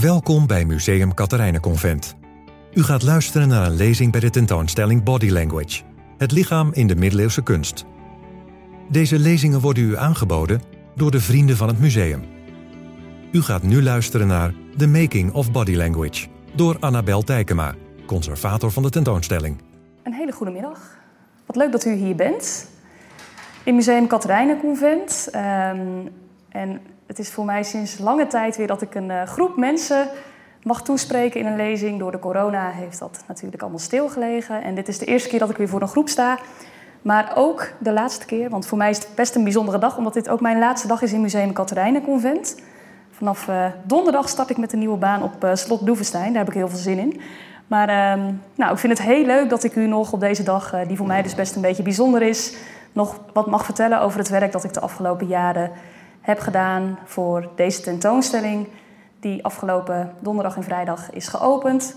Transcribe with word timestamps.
Welkom 0.00 0.46
bij 0.46 0.64
Museum 0.64 1.14
Katerijnenconvent. 1.14 2.16
U 2.72 2.82
gaat 2.82 3.02
luisteren 3.02 3.48
naar 3.48 3.66
een 3.66 3.76
lezing 3.76 4.12
bij 4.12 4.20
de 4.20 4.30
tentoonstelling 4.30 5.02
Body 5.02 5.30
Language, 5.30 5.82
het 6.18 6.32
lichaam 6.32 6.72
in 6.72 6.86
de 6.86 6.96
middeleeuwse 6.96 7.42
kunst. 7.42 7.84
Deze 8.88 9.18
lezingen 9.18 9.60
worden 9.60 9.82
u 9.82 9.96
aangeboden 9.96 10.62
door 10.94 11.10
de 11.10 11.20
vrienden 11.20 11.56
van 11.56 11.68
het 11.68 11.80
museum. 11.80 12.24
U 13.32 13.42
gaat 13.42 13.62
nu 13.62 13.82
luisteren 13.82 14.26
naar 14.26 14.54
The 14.76 14.86
Making 14.86 15.32
of 15.32 15.52
Body 15.52 15.74
Language 15.74 16.26
door 16.54 16.76
Annabel 16.80 17.22
Tijkema, 17.22 17.74
conservator 18.06 18.70
van 18.70 18.82
de 18.82 18.90
tentoonstelling. 18.90 19.56
Een 20.02 20.14
hele 20.14 20.32
goede 20.32 20.52
middag. 20.52 20.98
Wat 21.46 21.56
leuk 21.56 21.72
dat 21.72 21.84
u 21.84 21.92
hier 21.92 22.16
bent. 22.16 22.68
In 23.64 23.74
Museum 23.74 24.06
Katerijnenconvent. 24.06 25.28
Um, 25.34 26.08
en 26.48 26.80
het 27.06 27.18
is 27.18 27.30
voor 27.30 27.44
mij 27.44 27.62
sinds 27.62 27.98
lange 27.98 28.26
tijd 28.26 28.56
weer 28.56 28.66
dat 28.66 28.82
ik 28.82 28.94
een 28.94 29.10
uh, 29.10 29.22
groep 29.22 29.56
mensen 29.56 30.08
mag 30.62 30.82
toespreken 30.82 31.40
in 31.40 31.46
een 31.46 31.56
lezing. 31.56 31.98
Door 31.98 32.12
de 32.12 32.18
corona 32.18 32.70
heeft 32.70 32.98
dat 32.98 33.24
natuurlijk 33.28 33.62
allemaal 33.62 33.80
stilgelegen. 33.80 34.62
En 34.62 34.74
dit 34.74 34.88
is 34.88 34.98
de 34.98 35.04
eerste 35.04 35.28
keer 35.28 35.38
dat 35.38 35.50
ik 35.50 35.56
weer 35.56 35.68
voor 35.68 35.82
een 35.82 35.88
groep 35.88 36.08
sta. 36.08 36.38
Maar 37.02 37.32
ook 37.34 37.72
de 37.78 37.92
laatste 37.92 38.26
keer, 38.26 38.50
want 38.50 38.66
voor 38.66 38.78
mij 38.78 38.90
is 38.90 38.98
het 38.98 39.08
best 39.14 39.34
een 39.34 39.42
bijzondere 39.42 39.78
dag, 39.78 39.96
omdat 39.96 40.14
dit 40.14 40.28
ook 40.28 40.40
mijn 40.40 40.58
laatste 40.58 40.88
dag 40.88 41.02
is 41.02 41.12
in 41.12 41.20
Museum 41.20 41.52
Katerijnenconvent. 41.52 42.56
Vanaf 43.10 43.48
uh, 43.48 43.66
donderdag 43.82 44.28
start 44.28 44.50
ik 44.50 44.56
met 44.56 44.72
een 44.72 44.78
nieuwe 44.78 44.96
baan 44.96 45.22
op 45.22 45.44
uh, 45.44 45.54
Slot 45.54 45.86
Doevenstein. 45.86 46.32
Daar 46.32 46.44
heb 46.44 46.48
ik 46.48 46.54
heel 46.54 46.68
veel 46.68 46.78
zin 46.78 46.98
in. 46.98 47.20
Maar 47.66 47.88
uh, 47.88 48.24
nou, 48.54 48.72
ik 48.72 48.78
vind 48.78 48.98
het 48.98 49.06
heel 49.06 49.24
leuk 49.24 49.48
dat 49.50 49.64
ik 49.64 49.76
u 49.76 49.86
nog 49.86 50.12
op 50.12 50.20
deze 50.20 50.42
dag, 50.42 50.74
die 50.86 50.96
voor 50.96 51.06
mij 51.06 51.22
dus 51.22 51.34
best 51.34 51.54
een 51.56 51.62
beetje 51.62 51.82
bijzonder 51.82 52.22
is, 52.22 52.56
nog 52.92 53.20
wat 53.32 53.46
mag 53.46 53.64
vertellen 53.64 54.00
over 54.00 54.18
het 54.18 54.28
werk 54.28 54.52
dat 54.52 54.64
ik 54.64 54.72
de 54.72 54.80
afgelopen 54.80 55.26
jaren 55.26 55.70
heb 56.24 56.38
gedaan 56.38 56.98
voor 57.04 57.50
deze 57.56 57.80
tentoonstelling, 57.80 58.68
die 59.20 59.44
afgelopen 59.44 60.14
donderdag 60.20 60.56
en 60.56 60.62
vrijdag 60.62 61.10
is 61.10 61.28
geopend 61.28 61.94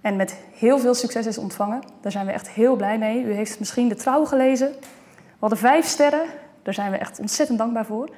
en 0.00 0.16
met 0.16 0.36
heel 0.54 0.78
veel 0.78 0.94
succes 0.94 1.26
is 1.26 1.38
ontvangen. 1.38 1.82
Daar 2.00 2.12
zijn 2.12 2.26
we 2.26 2.32
echt 2.32 2.50
heel 2.50 2.76
blij 2.76 2.98
mee. 2.98 3.22
U 3.22 3.32
heeft 3.32 3.58
misschien 3.58 3.88
de 3.88 3.94
trouw 3.94 4.24
gelezen. 4.24 4.68
We 5.08 5.38
hadden 5.38 5.58
vijf 5.58 5.86
sterren. 5.86 6.24
Daar 6.62 6.74
zijn 6.74 6.90
we 6.90 6.96
echt 6.96 7.20
ontzettend 7.20 7.58
dankbaar 7.58 7.84
voor. 7.84 8.08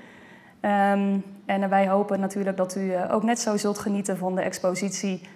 Um, 0.60 1.24
en 1.46 1.68
wij 1.68 1.88
hopen 1.88 2.20
natuurlijk 2.20 2.56
dat 2.56 2.76
u 2.76 2.92
eh, 2.92 3.14
ook 3.14 3.22
net 3.22 3.40
zo 3.40 3.56
zult 3.56 3.78
genieten 3.78 4.18
van 4.18 4.34
de 4.34 4.40
expositie. 4.40 5.28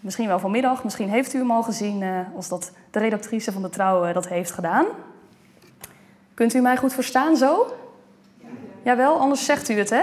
Misschien 0.00 0.28
wel 0.28 0.38
vanmiddag, 0.38 0.84
misschien 0.84 1.08
heeft 1.08 1.34
u 1.34 1.38
hem 1.38 1.50
al 1.50 1.62
gezien 1.62 2.00
uh, 2.00 2.18
als 2.36 2.48
dat 2.48 2.72
de 2.90 2.98
redactrice 2.98 3.52
van 3.52 3.62
de 3.62 3.70
Trouw 3.70 4.06
uh, 4.06 4.14
dat 4.14 4.28
heeft 4.28 4.50
gedaan. 4.50 4.86
Kunt 6.34 6.54
u 6.54 6.60
mij 6.60 6.76
goed 6.76 6.92
verstaan 6.92 7.36
zo? 7.36 7.66
Jawel, 8.88 9.18
anders 9.18 9.44
zegt 9.44 9.68
u 9.68 9.74
het, 9.74 9.90
hè? 9.90 10.02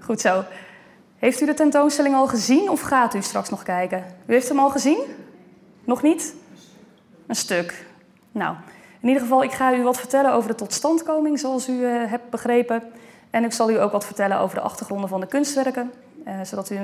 Goed 0.00 0.20
zo. 0.20 0.44
Heeft 1.18 1.40
u 1.40 1.46
de 1.46 1.54
tentoonstelling 1.54 2.14
al 2.14 2.26
gezien 2.26 2.70
of 2.70 2.80
gaat 2.80 3.14
u 3.14 3.22
straks 3.22 3.48
nog 3.48 3.62
kijken? 3.62 4.04
U 4.26 4.32
heeft 4.32 4.48
hem 4.48 4.58
al 4.58 4.70
gezien? 4.70 5.00
Nog 5.84 6.02
niet? 6.02 6.34
Een 7.26 7.34
stuk. 7.34 7.86
Nou, 8.32 8.56
in 9.00 9.08
ieder 9.08 9.22
geval, 9.22 9.42
ik 9.42 9.52
ga 9.52 9.74
u 9.74 9.82
wat 9.82 9.98
vertellen 9.98 10.32
over 10.32 10.48
de 10.48 10.54
totstandkoming, 10.54 11.38
zoals 11.38 11.68
u 11.68 11.72
uh, 11.72 12.10
hebt 12.10 12.30
begrepen. 12.30 12.82
En 13.30 13.44
ik 13.44 13.52
zal 13.52 13.70
u 13.70 13.80
ook 13.80 13.92
wat 13.92 14.04
vertellen 14.04 14.38
over 14.38 14.56
de 14.56 14.62
achtergronden 14.62 15.08
van 15.08 15.20
de 15.20 15.26
kunstwerken, 15.26 15.92
uh, 16.26 16.40
zodat 16.42 16.70
u 16.70 16.76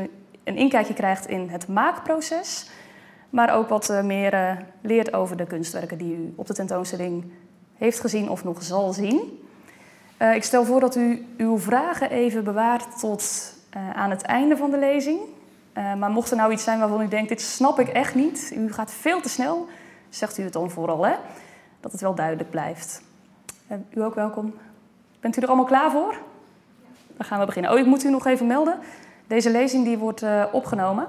een 0.45 0.57
inkijkje 0.57 0.95
krijgt 0.95 1.27
in 1.27 1.49
het 1.49 1.69
maakproces. 1.69 2.71
Maar 3.31 3.55
ook 3.55 3.69
wat 3.69 3.91
uh, 3.91 4.03
meer 4.03 4.65
leert 4.81 5.13
over 5.13 5.37
de 5.37 5.47
kunstwerken 5.47 5.99
die 5.99 6.17
u 6.17 6.33
op 6.37 6.47
de 6.47 6.55
tentoonstelling 6.55 7.33
heeft 7.77 8.01
gezien 8.01 8.31
of 8.31 8.45
nog 8.45 8.63
zal 8.63 8.93
zien. 8.93 9.49
Uh, 10.21 10.35
ik 10.35 10.45
stel 10.45 10.65
voor 10.65 10.81
dat 10.81 10.97
u 10.97 11.27
uw 11.37 11.59
vragen 11.59 12.11
even 12.11 12.45
bewaart 12.45 12.99
tot 12.99 13.55
uh, 13.77 13.91
aan 13.91 14.11
het 14.11 14.23
einde 14.23 14.57
van 14.57 14.71
de 14.71 14.79
lezing. 14.79 15.21
Uh, 15.79 15.95
maar 15.95 16.11
mocht 16.11 16.31
er 16.31 16.37
nou 16.37 16.53
iets 16.53 16.65
zijn 16.65 16.79
waarvan 16.79 17.01
u 17.01 17.09
denkt, 17.09 17.29
dit 17.29 17.41
snap 17.41 17.79
ik 17.79 17.89
echt 17.89 18.15
niet, 18.15 18.53
u 18.57 18.73
gaat 18.73 18.93
veel 18.93 19.21
te 19.21 19.29
snel, 19.29 19.69
zegt 20.09 20.39
u 20.39 20.43
het 20.43 20.53
dan 20.53 20.71
vooral, 20.71 21.07
hè? 21.07 21.15
dat 21.81 21.93
het 21.93 22.01
wel 22.01 22.15
duidelijk 22.15 22.51
blijft. 22.51 23.03
u 23.95 24.03
ook 24.03 24.15
welkom. 24.15 24.55
Bent 25.21 25.37
u 25.37 25.41
er 25.41 25.49
allemaal 25.49 25.65
klaar 25.65 25.91
voor? 25.91 26.15
Dan 27.17 27.27
gaan 27.27 27.41
we 27.41 27.47
beginnen. 27.47 27.73
Oh, 27.73 27.79
ik 27.79 27.87
moet 27.87 28.05
u 28.05 28.11
nog 28.11 28.27
even 28.27 28.47
melden. 28.47 28.79
Deze 29.27 29.51
lezing 29.51 29.85
die 29.85 29.99
wordt 29.99 30.25
opgenomen. 30.53 31.07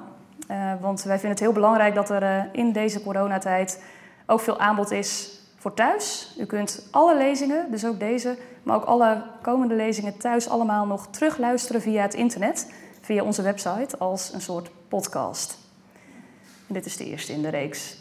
want 0.81 1.03
wij 1.03 1.13
vinden 1.13 1.30
het 1.30 1.40
heel 1.40 1.52
belangrijk 1.52 1.96
dat 1.96 2.09
er 2.09 2.50
in 2.52 2.72
deze 2.72 3.03
coronatijd 3.03 3.84
ook 4.25 4.40
veel 4.40 4.59
aanbod 4.59 4.91
is 4.91 5.41
voor 5.62 5.74
thuis. 5.74 6.36
U 6.38 6.46
kunt 6.46 6.88
alle 6.92 7.18
lezingen, 7.18 7.72
dus 7.72 7.86
ook 7.86 8.00
deze, 8.00 8.38
maar 8.64 8.76
ook 8.76 8.84
alle 8.84 9.24
komende 9.42 9.76
lezingen 9.76 10.18
thuis 10.18 10.50
allemaal 10.50 10.86
nog 10.86 11.08
terugluisteren 11.08 11.82
via 11.82 12.02
het 12.02 12.14
internet, 12.14 12.74
via 13.02 13.24
onze 13.24 13.42
website, 13.42 13.98
als 13.98 14.34
een 14.34 14.42
soort 14.42 14.70
podcast. 14.88 15.58
En 16.68 16.74
dit 16.74 16.86
is 16.86 16.98
de 16.98 17.06
eerste 17.06 17.34
in 17.34 17.42
de 17.42 17.50
reeks. 17.50 17.98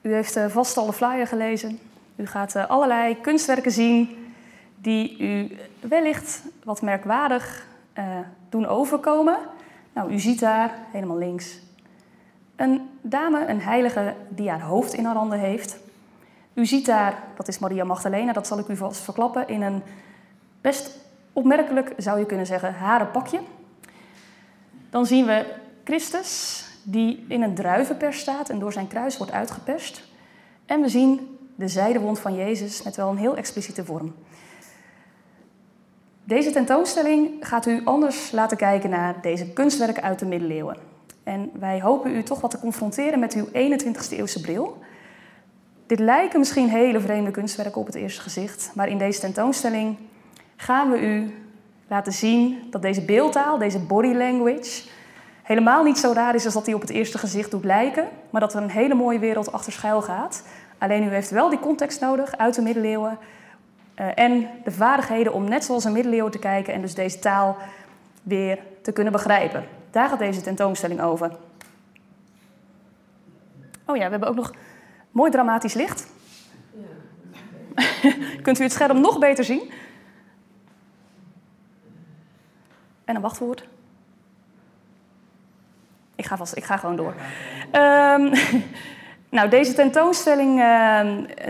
U 0.00 0.12
heeft 0.12 0.36
uh, 0.36 0.46
vast 0.46 0.76
al 0.76 0.86
de 0.86 0.92
flyer 0.92 1.26
gelezen. 1.26 1.78
U 2.16 2.26
gaat 2.26 2.54
uh, 2.54 2.66
allerlei 2.66 3.20
kunstwerken 3.20 3.72
zien 3.72 4.32
die 4.76 5.18
u 5.18 5.56
wellicht 5.80 6.42
wat 6.64 6.82
merkwaardig 6.82 7.66
uh, 7.98 8.18
doen 8.48 8.66
overkomen. 8.66 9.38
Nou, 9.92 10.12
u 10.12 10.18
ziet 10.18 10.40
daar 10.40 10.78
helemaal 10.92 11.18
links 11.18 11.58
een 12.62 12.88
dame, 13.00 13.46
een 13.46 13.60
heilige, 13.60 14.14
die 14.28 14.50
haar 14.50 14.60
hoofd 14.60 14.92
in 14.92 15.04
haar 15.04 15.14
handen 15.14 15.38
heeft. 15.38 15.78
U 16.54 16.66
ziet 16.66 16.86
daar, 16.86 17.22
dat 17.36 17.48
is 17.48 17.58
Maria 17.58 17.84
Magdalena, 17.84 18.32
dat 18.32 18.46
zal 18.46 18.58
ik 18.58 18.68
u 18.68 18.76
vast 18.76 19.00
verklappen, 19.00 19.48
in 19.48 19.62
een 19.62 19.82
best 20.60 20.98
opmerkelijk, 21.32 21.92
zou 21.96 22.18
je 22.18 22.26
kunnen 22.26 22.46
zeggen, 22.46 22.74
haren 22.74 23.10
pakje. 23.10 23.40
Dan 24.90 25.06
zien 25.06 25.26
we 25.26 25.54
Christus, 25.84 26.64
die 26.82 27.24
in 27.28 27.42
een 27.42 27.54
druivenpers 27.54 28.18
staat 28.18 28.48
en 28.48 28.58
door 28.58 28.72
zijn 28.72 28.88
kruis 28.88 29.16
wordt 29.16 29.32
uitgeperst. 29.32 30.02
En 30.66 30.80
we 30.80 30.88
zien 30.88 31.38
de 31.54 31.68
zijdewond 31.68 32.18
van 32.18 32.34
Jezus 32.34 32.82
met 32.82 32.96
wel 32.96 33.10
een 33.10 33.16
heel 33.16 33.36
expliciete 33.36 33.84
vorm. 33.84 34.14
Deze 36.24 36.50
tentoonstelling 36.50 37.30
gaat 37.40 37.66
u 37.66 37.80
anders 37.84 38.30
laten 38.30 38.56
kijken 38.56 38.90
naar 38.90 39.20
deze 39.22 39.52
kunstwerken 39.52 40.02
uit 40.02 40.18
de 40.18 40.26
middeleeuwen. 40.26 40.91
En 41.24 41.50
wij 41.52 41.80
hopen 41.80 42.16
u 42.16 42.22
toch 42.22 42.40
wat 42.40 42.50
te 42.50 42.58
confronteren 42.58 43.18
met 43.18 43.34
uw 43.34 43.46
21ste 43.46 44.16
eeuwse 44.18 44.40
bril. 44.40 44.78
Dit 45.86 45.98
lijken 45.98 46.38
misschien 46.38 46.68
hele 46.68 47.00
vreemde 47.00 47.30
kunstwerken 47.30 47.80
op 47.80 47.86
het 47.86 47.94
eerste 47.94 48.20
gezicht, 48.20 48.70
maar 48.74 48.88
in 48.88 48.98
deze 48.98 49.20
tentoonstelling 49.20 49.96
gaan 50.56 50.90
we 50.90 51.00
u 51.00 51.34
laten 51.88 52.12
zien 52.12 52.58
dat 52.70 52.82
deze 52.82 53.04
beeldtaal, 53.04 53.58
deze 53.58 53.78
body 53.78 54.12
language, 54.12 54.82
helemaal 55.42 55.84
niet 55.84 55.98
zo 55.98 56.12
raar 56.12 56.34
is 56.34 56.44
als 56.44 56.54
dat 56.54 56.64
die 56.64 56.74
op 56.74 56.80
het 56.80 56.90
eerste 56.90 57.18
gezicht 57.18 57.50
doet 57.50 57.64
lijken, 57.64 58.08
maar 58.30 58.40
dat 58.40 58.54
er 58.54 58.62
een 58.62 58.70
hele 58.70 58.94
mooie 58.94 59.18
wereld 59.18 59.52
achter 59.52 59.72
schuil 59.72 60.02
gaat. 60.02 60.44
Alleen 60.78 61.02
u 61.02 61.08
heeft 61.08 61.30
wel 61.30 61.48
die 61.48 61.58
context 61.58 62.00
nodig 62.00 62.36
uit 62.36 62.54
de 62.54 62.62
middeleeuwen 62.62 63.18
uh, 64.00 64.06
en 64.14 64.48
de 64.64 64.70
vaardigheden 64.70 65.32
om 65.32 65.48
net 65.48 65.64
zoals 65.64 65.84
een 65.84 65.92
middeleeuwen 65.92 66.32
te 66.32 66.38
kijken 66.38 66.74
en 66.74 66.80
dus 66.80 66.94
deze 66.94 67.18
taal 67.18 67.56
weer 68.22 68.58
te 68.82 68.92
kunnen 68.92 69.12
begrijpen. 69.12 69.64
Daar 69.92 70.08
gaat 70.08 70.18
deze 70.18 70.40
tentoonstelling 70.40 71.00
over. 71.00 71.30
Oh 73.86 73.96
ja, 73.96 74.04
we 74.04 74.10
hebben 74.10 74.28
ook 74.28 74.34
nog 74.34 74.52
mooi 75.10 75.30
dramatisch 75.30 75.74
licht. 75.74 76.06
Kunt 78.42 78.58
u 78.58 78.62
het 78.62 78.72
scherm 78.72 79.00
nog 79.00 79.18
beter 79.18 79.44
zien? 79.44 79.72
En 83.04 83.14
een 83.14 83.22
wachtwoord. 83.22 83.68
Ik 86.14 86.26
ga, 86.26 86.36
vast, 86.36 86.56
ik 86.56 86.64
ga 86.64 86.76
gewoon 86.76 86.96
door. 86.96 87.14
Um, 87.72 88.32
nou, 89.36 89.48
deze 89.48 89.72
tentoonstelling, 89.72 90.58
uh, 90.58 91.00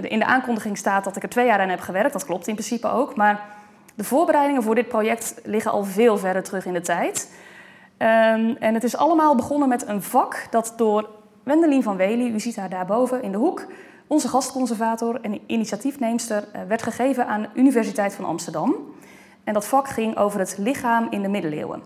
in 0.03 0.19
de 0.19 0.24
aankondiging 0.24 0.78
staat 0.78 1.04
dat 1.04 1.16
ik 1.16 1.22
er 1.22 1.28
twee 1.28 1.47
jaar 1.47 1.60
aan 1.60 1.69
heb 1.69 1.80
gewerkt. 1.80 2.12
Dat 2.12 2.24
klopt 2.24 2.47
in 2.47 2.54
principe 2.54 2.88
ook. 2.88 3.16
Maar 3.16 3.41
de 3.94 4.04
voorbereidingen 4.04 4.62
voor 4.62 4.74
dit 4.74 4.88
project 4.88 5.41
liggen 5.44 5.70
al 5.70 5.84
veel 5.84 6.19
verder 6.19 6.42
terug 6.42 6.66
in 6.66 6.72
de 6.72 6.80
tijd. 6.80 7.28
Um, 8.03 8.57
en 8.57 8.75
het 8.75 8.84
is 8.84 8.97
allemaal 8.97 9.34
begonnen 9.34 9.69
met 9.69 9.89
een 9.89 10.03
vak 10.03 10.47
dat 10.51 10.75
door 10.77 11.09
Wendelin 11.43 11.83
van 11.83 11.97
Wely, 11.97 12.31
u 12.31 12.41
ziet 12.41 12.57
haar 12.57 12.69
daarboven 12.69 13.22
in 13.22 13.33
de 13.33 13.39
hoek, 13.39 13.66
onze 14.07 14.28
gastconservator 14.28 15.21
en 15.21 15.41
initiatiefneemster, 15.47 16.45
uh, 16.54 16.63
werd 16.69 16.83
gegeven 16.83 17.27
aan 17.27 17.43
de 17.43 17.49
Universiteit 17.54 18.15
van 18.15 18.25
Amsterdam. 18.25 18.75
En 19.45 19.54
dat 19.54 19.66
vak 19.66 19.89
ging 19.89 20.16
over 20.16 20.39
het 20.39 20.54
lichaam 20.59 21.07
in 21.10 21.22
de 21.22 21.28
middeleeuwen. 21.28 21.83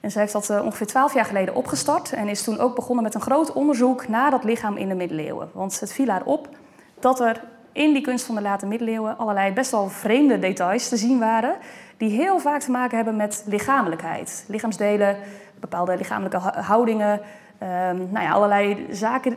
En 0.00 0.10
zij 0.10 0.20
heeft 0.20 0.32
dat 0.32 0.48
uh, 0.50 0.64
ongeveer 0.64 0.86
twaalf 0.86 1.14
jaar 1.14 1.24
geleden 1.24 1.54
opgestart 1.54 2.12
en 2.12 2.28
is 2.28 2.42
toen 2.42 2.58
ook 2.58 2.74
begonnen 2.74 3.04
met 3.04 3.14
een 3.14 3.20
groot 3.20 3.52
onderzoek 3.52 4.08
naar 4.08 4.30
dat 4.30 4.44
lichaam 4.44 4.76
in 4.76 4.88
de 4.88 4.94
middeleeuwen. 4.94 5.50
Want 5.52 5.80
het 5.80 5.92
viel 5.92 6.08
haar 6.08 6.24
op 6.24 6.48
dat 7.00 7.20
er 7.20 7.44
in 7.72 7.92
die 7.92 8.02
kunst 8.02 8.24
van 8.24 8.34
de 8.34 8.40
late 8.40 8.66
middeleeuwen 8.66 9.18
allerlei 9.18 9.52
best 9.52 9.70
wel 9.70 9.88
vreemde 9.88 10.38
details 10.38 10.88
te 10.88 10.96
zien 10.96 11.18
waren 11.18 11.56
die 11.98 12.10
heel 12.10 12.38
vaak 12.38 12.60
te 12.60 12.70
maken 12.70 12.96
hebben 12.96 13.16
met 13.16 13.44
lichamelijkheid. 13.46 14.44
Lichaamsdelen, 14.48 15.16
bepaalde 15.60 15.96
lichamelijke 15.96 16.38
houdingen, 16.60 17.12
um, 17.62 18.08
nou 18.10 18.20
ja, 18.20 18.30
allerlei 18.30 18.86
zaken 18.90 19.36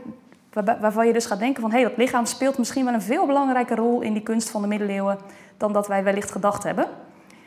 waarvan 0.80 1.08
je 1.08 1.14
dus 1.14 1.26
gaat 1.26 1.40
denken 1.40 1.62
van 1.62 1.72
hé, 1.72 1.80
hey, 1.80 1.88
dat 1.88 1.98
lichaam 1.98 2.26
speelt 2.26 2.58
misschien 2.58 2.86
wel 2.86 2.94
een 2.94 3.02
veel 3.02 3.26
belangrijke 3.26 3.76
rol 3.76 4.02
in 4.02 4.14
die 4.14 4.24
kunst 4.24 4.50
van 4.50 4.62
de 4.62 4.68
middeleeuwen 4.68 5.18
dan 5.58 5.74
dat 5.74 5.88
wij 5.88 6.04
wellicht 6.04 6.32
gedacht 6.32 6.64
hebben. 6.64 6.86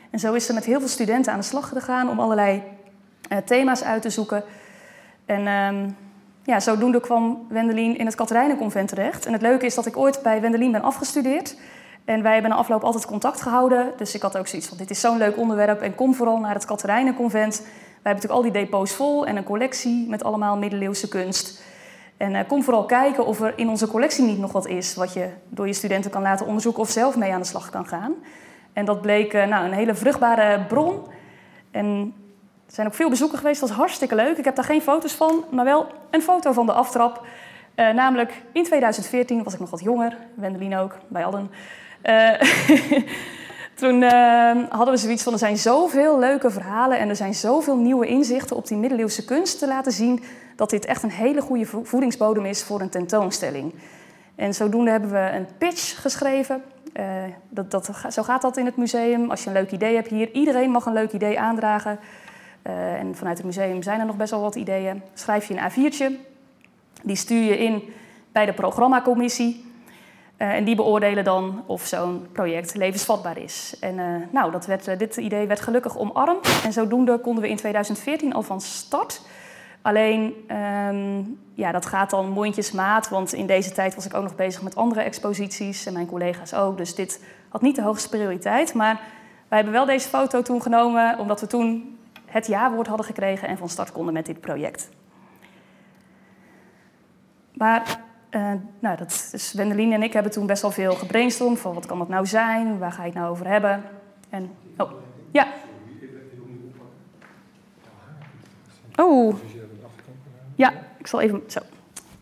En 0.09 0.19
zo 0.19 0.33
is 0.33 0.45
ze 0.45 0.53
met 0.53 0.65
heel 0.65 0.79
veel 0.79 0.87
studenten 0.87 1.31
aan 1.31 1.39
de 1.39 1.45
slag 1.45 1.69
gegaan 1.69 2.09
om 2.09 2.19
allerlei 2.19 2.63
uh, 3.31 3.37
thema's 3.37 3.83
uit 3.83 4.01
te 4.01 4.09
zoeken. 4.09 4.43
En 5.25 5.47
ehm, 5.47 5.89
ja, 6.43 6.59
zodoende 6.59 6.99
kwam 6.99 7.45
Wendelin 7.49 7.97
in 7.97 8.05
het 8.05 8.15
Katerijnenconvent 8.15 8.87
terecht. 8.87 9.25
En 9.25 9.33
het 9.33 9.41
leuke 9.41 9.65
is 9.65 9.75
dat 9.75 9.85
ik 9.85 9.97
ooit 9.97 10.19
bij 10.23 10.41
Wendelin 10.41 10.71
ben 10.71 10.81
afgestudeerd. 10.81 11.57
En 12.05 12.21
wij 12.21 12.33
hebben 12.33 12.51
na 12.51 12.57
afloop 12.57 12.83
altijd 12.83 13.05
contact 13.05 13.41
gehouden. 13.41 13.93
Dus 13.97 14.15
ik 14.15 14.21
had 14.21 14.37
ook 14.37 14.47
zoiets 14.47 14.67
van, 14.67 14.77
dit 14.77 14.89
is 14.89 14.99
zo'n 14.99 15.17
leuk 15.17 15.37
onderwerp 15.37 15.81
en 15.81 15.95
kom 15.95 16.15
vooral 16.15 16.39
naar 16.39 16.53
het 16.53 16.65
Katerijnenconvent. 16.65 17.55
Wij 17.55 18.13
hebben 18.13 18.13
natuurlijk 18.13 18.31
al 18.31 18.41
die 18.41 18.51
depots 18.51 18.91
vol 18.91 19.25
en 19.25 19.35
een 19.37 19.43
collectie 19.43 20.09
met 20.09 20.23
allemaal 20.23 20.57
middeleeuwse 20.57 21.07
kunst. 21.07 21.63
En 22.17 22.33
uh, 22.33 22.39
kom 22.47 22.63
vooral 22.63 22.85
kijken 22.85 23.25
of 23.25 23.41
er 23.41 23.53
in 23.55 23.69
onze 23.69 23.87
collectie 23.87 24.23
niet 24.23 24.39
nog 24.39 24.51
wat 24.51 24.67
is... 24.67 24.95
wat 24.95 25.13
je 25.13 25.29
door 25.49 25.67
je 25.67 25.73
studenten 25.73 26.11
kan 26.11 26.21
laten 26.21 26.45
onderzoeken 26.45 26.81
of 26.81 26.89
zelf 26.89 27.15
mee 27.15 27.33
aan 27.33 27.39
de 27.39 27.47
slag 27.47 27.69
kan 27.69 27.87
gaan. 27.87 28.13
En 28.73 28.85
dat 28.85 29.01
bleek 29.01 29.33
uh, 29.33 29.45
nou, 29.45 29.65
een 29.65 29.73
hele 29.73 29.95
vruchtbare 29.95 30.65
bron. 30.65 31.01
En 31.71 32.13
er 32.67 32.73
zijn 32.73 32.87
ook 32.87 32.93
veel 32.93 33.09
bezoeken 33.09 33.37
geweest, 33.37 33.59
dat 33.59 33.69
was 33.69 33.77
hartstikke 33.77 34.15
leuk. 34.15 34.37
Ik 34.37 34.45
heb 34.45 34.55
daar 34.55 34.65
geen 34.65 34.81
foto's 34.81 35.13
van, 35.13 35.43
maar 35.51 35.65
wel 35.65 35.87
een 36.09 36.21
foto 36.21 36.51
van 36.51 36.65
de 36.65 36.73
aftrap. 36.73 37.25
Uh, 37.75 37.89
namelijk 37.89 38.41
in 38.51 38.63
2014 38.63 39.43
was 39.43 39.53
ik 39.53 39.59
nog 39.59 39.69
wat 39.69 39.81
jonger, 39.81 40.17
Wendelin 40.33 40.75
ook, 40.75 40.97
bij 41.07 41.25
allen. 41.25 41.51
Uh, 42.09 42.41
toen 43.81 44.01
uh, 44.01 44.51
hadden 44.69 44.93
we 44.93 44.99
zoiets 44.99 45.23
van, 45.23 45.33
er 45.33 45.39
zijn 45.39 45.57
zoveel 45.57 46.19
leuke 46.19 46.51
verhalen 46.51 46.99
en 46.99 47.09
er 47.09 47.15
zijn 47.15 47.33
zoveel 47.33 47.77
nieuwe 47.77 48.07
inzichten 48.07 48.55
op 48.55 48.67
die 48.67 48.77
middeleeuwse 48.77 49.25
kunst 49.25 49.59
te 49.59 49.67
laten 49.67 49.91
zien, 49.91 50.23
dat 50.55 50.69
dit 50.69 50.85
echt 50.85 51.03
een 51.03 51.11
hele 51.11 51.41
goede 51.41 51.65
voedingsbodem 51.65 52.45
is 52.45 52.63
voor 52.63 52.81
een 52.81 52.89
tentoonstelling. 52.89 53.73
En 54.35 54.53
zodoende 54.53 54.91
hebben 54.91 55.11
we 55.11 55.29
een 55.33 55.47
pitch 55.57 56.01
geschreven. 56.01 56.63
Uh, 56.99 57.05
dat, 57.49 57.71
dat, 57.71 57.91
zo 58.09 58.23
gaat 58.23 58.41
dat 58.41 58.57
in 58.57 58.65
het 58.65 58.77
museum. 58.77 59.29
Als 59.29 59.43
je 59.43 59.47
een 59.47 59.55
leuk 59.55 59.71
idee 59.71 59.95
hebt 59.95 60.07
hier, 60.07 60.31
iedereen 60.31 60.71
mag 60.71 60.85
een 60.85 60.93
leuk 60.93 61.11
idee 61.11 61.39
aandragen. 61.39 61.99
En 62.61 63.15
vanuit 63.15 63.37
het 63.37 63.45
museum 63.45 63.83
zijn 63.83 63.99
er 63.99 64.05
nog 64.05 64.17
best 64.17 64.31
wel 64.31 64.41
wat 64.41 64.55
ideeën. 64.55 65.01
Schrijf 65.13 65.47
je 65.47 65.55
een 65.57 65.71
A4'tje, 65.71 66.19
die 67.03 67.15
stuur 67.15 67.43
je 67.43 67.57
in 67.57 67.83
bij 68.31 68.45
de 68.45 68.53
programmacommissie. 68.53 69.74
Uh, 70.37 70.53
en 70.53 70.63
die 70.63 70.75
beoordelen 70.75 71.23
dan 71.23 71.63
of 71.65 71.85
zo'n 71.85 72.27
project 72.31 72.75
levensvatbaar 72.75 73.37
is. 73.37 73.75
En 73.79 73.97
uh, 73.97 74.15
nou, 74.31 74.51
dat 74.51 74.65
werd, 74.65 74.99
dit 74.99 75.17
idee 75.17 75.47
werd 75.47 75.61
gelukkig 75.61 75.97
omarmd. 75.97 76.61
En 76.63 76.73
zodoende 76.73 77.17
konden 77.17 77.43
we 77.43 77.49
in 77.49 77.55
2014 77.55 78.33
al 78.33 78.41
van 78.41 78.61
start. 78.61 79.21
Alleen, 79.81 80.33
um, 80.89 81.39
ja, 81.53 81.71
dat 81.71 81.85
gaat 81.85 82.09
dan 82.09 82.29
mondjesmaat. 82.29 83.09
Want 83.09 83.33
in 83.33 83.45
deze 83.45 83.71
tijd 83.71 83.95
was 83.95 84.05
ik 84.05 84.13
ook 84.13 84.23
nog 84.23 84.35
bezig 84.35 84.61
met 84.61 84.75
andere 84.75 85.01
exposities. 85.01 85.85
En 85.85 85.93
mijn 85.93 86.07
collega's 86.07 86.53
ook. 86.53 86.77
Dus 86.77 86.95
dit 86.95 87.23
had 87.49 87.61
niet 87.61 87.75
de 87.75 87.81
hoogste 87.81 88.09
prioriteit. 88.09 88.73
Maar 88.73 89.01
wij 89.47 89.57
hebben 89.57 89.73
wel 89.73 89.85
deze 89.85 90.09
foto 90.09 90.41
toen 90.41 90.61
genomen, 90.61 91.19
omdat 91.19 91.41
we 91.41 91.47
toen 91.47 91.97
het 92.25 92.47
ja-woord 92.47 92.87
hadden 92.87 93.05
gekregen 93.05 93.47
en 93.47 93.57
van 93.57 93.69
start 93.69 93.91
konden 93.91 94.13
met 94.13 94.25
dit 94.25 94.41
project. 94.41 94.89
Maar 97.53 98.03
uh, 98.35 98.51
nou, 98.79 98.97
dat 98.97 99.29
is 99.31 99.53
Wendelin 99.53 99.93
en 99.93 100.03
ik 100.03 100.13
hebben 100.13 100.31
toen 100.31 100.45
best 100.45 100.61
wel 100.61 100.71
veel 100.71 100.93
gebrainstormd 100.93 101.59
van 101.59 101.73
wat 101.73 101.85
kan 101.85 101.99
dat 101.99 102.09
nou 102.09 102.25
zijn, 102.25 102.77
waar 102.77 102.91
ga 102.91 103.01
je 103.01 103.09
het 103.09 103.17
nou 103.17 103.29
over 103.29 103.47
hebben. 103.47 103.83
En, 104.29 104.51
oh, 104.77 104.91
ja. 105.31 105.47
Oh. 108.95 109.35
Ja, 110.55 110.73
ik 110.97 111.07
zal 111.07 111.21
even, 111.21 111.43
zo, 111.47 111.59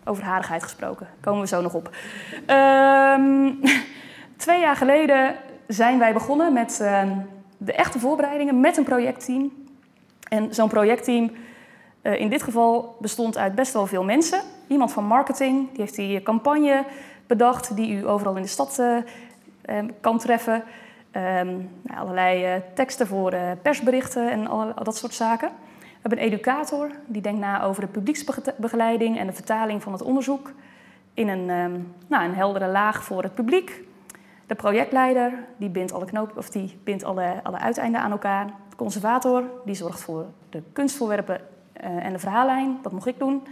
over 0.04 0.24
harigheid 0.24 0.64
gesproken, 0.64 1.08
komen 1.22 1.42
we 1.42 1.48
zo 1.48 1.62
nog 1.62 1.74
op. 1.74 1.96
Um, 2.48 3.60
twee 4.38 4.60
jaar 4.60 4.76
geleden 4.76 5.36
zijn 5.68 6.00
wij 6.00 6.14
begonnen 6.14 6.54
met 6.54 6.80
uh, 6.82 7.12
de 7.58 7.74
echte 7.74 8.00
voorbereidingen 8.00 8.60
met 8.60 8.78
een 8.78 8.84
projectteam. 8.84 9.52
En 10.30 10.54
zo'n 10.54 10.70
projectteam 10.70 11.32
uh, 12.02 12.20
in 12.20 12.30
dit 12.30 12.44
geval 12.44 12.98
bestond 13.00 13.38
uit 13.38 13.56
best 13.56 13.74
wel 13.74 13.88
veel 13.88 14.04
mensen. 14.04 14.40
Iemand 14.68 14.92
van 14.92 15.06
marketing, 15.06 15.70
die 15.72 15.80
heeft 15.80 15.96
die 15.96 16.24
campagne 16.24 16.86
bedacht, 17.28 17.76
die 17.76 17.94
u 17.94 18.08
overal 18.08 18.36
in 18.36 18.42
de 18.42 18.48
stad 18.48 18.78
uh, 18.80 18.98
uh, 19.66 19.90
kan 20.02 20.18
treffen. 20.18 20.64
Um, 21.16 21.70
nou, 21.82 22.00
allerlei 22.00 22.62
teksten 22.74 23.08
voor 23.08 23.36
persberichten 23.62 24.32
en 24.32 24.48
al, 24.48 24.74
dat 24.84 24.98
soort 24.98 25.14
zaken. 25.14 25.50
We 25.80 26.10
hebben 26.10 26.20
een 26.20 26.32
educator, 26.32 26.92
die 27.06 27.22
denkt 27.22 27.40
na 27.40 27.64
over 27.64 27.82
de 27.82 27.88
publieksbegeleiding 27.88 29.18
en 29.18 29.28
de 29.28 29.34
vertaling 29.34 29.84
van 29.84 29.92
het 29.92 30.02
onderzoek 30.02 30.52
in 31.14 31.28
een, 31.28 31.50
um, 31.50 31.94
nou, 32.08 32.24
een 32.24 32.36
heldere 32.36 32.68
laag 32.68 33.04
voor 33.04 33.24
het 33.24 33.36
publiek. 33.36 33.82
De 34.48 34.56
projectleider, 34.56 35.34
die 35.58 35.70
bindt 35.70 35.94
alle, 35.94 36.06
knoop, 36.06 36.38
of 36.38 36.50
die 36.50 36.80
bindt 36.84 37.04
alle, 37.04 37.40
alle 37.44 37.60
uiteinden 37.60 38.02
aan 38.02 38.12
elkaar. 38.12 38.46
De 38.70 38.76
conservator, 38.76 39.44
die 39.66 39.76
zorgt 39.76 40.02
voor 40.02 40.26
de 40.50 40.64
kunstvoorwerpen 40.74 41.42
en 41.74 42.14
de 42.14 42.20
verhaallijn. 42.20 42.78
Dat 42.82 42.92
mocht 42.92 43.08
ik 43.08 43.20
doen. 43.20 43.44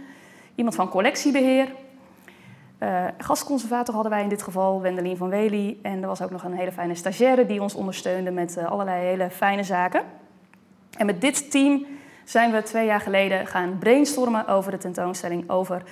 Iemand 0.62 0.80
van 0.80 0.88
collectiebeheer. 0.88 1.68
Uh, 2.82 3.04
gastconservator 3.18 3.94
hadden 3.94 4.12
wij 4.12 4.22
in 4.22 4.28
dit 4.28 4.42
geval, 4.42 4.80
Wendelin 4.80 5.16
van 5.16 5.28
Wely. 5.28 5.78
En 5.82 6.02
er 6.02 6.08
was 6.08 6.22
ook 6.22 6.30
nog 6.30 6.44
een 6.44 6.52
hele 6.52 6.72
fijne 6.72 6.94
stagiaire 6.94 7.46
die 7.46 7.62
ons 7.62 7.74
ondersteunde 7.74 8.30
met 8.30 8.56
uh, 8.58 8.70
allerlei 8.70 9.04
hele 9.04 9.30
fijne 9.30 9.62
zaken. 9.62 10.02
En 10.96 11.06
met 11.06 11.20
dit 11.20 11.50
team 11.50 11.86
zijn 12.24 12.52
we 12.52 12.62
twee 12.62 12.86
jaar 12.86 13.00
geleden 13.00 13.46
gaan 13.46 13.78
brainstormen 13.78 14.46
over 14.46 14.70
de 14.70 14.78
tentoonstelling 14.78 15.50
over... 15.50 15.82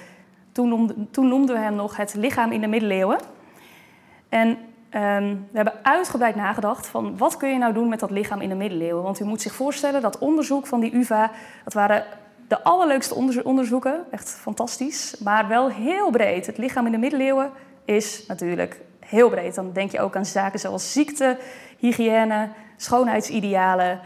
Toen 0.53 1.09
toen 1.11 1.29
noemden 1.29 1.55
we 1.55 1.61
hem 1.61 1.75
nog 1.75 1.97
het 1.97 2.15
lichaam 2.15 2.53
in 2.53 2.61
de 2.61 2.67
middeleeuwen. 2.67 3.19
En 4.29 4.49
um, 4.49 5.47
we 5.51 5.57
hebben 5.57 5.85
uitgebreid 5.85 6.35
nagedacht 6.35 6.87
van 6.87 7.17
wat 7.17 7.37
kun 7.37 7.49
je 7.49 7.59
nou 7.59 7.73
doen 7.73 7.89
met 7.89 8.01
dat 8.01 8.11
lichaam 8.11 8.41
in 8.41 8.49
de 8.49 8.55
middeleeuwen. 8.55 9.03
Want 9.03 9.21
u 9.21 9.25
moet 9.25 9.41
zich 9.41 9.55
voorstellen 9.55 10.03
dat 10.03 10.19
onderzoek 10.19 10.67
van 10.67 10.81
die 10.81 10.95
UvA, 10.95 11.31
dat 11.65 11.73
waren 11.73 12.05
de 12.51 12.63
allerleukste 12.63 13.15
onderzoeken, 13.45 14.05
echt 14.11 14.31
fantastisch, 14.31 15.17
maar 15.25 15.49
wel 15.49 15.69
heel 15.69 16.11
breed. 16.11 16.47
Het 16.47 16.59
lichaam 16.59 16.87
in 16.87 16.93
de 16.93 16.99
middeleeuwen 16.99 17.51
is 17.85 18.25
natuurlijk 18.27 18.81
heel 18.99 19.29
breed. 19.29 19.55
Dan 19.55 19.73
denk 19.73 19.91
je 19.91 20.01
ook 20.01 20.17
aan 20.17 20.27
zaken 20.27 20.61
zoals 20.61 20.93
ziekte, 20.93 21.39
hygiëne, 21.79 22.49
schoonheidsidealen, 22.77 24.01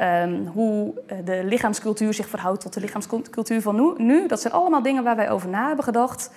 um, 0.00 0.46
hoe 0.46 0.94
de 1.24 1.44
lichaamscultuur 1.44 2.14
zich 2.14 2.28
verhoudt 2.28 2.60
tot 2.60 2.72
de 2.72 2.80
lichaamscultuur 2.80 3.62
van 3.62 3.74
nu. 3.74 4.04
nu. 4.04 4.26
Dat 4.26 4.40
zijn 4.40 4.52
allemaal 4.52 4.82
dingen 4.82 5.04
waar 5.04 5.16
wij 5.16 5.30
over 5.30 5.48
na 5.48 5.66
hebben 5.66 5.84
gedacht. 5.84 6.30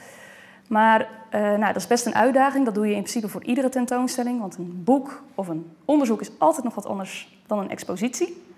Maar 0.68 1.02
uh, 1.02 1.42
nou, 1.42 1.66
dat 1.66 1.76
is 1.76 1.88
best 1.88 2.06
een 2.06 2.16
uitdaging. 2.16 2.66
Dat 2.66 2.76
doe 2.76 2.88
je 2.88 2.94
in 2.94 3.02
principe 3.02 3.28
voor 3.28 3.44
iedere 3.44 3.70
tentoonstelling. 3.70 4.40
Want 4.40 4.58
een 4.58 4.82
boek 4.84 5.24
of 5.36 5.48
een 5.48 5.76
onderzoek 5.86 6.22
is 6.22 6.32
altijd 6.38 6.64
nog 6.64 6.76
wat 6.76 6.86
anders 6.86 7.42
dan 7.48 7.60
een 7.60 7.70
expositie. 7.70 8.51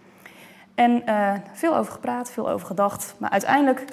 En 0.76 1.04
uh, 1.06 1.34
veel 1.54 1.76
over 1.76 1.92
gepraat, 1.92 2.32
veel 2.32 2.50
over 2.50 2.68
gedacht. 2.68 3.16
Maar 3.18 3.30
uiteindelijk 3.30 3.86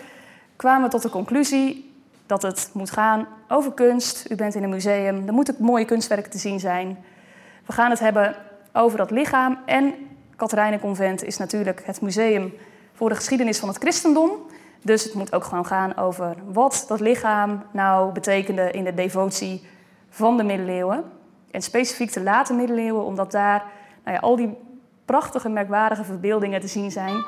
kwamen 0.57 0.83
we 0.83 0.91
tot 0.91 1.03
de 1.03 1.11
conclusie 1.11 1.95
dat 2.27 2.43
het 2.43 2.71
moet 2.73 2.91
gaan 2.91 3.27
over 3.49 3.73
kunst. 3.73 4.31
U 4.31 4.35
bent 4.35 4.55
in 4.55 4.63
een 4.63 4.71
museum, 4.71 5.27
er 5.27 5.33
moeten 5.33 5.55
mooie 5.59 5.85
kunstwerken 5.85 6.31
te 6.31 6.39
zien 6.39 6.61
zijn. 6.61 6.99
We 7.67 7.73
gaan 7.73 7.91
het 7.91 7.99
hebben 7.99 8.37
over 8.73 8.99
dat 8.99 9.11
lichaam. 9.11 9.59
En 9.67 9.95
Katerijnenconvent 10.37 11.25
is 11.25 11.37
natuurlijk 11.37 11.83
het 11.85 12.01
museum 12.01 12.53
voor 12.93 13.09
de 13.09 13.15
geschiedenis 13.15 13.59
van 13.59 13.69
het 13.69 13.79
christendom. 13.79 14.31
Dus 14.83 15.05
het 15.05 15.15
moet 15.15 15.33
ook 15.33 15.45
gewoon 15.45 15.67
gaan 15.67 15.97
over 15.97 16.37
wat 16.45 16.85
dat 16.89 17.01
lichaam 17.01 17.63
nou 17.71 18.13
betekende 18.13 18.71
in 18.71 18.85
de 18.85 18.95
devotie 18.95 19.67
van 20.09 20.37
de 20.37 20.43
middeleeuwen. 20.43 21.05
En 21.51 21.63
specifiek 21.63 22.13
de 22.13 22.23
late 22.23 22.55
middeleeuwen, 22.55 23.05
omdat 23.05 23.31
daar 23.31 23.65
nou 24.05 24.17
ja, 24.17 24.23
al 24.23 24.37
die 24.37 24.57
prachtige, 25.11 25.49
merkwaardige 25.49 26.05
verbeeldingen 26.05 26.61
te 26.61 26.67
zien 26.67 26.91
zijn. 26.91 27.25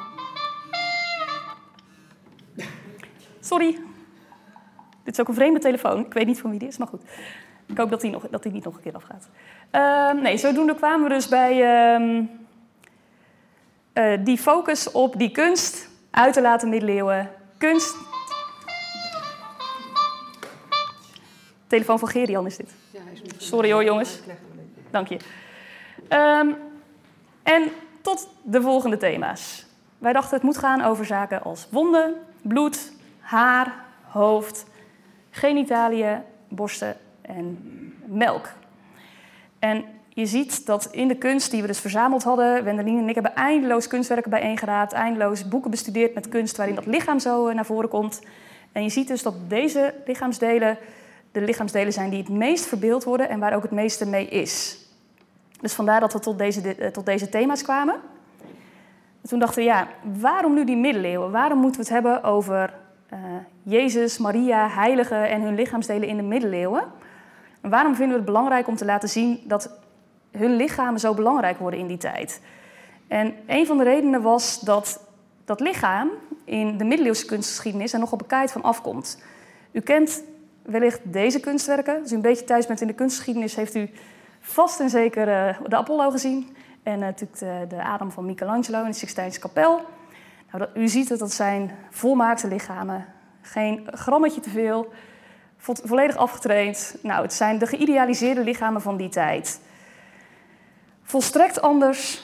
Sorry. 3.40 3.78
Dit 5.04 5.14
is 5.14 5.20
ook 5.20 5.28
een 5.28 5.34
vreemde 5.34 5.60
telefoon. 5.60 6.06
Ik 6.06 6.12
weet 6.12 6.26
niet 6.26 6.40
van 6.40 6.50
wie 6.50 6.58
die 6.58 6.68
is, 6.68 6.78
maar 6.78 6.88
goed. 6.88 7.02
Ik 7.66 7.76
hoop 7.76 7.90
dat 7.90 8.00
die, 8.00 8.10
nog, 8.10 8.28
dat 8.30 8.42
die 8.42 8.52
niet 8.52 8.64
nog 8.64 8.74
een 8.74 8.82
keer 8.82 8.94
afgaat. 8.94 9.28
Uh, 9.72 10.22
nee, 10.22 10.36
zodoende 10.36 10.74
kwamen 10.74 11.08
we 11.08 11.14
dus 11.14 11.28
bij 11.28 11.52
uh, 12.00 12.24
uh, 13.94 14.24
die 14.24 14.38
focus 14.38 14.90
op 14.90 15.18
die 15.18 15.30
kunst 15.30 15.88
uit 16.10 16.34
de 16.34 16.40
late 16.40 16.66
middeleeuwen. 16.66 17.30
Kunst. 17.58 17.96
Telefoon 21.66 21.98
van 21.98 22.08
Gerian 22.08 22.46
is 22.46 22.56
dit. 22.56 22.74
Sorry 23.36 23.72
hoor, 23.72 23.84
jongens. 23.84 24.20
Dank 24.90 25.08
je. 25.08 25.18
Um, 26.08 26.70
en 27.42 27.70
tot 28.00 28.28
de 28.42 28.62
volgende 28.62 28.96
thema's. 28.96 29.66
Wij 29.98 30.12
dachten 30.12 30.34
het 30.34 30.42
moet 30.42 30.58
gaan 30.58 30.82
over 30.82 31.04
zaken 31.04 31.42
als 31.42 31.66
wonden, 31.70 32.14
bloed, 32.42 32.92
haar, 33.20 33.74
hoofd, 34.02 34.66
genitaliën, 35.30 36.18
borsten 36.48 36.96
en 37.20 37.58
melk. 38.06 38.48
En 39.58 39.84
je 40.08 40.26
ziet 40.26 40.66
dat 40.66 40.88
in 40.90 41.08
de 41.08 41.16
kunst 41.16 41.50
die 41.50 41.60
we 41.60 41.66
dus 41.66 41.80
verzameld 41.80 42.22
hadden, 42.22 42.64
Wendelin 42.64 42.98
en 42.98 43.08
ik 43.08 43.14
hebben 43.14 43.34
eindeloos 43.34 43.86
kunstwerken 43.86 44.30
bijeengeraapt, 44.30 44.92
eindeloos 44.92 45.48
boeken 45.48 45.70
bestudeerd 45.70 46.14
met 46.14 46.28
kunst 46.28 46.56
waarin 46.56 46.74
dat 46.74 46.86
lichaam 46.86 47.18
zo 47.18 47.46
eh, 47.46 47.54
naar 47.54 47.66
voren 47.66 47.88
komt. 47.88 48.20
En 48.72 48.82
je 48.82 48.88
ziet 48.88 49.08
dus 49.08 49.22
dat 49.22 49.34
deze 49.48 49.94
lichaamsdelen 50.06 50.78
de 51.32 51.40
lichaamsdelen 51.40 51.92
zijn 51.92 52.10
die 52.10 52.18
het 52.18 52.28
meest 52.28 52.66
verbeeld 52.66 53.04
worden 53.04 53.28
en 53.28 53.38
waar 53.38 53.54
ook 53.54 53.62
het 53.62 53.70
meeste 53.70 54.06
mee 54.06 54.28
is. 54.28 54.78
Dus 55.62 55.72
vandaar 55.72 56.00
dat 56.00 56.12
we 56.12 56.18
tot 56.18 56.38
deze, 56.38 56.90
tot 56.92 57.06
deze 57.06 57.28
thema's 57.28 57.62
kwamen. 57.62 57.94
En 59.22 59.28
toen 59.28 59.38
dachten 59.38 59.58
we, 59.58 59.64
ja, 59.64 59.88
waarom 60.20 60.54
nu 60.54 60.64
die 60.64 60.76
middeleeuwen? 60.76 61.30
Waarom 61.30 61.58
moeten 61.58 61.80
we 61.80 61.86
het 61.86 61.94
hebben 61.94 62.24
over 62.24 62.74
uh, 63.12 63.18
Jezus, 63.62 64.18
Maria, 64.18 64.68
heiligen 64.68 65.28
en 65.28 65.42
hun 65.42 65.54
lichaamsdelen 65.54 66.08
in 66.08 66.16
de 66.16 66.22
middeleeuwen? 66.22 66.82
En 67.60 67.70
waarom 67.70 67.94
vinden 67.94 68.12
we 68.12 68.22
het 68.22 68.32
belangrijk 68.32 68.66
om 68.66 68.76
te 68.76 68.84
laten 68.84 69.08
zien 69.08 69.40
dat 69.44 69.70
hun 70.30 70.56
lichamen 70.56 71.00
zo 71.00 71.14
belangrijk 71.14 71.58
worden 71.58 71.80
in 71.80 71.86
die 71.86 71.96
tijd? 71.96 72.40
En 73.08 73.34
een 73.46 73.66
van 73.66 73.78
de 73.78 73.84
redenen 73.84 74.22
was 74.22 74.60
dat 74.60 75.00
dat 75.44 75.60
lichaam 75.60 76.10
in 76.44 76.78
de 76.78 76.84
middeleeuwse 76.84 77.26
kunstgeschiedenis 77.26 77.92
er 77.92 77.98
nog 77.98 78.12
op 78.12 78.18
bekijkt 78.18 78.52
van 78.52 78.62
afkomt. 78.62 79.22
U 79.72 79.80
kent 79.80 80.22
wellicht 80.62 81.00
deze 81.02 81.40
kunstwerken. 81.40 82.00
Als 82.00 82.12
u 82.12 82.14
een 82.14 82.20
beetje 82.20 82.44
thuis 82.44 82.66
bent 82.66 82.80
in 82.80 82.86
de 82.86 82.92
kunstgeschiedenis, 82.92 83.56
heeft 83.56 83.74
u 83.74 83.90
vast 84.42 84.80
en 84.80 84.90
zeker 84.90 85.28
uh, 85.28 85.68
de 85.68 85.76
Apollo 85.76 86.10
gezien. 86.10 86.56
En 86.82 86.98
uh, 86.98 87.00
natuurlijk 87.00 87.38
de, 87.38 87.64
de, 87.68 87.82
Adam 87.82 88.10
van 88.10 88.26
Michelangelo 88.26 88.80
in 88.80 88.90
de 88.90 88.96
Sixtijnse 88.96 89.40
kapel. 89.40 89.74
Nou, 90.50 90.58
dat, 90.58 90.68
u 90.74 90.88
ziet 90.88 91.08
het, 91.08 91.18
dat 91.18 91.32
zijn 91.32 91.70
volmaakte 91.90 92.48
lichamen. 92.48 93.06
Geen 93.42 93.88
grammetje 93.92 94.40
te 94.40 94.50
veel. 94.50 94.92
Vo 95.56 95.72
volledig 95.84 96.16
afgetraind. 96.16 96.96
Nou, 97.02 97.22
het 97.22 97.32
zijn 97.32 97.58
de 97.58 97.66
geïdealiseerde 97.66 98.44
lichamen 98.44 98.82
van 98.82 98.96
die 98.96 99.08
tijd. 99.08 99.60
Volstrekt 101.02 101.62
anders 101.62 102.22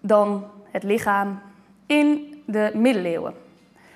dan 0.00 0.46
het 0.70 0.82
lichaam 0.82 1.40
in 1.86 2.42
de 2.46 2.70
middeleeuwen. 2.74 3.34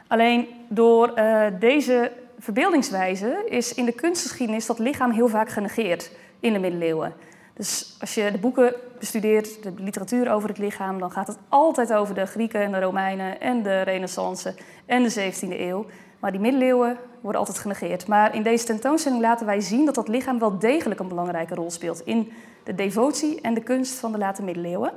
Alleen 0.06 0.48
door 0.68 1.12
uh, 1.18 1.46
deze 1.60 2.12
verbeeldingswijze 2.38 3.44
is 3.48 3.74
in 3.74 3.84
de 3.84 3.92
kunstgeschiedenis 3.92 4.66
dat 4.66 4.78
lichaam 4.78 5.10
heel 5.10 5.28
vaak 5.28 5.48
genegeerd 5.48 6.10
in 6.44 6.52
de 6.52 6.58
middeleeuwen. 6.58 7.12
Dus 7.54 7.96
als 8.00 8.14
je 8.14 8.30
de 8.30 8.38
boeken 8.38 8.74
bestudeert, 8.98 9.62
de 9.62 9.72
literatuur 9.76 10.32
over 10.32 10.48
het 10.48 10.58
lichaam, 10.58 10.98
dan 10.98 11.10
gaat 11.10 11.26
het 11.26 11.38
altijd 11.48 11.92
over 11.92 12.14
de 12.14 12.26
Grieken 12.26 12.60
en 12.60 12.72
de 12.72 12.80
Romeinen 12.80 13.40
en 13.40 13.62
de 13.62 13.80
Renaissance 13.80 14.54
en 14.86 15.02
de 15.02 15.32
17e 15.32 15.60
eeuw. 15.60 15.86
Maar 16.18 16.30
die 16.30 16.40
middeleeuwen 16.40 16.96
worden 17.20 17.40
altijd 17.40 17.58
genegeerd. 17.58 18.06
Maar 18.06 18.34
in 18.34 18.42
deze 18.42 18.64
tentoonstelling 18.64 19.20
laten 19.20 19.46
wij 19.46 19.60
zien 19.60 19.84
dat 19.84 19.94
dat 19.94 20.08
lichaam 20.08 20.38
wel 20.38 20.58
degelijk 20.58 21.00
een 21.00 21.08
belangrijke 21.08 21.54
rol 21.54 21.70
speelt 21.70 22.00
in 22.00 22.32
de 22.64 22.74
devotie 22.74 23.40
en 23.40 23.54
de 23.54 23.62
kunst 23.62 23.94
van 23.94 24.12
de 24.12 24.18
late 24.18 24.42
middeleeuwen. 24.42 24.92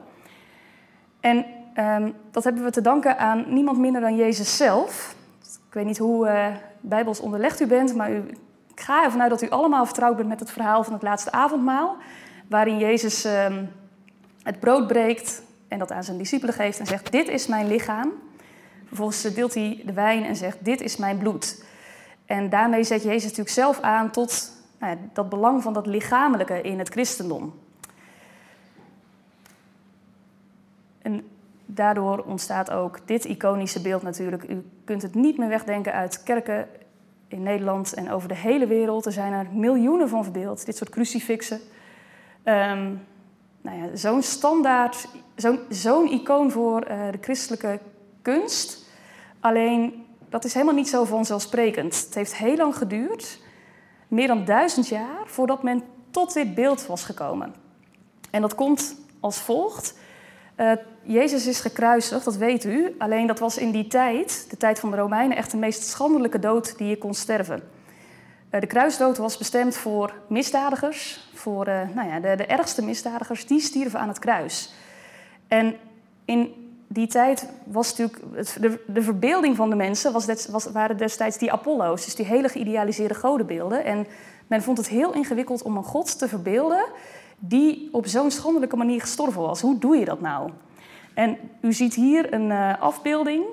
En 1.20 1.46
um, 1.78 2.14
dat 2.32 2.44
hebben 2.44 2.64
we 2.64 2.72
te 2.72 2.82
danken 2.82 3.18
aan 3.18 3.46
niemand 3.48 3.78
minder 3.78 4.02
dan 4.02 4.16
Jezus 4.16 4.58
zelf. 4.58 5.16
Ik 5.68 5.74
weet 5.74 5.86
niet 5.86 5.98
hoe 5.98 6.28
uh, 6.28 6.48
bijbels 6.82 7.20
onderlegd 7.20 7.60
u 7.60 7.68
bent, 7.68 7.96
maar 7.96 8.12
u, 8.12 8.24
ik 8.78 8.84
ga 8.84 9.04
ervan 9.04 9.22
uit 9.22 9.30
dat 9.30 9.42
u 9.42 9.50
allemaal 9.50 9.86
vertrouwd 9.86 10.16
bent 10.16 10.28
met 10.28 10.40
het 10.40 10.52
verhaal 10.52 10.84
van 10.84 10.94
het 10.94 11.02
laatste 11.02 11.32
avondmaal. 11.32 11.98
Waarin 12.48 12.78
Jezus 12.78 13.26
um, 13.26 13.72
het 14.44 14.60
brood 14.60 14.88
breekt 14.88 15.42
en 15.68 15.80
dat 15.80 15.92
aan 15.92 16.04
zijn 16.04 16.18
discipelen 16.18 16.54
geeft 16.54 16.80
en 16.80 16.86
zegt: 16.86 17.12
Dit 17.12 17.28
is 17.28 17.48
mijn 17.48 17.68
lichaam. 17.68 18.12
Vervolgens 18.88 19.22
deelt 19.22 19.54
hij 19.54 19.82
de 19.86 19.94
wijn 19.94 20.24
en 20.24 20.36
zegt: 20.36 20.58
Dit 20.66 20.82
is 20.82 20.98
mijn 20.98 21.18
bloed. 21.18 21.64
En 22.26 22.50
daarmee 22.50 22.84
zet 22.84 23.04
Jezus 23.04 23.24
natuurlijk 23.24 23.50
zelf 23.50 23.80
aan 23.80 24.12
tot 24.12 24.52
nou 24.80 24.96
ja, 24.96 25.02
dat 25.14 25.30
belang 25.30 25.64
van 25.64 25.74
dat 25.74 25.86
lichamelijke 25.86 26.62
in 26.62 26.80
het 26.80 26.90
christendom. 26.90 27.60
En 31.02 31.28
daardoor 31.66 32.24
ontstaat 32.24 32.72
ook 32.72 33.00
dit 33.06 33.26
iconische 33.26 33.82
beeld 33.82 34.02
natuurlijk. 34.02 34.44
U 34.50 34.70
kunt 34.84 35.02
het 35.02 35.16
niet 35.16 35.38
meer 35.38 35.50
wegdenken 35.50 35.94
uit 35.94 36.24
kerken 36.24 36.68
in 37.28 37.44
Nederland 37.44 37.94
en 37.94 38.12
over 38.12 38.28
de 38.28 38.36
hele 38.36 38.68
wereld. 38.68 39.06
Er 39.06 39.12
zijn 39.12 39.34
er 39.34 39.48
miljoenen 39.52 40.10
van 40.10 40.24
verbeeld, 40.24 40.66
dit 40.66 40.78
soort 40.78 40.90
crucifixen. 40.90 41.60
Um, 42.44 43.02
nou 43.62 43.78
ja, 43.78 43.96
zo'n 43.96 44.22
standaard, 44.22 45.08
zo'n 45.36 45.60
zo'n 45.70 46.12
icoon 46.12 46.52
voor 46.52 46.90
uh, 46.90 47.12
de 47.12 47.18
christelijke 47.22 47.80
kunst. 48.22 48.86
Alleen, 49.40 50.06
dat 50.30 50.44
is 50.44 50.54
helemaal 50.54 50.76
niet 50.76 50.90
zo 50.90 51.04
vanzelfsprekend. 51.04 52.06
Het 52.06 52.16
heeft 52.16 52.36
heel 52.36 52.56
lang 52.56 52.76
geduurd, 52.76 53.40
meer 54.08 54.28
dan 54.28 54.46
duizend 54.46 54.88
jaar, 54.88 55.22
voordat 55.26 55.64
men 55.64 55.84
tot 56.12 56.34
dit 56.34 56.56
beeld 56.56 56.86
was 56.86 57.04
gekomen. 57.04 57.54
En 58.32 58.42
dat 58.42 58.56
komt 58.56 58.96
als 59.20 59.38
volgt. 59.38 59.98
Uh, 60.58 60.72
Jezus 61.04 61.48
is 61.48 61.60
gekruisigd, 61.60 62.26
dat 62.26 62.36
weet 62.36 62.64
u. 62.64 62.96
Alleen 62.98 63.28
dat 63.28 63.40
was 63.40 63.58
in 63.58 63.72
die 63.72 63.88
tijd, 63.88 64.46
de 64.50 64.58
tijd 64.58 64.80
van 64.80 64.92
de 64.92 64.98
Romeinen, 64.98 65.38
echt 65.38 65.52
de 65.52 65.58
meest 65.58 65.84
schandelijke 65.84 66.40
dood 66.40 66.78
die 66.78 66.88
je 66.88 66.98
kon 66.98 67.14
sterven. 67.14 67.64
Uh, 68.52 68.62
de 68.62 68.68
kruisdood 68.68 69.18
was 69.18 69.38
bestemd 69.38 69.76
voor 69.76 70.14
misdadigers, 70.28 71.30
voor 71.34 71.68
uh, 71.68 71.82
nou 71.94 72.08
ja, 72.08 72.20
de, 72.20 72.36
de, 72.36 72.46
ergste 72.46 72.84
misdadigers, 72.84 73.46
die 73.46 73.60
stierven 73.60 74.00
aan 74.00 74.08
het 74.08 74.20
kruis. 74.20 74.74
En 75.48 75.76
in 76.26 76.54
die 76.88 77.08
tijd 77.08 77.50
was 77.64 77.90
natuurlijk, 77.90 78.20
het, 78.34 78.58
de, 78.60 78.84
de, 78.88 79.02
verbeelding 79.02 79.56
van 79.56 79.70
de 79.70 79.76
mensen 79.76 80.14
was, 80.14 80.26
des, 80.26 80.48
was, 80.48 80.66
waren 80.66 80.98
destijds 80.98 81.38
die 81.38 81.52
Apollo's, 81.52 82.06
dus 82.06 82.16
die 82.16 82.26
hele 82.26 82.50
geïdealiseerde 82.50 83.16
godenbeelden. 83.16 83.84
En 83.84 84.08
men 84.48 84.64
vond 84.64 84.78
het 84.78 84.88
heel 84.88 85.14
ingewikkeld 85.14 85.62
om 85.62 85.78
een 85.78 85.84
god 85.84 86.20
te 86.20 86.28
verbeelden 86.28 86.86
die 87.40 87.90
op 87.92 88.08
zo'n 88.08 88.32
schandelijke 88.32 88.76
manier 88.76 89.02
gestorven 89.02 89.42
was. 89.42 89.62
Hoe 89.62 89.78
doe 89.78 89.98
je 89.98 90.06
dat 90.06 90.22
nou? 90.22 90.52
En 91.14 91.38
u 91.62 91.74
ziet 91.74 91.94
hier 91.94 92.34
een 92.34 92.50
uh, 92.50 92.82
afbeelding. 92.82 93.44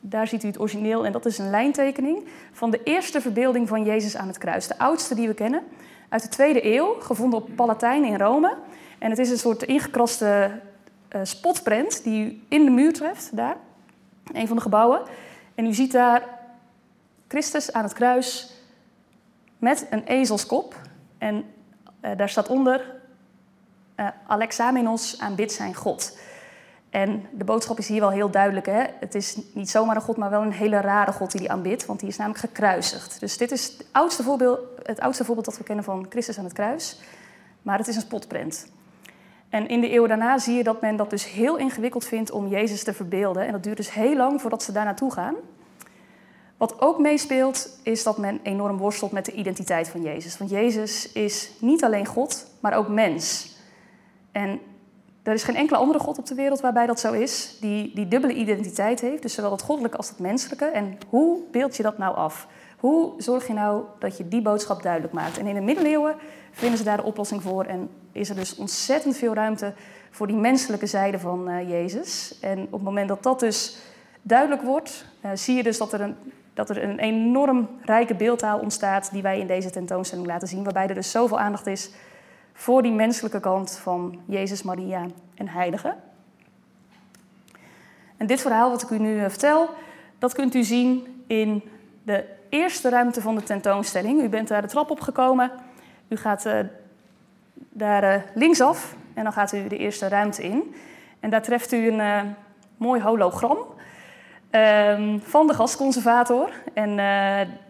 Daar 0.00 0.26
ziet 0.26 0.44
u 0.44 0.46
het 0.46 0.60
origineel 0.60 1.06
en 1.06 1.12
dat 1.12 1.26
is 1.26 1.38
een 1.38 1.50
lijntekening 1.50 2.24
van 2.52 2.70
de 2.70 2.82
eerste 2.82 3.20
verbeelding 3.20 3.68
van 3.68 3.84
Jezus 3.84 4.16
aan 4.16 4.26
het 4.26 4.38
kruis. 4.38 4.66
De 4.66 4.78
oudste 4.78 5.14
die 5.14 5.28
we 5.28 5.34
kennen, 5.34 5.62
uit 6.08 6.22
de 6.22 6.28
tweede 6.28 6.74
eeuw, 6.74 6.94
gevonden 7.00 7.38
op 7.38 7.48
Palatijn 7.54 8.04
in 8.04 8.18
Rome. 8.18 8.56
En 8.98 9.10
het 9.10 9.18
is 9.18 9.30
een 9.30 9.38
soort 9.38 9.62
ingekraste 9.62 10.60
uh, 11.14 11.20
spotprent 11.24 12.04
die 12.04 12.24
u 12.24 12.40
in 12.48 12.64
de 12.64 12.70
muur 12.70 12.92
treft, 12.92 13.36
daar, 13.36 13.56
een 14.32 14.46
van 14.46 14.56
de 14.56 14.62
gebouwen. 14.62 15.02
En 15.54 15.66
u 15.66 15.74
ziet 15.74 15.92
daar 15.92 16.22
Christus 17.28 17.72
aan 17.72 17.82
het 17.82 17.92
kruis 17.92 18.52
met 19.58 19.86
een 19.90 20.04
ezelskop. 20.04 20.74
En 21.18 21.44
uh, 22.04 22.10
daar 22.16 22.28
staat 22.28 22.48
onder 22.48 23.00
uh, 23.96 24.06
Alexamenos 24.26 25.20
aanbidt 25.20 25.52
zijn 25.52 25.74
God. 25.74 26.18
En 26.90 27.26
de 27.32 27.44
boodschap 27.44 27.78
is 27.78 27.88
hier 27.88 28.00
wel 28.00 28.10
heel 28.10 28.30
duidelijk. 28.30 28.66
Hè? 28.66 28.84
Het 29.00 29.14
is 29.14 29.38
niet 29.54 29.70
zomaar 29.70 29.96
een 29.96 30.02
God, 30.02 30.16
maar 30.16 30.30
wel 30.30 30.42
een 30.42 30.52
hele 30.52 30.80
rare 30.80 31.12
God 31.12 31.30
die 31.30 31.40
die 31.40 31.50
aanbidt, 31.50 31.86
want 31.86 32.00
die 32.00 32.08
is 32.08 32.16
namelijk 32.16 32.44
gekruisigd. 32.44 33.20
Dus 33.20 33.36
dit 33.36 33.50
is 33.50 33.64
het 33.64 33.86
oudste 33.92 34.22
voorbeeld, 34.22 34.60
het 34.82 35.00
oudste 35.00 35.24
voorbeeld 35.24 35.46
dat 35.46 35.58
we 35.58 35.64
kennen 35.64 35.84
van 35.84 36.06
Christus 36.08 36.38
aan 36.38 36.44
het 36.44 36.52
kruis. 36.52 37.00
Maar 37.62 37.78
het 37.78 37.88
is 37.88 37.96
een 37.96 38.02
spotprint. 38.02 38.66
En 39.48 39.68
in 39.68 39.80
de 39.80 39.88
eeuwen 39.88 40.08
daarna 40.08 40.38
zie 40.38 40.56
je 40.56 40.64
dat 40.64 40.80
men 40.80 40.96
dat 40.96 41.10
dus 41.10 41.30
heel 41.30 41.56
ingewikkeld 41.56 42.04
vindt 42.04 42.30
om 42.30 42.48
Jezus 42.48 42.84
te 42.84 42.92
verbeelden. 42.92 43.46
En 43.46 43.52
dat 43.52 43.62
duurt 43.62 43.76
dus 43.76 43.92
heel 43.92 44.16
lang 44.16 44.40
voordat 44.40 44.62
ze 44.62 44.72
daar 44.72 44.84
naartoe 44.84 45.12
gaan. 45.12 45.34
Wat 46.56 46.80
ook 46.80 46.98
meespeelt, 46.98 47.78
is 47.82 48.02
dat 48.02 48.18
men 48.18 48.40
enorm 48.42 48.76
worstelt 48.76 49.12
met 49.12 49.24
de 49.24 49.32
identiteit 49.32 49.88
van 49.88 50.02
Jezus. 50.02 50.38
Want 50.38 50.50
Jezus 50.50 51.12
is 51.12 51.50
niet 51.58 51.84
alleen 51.84 52.06
God, 52.06 52.46
maar 52.60 52.74
ook 52.76 52.88
mens. 52.88 53.51
En 54.32 54.60
er 55.22 55.32
is 55.32 55.42
geen 55.42 55.56
enkele 55.56 55.78
andere 55.78 55.98
God 55.98 56.18
op 56.18 56.26
de 56.26 56.34
wereld 56.34 56.60
waarbij 56.60 56.86
dat 56.86 57.00
zo 57.00 57.12
is, 57.12 57.56
die 57.60 57.94
die 57.94 58.08
dubbele 58.08 58.34
identiteit 58.34 59.00
heeft, 59.00 59.22
dus 59.22 59.34
zowel 59.34 59.50
het 59.50 59.62
goddelijke 59.62 59.96
als 59.96 60.08
het 60.08 60.18
menselijke. 60.18 60.64
En 60.64 60.98
hoe 61.08 61.38
beeld 61.50 61.76
je 61.76 61.82
dat 61.82 61.98
nou 61.98 62.16
af? 62.16 62.46
Hoe 62.78 63.12
zorg 63.16 63.46
je 63.46 63.52
nou 63.52 63.84
dat 63.98 64.16
je 64.16 64.28
die 64.28 64.42
boodschap 64.42 64.82
duidelijk 64.82 65.12
maakt? 65.12 65.38
En 65.38 65.46
in 65.46 65.54
de 65.54 65.60
middeleeuwen 65.60 66.16
vinden 66.50 66.78
ze 66.78 66.84
daar 66.84 66.96
de 66.96 67.02
oplossing 67.02 67.42
voor 67.42 67.64
en 67.64 67.90
is 68.12 68.28
er 68.28 68.34
dus 68.34 68.56
ontzettend 68.56 69.16
veel 69.16 69.34
ruimte 69.34 69.74
voor 70.10 70.26
die 70.26 70.36
menselijke 70.36 70.86
zijde 70.86 71.18
van 71.18 71.50
uh, 71.50 71.68
Jezus. 71.70 72.38
En 72.40 72.62
op 72.62 72.72
het 72.72 72.82
moment 72.82 73.08
dat 73.08 73.22
dat 73.22 73.40
dus 73.40 73.76
duidelijk 74.22 74.62
wordt, 74.62 75.06
uh, 75.24 75.30
zie 75.34 75.56
je 75.56 75.62
dus 75.62 75.78
dat 75.78 75.92
er, 75.92 76.00
een, 76.00 76.16
dat 76.54 76.70
er 76.70 76.82
een 76.82 76.98
enorm 76.98 77.68
rijke 77.84 78.14
beeldtaal 78.14 78.58
ontstaat 78.58 79.12
die 79.12 79.22
wij 79.22 79.38
in 79.38 79.46
deze 79.46 79.70
tentoonstelling 79.70 80.26
laten 80.26 80.48
zien, 80.48 80.64
waarbij 80.64 80.88
er 80.88 80.94
dus 80.94 81.10
zoveel 81.10 81.38
aandacht 81.38 81.66
is 81.66 81.90
voor 82.52 82.82
die 82.82 82.92
menselijke 82.92 83.40
kant 83.40 83.78
van 83.78 84.20
Jezus, 84.24 84.62
Maria 84.62 85.06
en 85.34 85.48
Heiligen. 85.48 85.96
En 88.16 88.26
dit 88.26 88.40
verhaal 88.40 88.70
wat 88.70 88.82
ik 88.82 88.90
u 88.90 88.98
nu 88.98 89.18
eh, 89.18 89.28
vertel, 89.28 89.70
dat 90.18 90.34
kunt 90.34 90.54
u 90.54 90.62
zien 90.62 91.24
in 91.26 91.62
de 92.02 92.24
eerste 92.48 92.88
ruimte 92.88 93.20
van 93.20 93.34
de 93.34 93.42
tentoonstelling. 93.42 94.22
U 94.22 94.28
bent 94.28 94.48
daar 94.48 94.62
de 94.62 94.68
trap 94.68 94.90
op 94.90 95.00
gekomen. 95.00 95.50
U 96.08 96.16
gaat 96.16 96.46
uh, 96.46 96.58
daar 97.54 98.16
uh, 98.16 98.22
linksaf 98.34 98.94
en 99.14 99.22
dan 99.22 99.32
gaat 99.32 99.52
u 99.52 99.68
de 99.68 99.76
eerste 99.76 100.08
ruimte 100.08 100.42
in. 100.42 100.74
En 101.20 101.30
daar 101.30 101.42
treft 101.42 101.72
u 101.72 101.88
een 101.88 102.34
mooi 102.76 103.02
hologram 103.02 103.58
Um, 104.54 105.20
van 105.24 105.46
de 105.46 105.54
gastconservator. 105.54 106.50
En 106.74 106.88
uh, 106.88 106.96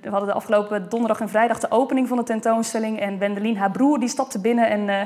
we 0.01 0.09
hadden 0.11 0.29
de 0.29 0.35
afgelopen 0.35 0.89
donderdag 0.89 1.21
en 1.21 1.29
vrijdag 1.29 1.59
de 1.61 1.71
opening 1.71 2.09
van 2.09 2.17
de 2.17 2.23
tentoonstelling. 2.23 3.01
En 3.01 3.19
Wendelin, 3.19 3.57
haar 3.57 3.71
broer, 3.71 3.99
die 3.99 4.09
stapte 4.09 4.41
binnen 4.41 4.69
en 4.69 4.89
uh, 4.89 5.01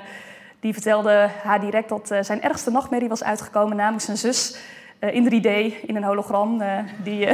die 0.61 0.73
vertelde 0.73 1.29
haar 1.43 1.61
direct 1.61 1.89
dat 1.89 2.11
uh, 2.11 2.19
zijn 2.23 2.43
ergste 2.43 2.71
nachtmerrie 2.71 3.09
was 3.09 3.25
uitgekomen. 3.25 3.77
Namelijk 3.77 4.05
zijn 4.05 4.17
zus 4.17 4.59
in 5.01 5.25
3D, 5.25 5.81
in 5.87 5.97
een 5.97 6.05
hologram. 6.05 6.63
die 7.03 7.29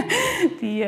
die 0.60 0.86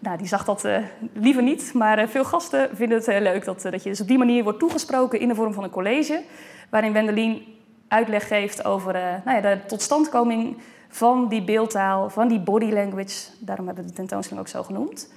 Nou, 0.00 0.18
die 0.18 0.26
zag 0.26 0.44
dat 0.44 0.68
liever 1.12 1.42
niet, 1.42 1.72
maar 1.74 2.08
veel 2.08 2.24
gasten 2.24 2.68
vinden 2.72 2.98
het 2.98 3.06
leuk 3.06 3.44
dat, 3.44 3.62
dat 3.62 3.82
je 3.82 3.88
dus 3.88 4.00
op 4.00 4.08
die 4.08 4.18
manier 4.18 4.42
wordt 4.42 4.58
toegesproken 4.58 5.20
in 5.20 5.28
de 5.28 5.34
vorm 5.34 5.52
van 5.52 5.64
een 5.64 5.70
college, 5.70 6.22
waarin 6.70 6.92
Wendelin 6.92 7.44
uitleg 7.88 8.28
geeft 8.28 8.64
over 8.64 8.92
nou 9.24 9.36
ja, 9.36 9.40
de 9.40 9.66
totstandkoming 9.66 10.56
van 10.90 11.28
die 11.28 11.44
beeldtaal, 11.44 12.10
van 12.10 12.28
die 12.28 12.40
body 12.40 12.70
language. 12.72 13.30
Daarom 13.38 13.66
hebben 13.66 13.84
we 13.84 13.90
de 13.90 13.96
tentoonstelling 13.96 14.46
ook 14.46 14.52
zo 14.52 14.62
genoemd. 14.62 15.12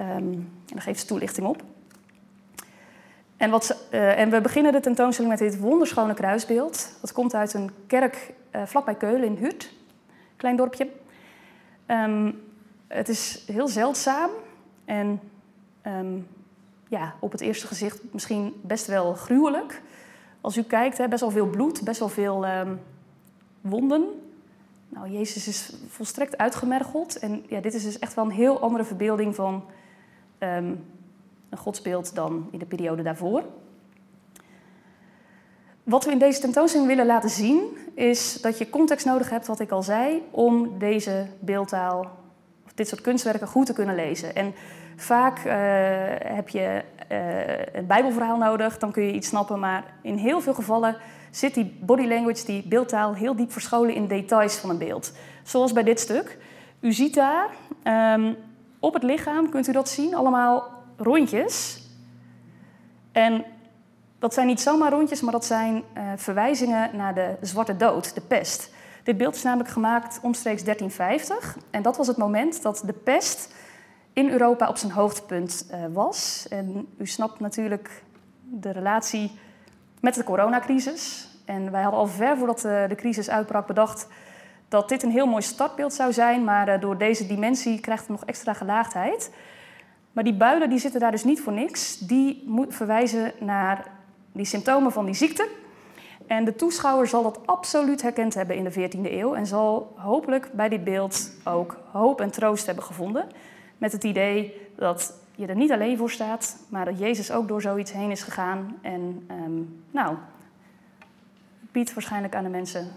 Um, 0.00 0.04
en 0.06 0.52
daar 0.66 0.82
geeft 0.82 1.00
ze 1.00 1.06
toelichting 1.06 1.46
op. 1.46 1.62
En, 3.36 3.50
wat, 3.50 3.88
uh, 3.90 4.18
en 4.18 4.30
we 4.30 4.40
beginnen 4.40 4.72
de 4.72 4.80
tentoonstelling 4.80 5.38
met 5.38 5.50
dit 5.50 5.60
wonderschone 5.60 6.14
kruisbeeld. 6.14 6.96
Dat 7.00 7.12
komt 7.12 7.34
uit 7.34 7.54
een 7.54 7.70
kerk 7.86 8.32
uh, 8.54 8.62
vlakbij 8.66 8.94
Keulen 8.94 9.24
in 9.24 9.36
Hut, 9.36 9.72
klein 10.36 10.56
dorpje. 10.56 10.88
Um, 11.86 12.42
het 12.86 13.08
is 13.08 13.44
heel 13.46 13.68
zeldzaam 13.68 14.30
en 14.84 15.20
um, 15.86 16.26
ja, 16.88 17.14
op 17.18 17.32
het 17.32 17.40
eerste 17.40 17.66
gezicht 17.66 18.00
misschien 18.12 18.60
best 18.62 18.86
wel 18.86 19.14
gruwelijk. 19.14 19.82
Als 20.40 20.56
u 20.56 20.62
kijkt, 20.62 20.98
hè, 20.98 21.08
best 21.08 21.20
wel 21.20 21.30
veel 21.30 21.46
bloed, 21.46 21.84
best 21.84 21.98
wel 21.98 22.08
veel 22.08 22.46
wonden. 23.60 24.04
Nou, 24.88 25.10
Jezus 25.10 25.48
is 25.48 25.72
volstrekt 25.88 26.36
uitgemergeld. 26.36 27.18
En 27.18 27.44
ja, 27.48 27.60
dit 27.60 27.74
is 27.74 27.84
dus 27.84 27.98
echt 27.98 28.14
wel 28.14 28.24
een 28.24 28.30
heel 28.30 28.60
andere 28.60 28.84
verbeelding 28.84 29.34
van 29.34 29.64
um, 30.38 30.84
een 31.48 31.58
godsbeeld 31.58 32.14
dan 32.14 32.48
in 32.50 32.58
de 32.58 32.66
periode 32.66 33.02
daarvoor. 33.02 33.44
Wat 35.82 36.04
we 36.04 36.10
in 36.10 36.18
deze 36.18 36.40
tentoonstelling 36.40 36.88
willen 36.88 37.06
laten 37.06 37.30
zien, 37.30 37.60
is 37.94 38.40
dat 38.40 38.58
je 38.58 38.70
context 38.70 39.06
nodig 39.06 39.30
hebt, 39.30 39.46
wat 39.46 39.60
ik 39.60 39.70
al 39.70 39.82
zei, 39.82 40.22
om 40.30 40.78
deze 40.78 41.26
beeldtaal 41.38 42.00
of 42.64 42.72
dit 42.74 42.88
soort 42.88 43.00
kunstwerken 43.00 43.46
goed 43.46 43.66
te 43.66 43.72
kunnen 43.72 43.94
lezen. 43.94 44.34
En 44.34 44.54
vaak 44.96 45.38
uh, 45.38 45.52
heb 46.36 46.48
je 46.48 46.82
uh, 47.12 47.76
een 47.78 47.86
Bijbelverhaal 47.86 48.36
nodig, 48.36 48.78
dan 48.78 48.92
kun 48.92 49.02
je 49.02 49.12
iets 49.12 49.28
snappen, 49.28 49.58
maar 49.58 49.84
in 50.02 50.16
heel 50.16 50.40
veel 50.40 50.54
gevallen 50.54 50.96
zit 51.30 51.54
die 51.54 51.78
body 51.80 52.06
language, 52.06 52.44
die 52.44 52.62
beeldtaal, 52.68 53.14
heel 53.14 53.36
diep 53.36 53.52
verscholen 53.52 53.94
in 53.94 54.06
details 54.06 54.56
van 54.56 54.70
een 54.70 54.78
beeld. 54.78 55.12
Zoals 55.42 55.72
bij 55.72 55.82
dit 55.82 56.00
stuk. 56.00 56.38
U 56.80 56.92
ziet 56.92 57.14
daar 57.14 57.48
um, 58.14 58.36
op 58.78 58.94
het 58.94 59.02
lichaam, 59.02 59.50
kunt 59.50 59.68
u 59.68 59.72
dat 59.72 59.88
zien, 59.88 60.14
allemaal 60.14 60.72
rondjes. 60.96 61.82
En 63.12 63.44
dat 64.18 64.34
zijn 64.34 64.46
niet 64.46 64.60
zomaar 64.60 64.90
rondjes, 64.90 65.20
maar 65.20 65.32
dat 65.32 65.44
zijn 65.44 65.74
uh, 65.96 66.12
verwijzingen 66.16 66.96
naar 66.96 67.14
de 67.14 67.36
zwarte 67.40 67.76
dood, 67.76 68.14
de 68.14 68.20
pest. 68.20 68.70
Dit 69.04 69.16
beeld 69.16 69.34
is 69.34 69.42
namelijk 69.42 69.70
gemaakt 69.70 70.18
omstreeks 70.22 70.64
1350. 70.64 71.58
En 71.70 71.82
dat 71.82 71.96
was 71.96 72.06
het 72.06 72.16
moment 72.16 72.62
dat 72.62 72.82
de 72.86 72.92
pest 72.92 73.54
in 74.12 74.30
Europa 74.30 74.68
op 74.68 74.76
zijn 74.76 74.92
hoogtepunt 74.92 75.66
uh, 75.70 75.84
was. 75.92 76.46
En 76.48 76.86
u 76.98 77.06
snapt 77.06 77.40
natuurlijk 77.40 78.02
de 78.42 78.70
relatie 78.70 79.38
met 80.00 80.14
de 80.14 80.24
coronacrisis. 80.24 81.28
En 81.44 81.70
wij 81.70 81.82
hadden 81.82 82.00
al 82.00 82.06
ver 82.06 82.36
voordat 82.36 82.60
de, 82.60 82.84
de 82.88 82.94
crisis 82.94 83.30
uitbrak 83.30 83.66
bedacht 83.66 84.08
dat 84.68 84.88
dit 84.88 85.02
een 85.02 85.10
heel 85.10 85.26
mooi 85.26 85.42
startbeeld 85.42 85.92
zou 85.92 86.12
zijn, 86.12 86.44
maar 86.44 86.68
uh, 86.68 86.80
door 86.80 86.98
deze 86.98 87.26
dimensie 87.26 87.80
krijgt 87.80 88.02
het 88.02 88.10
nog 88.10 88.24
extra 88.24 88.52
gelaagdheid. 88.52 89.30
Maar 90.12 90.24
die 90.24 90.36
builen 90.36 90.70
die 90.70 90.78
zitten 90.78 91.00
daar 91.00 91.10
dus 91.10 91.24
niet 91.24 91.40
voor 91.40 91.52
niks. 91.52 91.98
Die 91.98 92.48
verwijzen 92.68 93.32
naar 93.40 93.86
die 94.32 94.44
symptomen 94.44 94.92
van 94.92 95.04
die 95.04 95.14
ziekte. 95.14 95.48
En 96.26 96.44
de 96.44 96.56
toeschouwer 96.56 97.06
zal 97.06 97.22
dat 97.22 97.46
absoluut 97.46 98.02
herkend 98.02 98.34
hebben 98.34 98.56
in 98.56 98.64
de 98.64 98.72
14e 98.72 99.12
eeuw 99.12 99.34
en 99.34 99.46
zal 99.46 99.94
hopelijk 99.96 100.52
bij 100.52 100.68
dit 100.68 100.84
beeld 100.84 101.30
ook 101.44 101.76
hoop 101.90 102.20
en 102.20 102.30
troost 102.30 102.66
hebben 102.66 102.84
gevonden. 102.84 103.26
Met 103.78 103.92
het 103.92 104.04
idee 104.04 104.68
dat 104.76 105.14
je 105.38 105.46
er 105.46 105.56
niet 105.56 105.72
alleen 105.72 105.96
voor 105.96 106.10
staat, 106.10 106.56
maar 106.68 106.84
dat 106.84 106.98
Jezus 106.98 107.30
ook 107.30 107.48
door 107.48 107.60
zoiets 107.60 107.92
heen 107.92 108.10
is 108.10 108.22
gegaan. 108.22 108.78
En 108.80 109.26
um, 109.30 109.82
nou, 109.90 110.16
biedt 111.72 111.94
waarschijnlijk 111.94 112.34
aan 112.34 112.44
de 112.44 112.50
mensen 112.50 112.88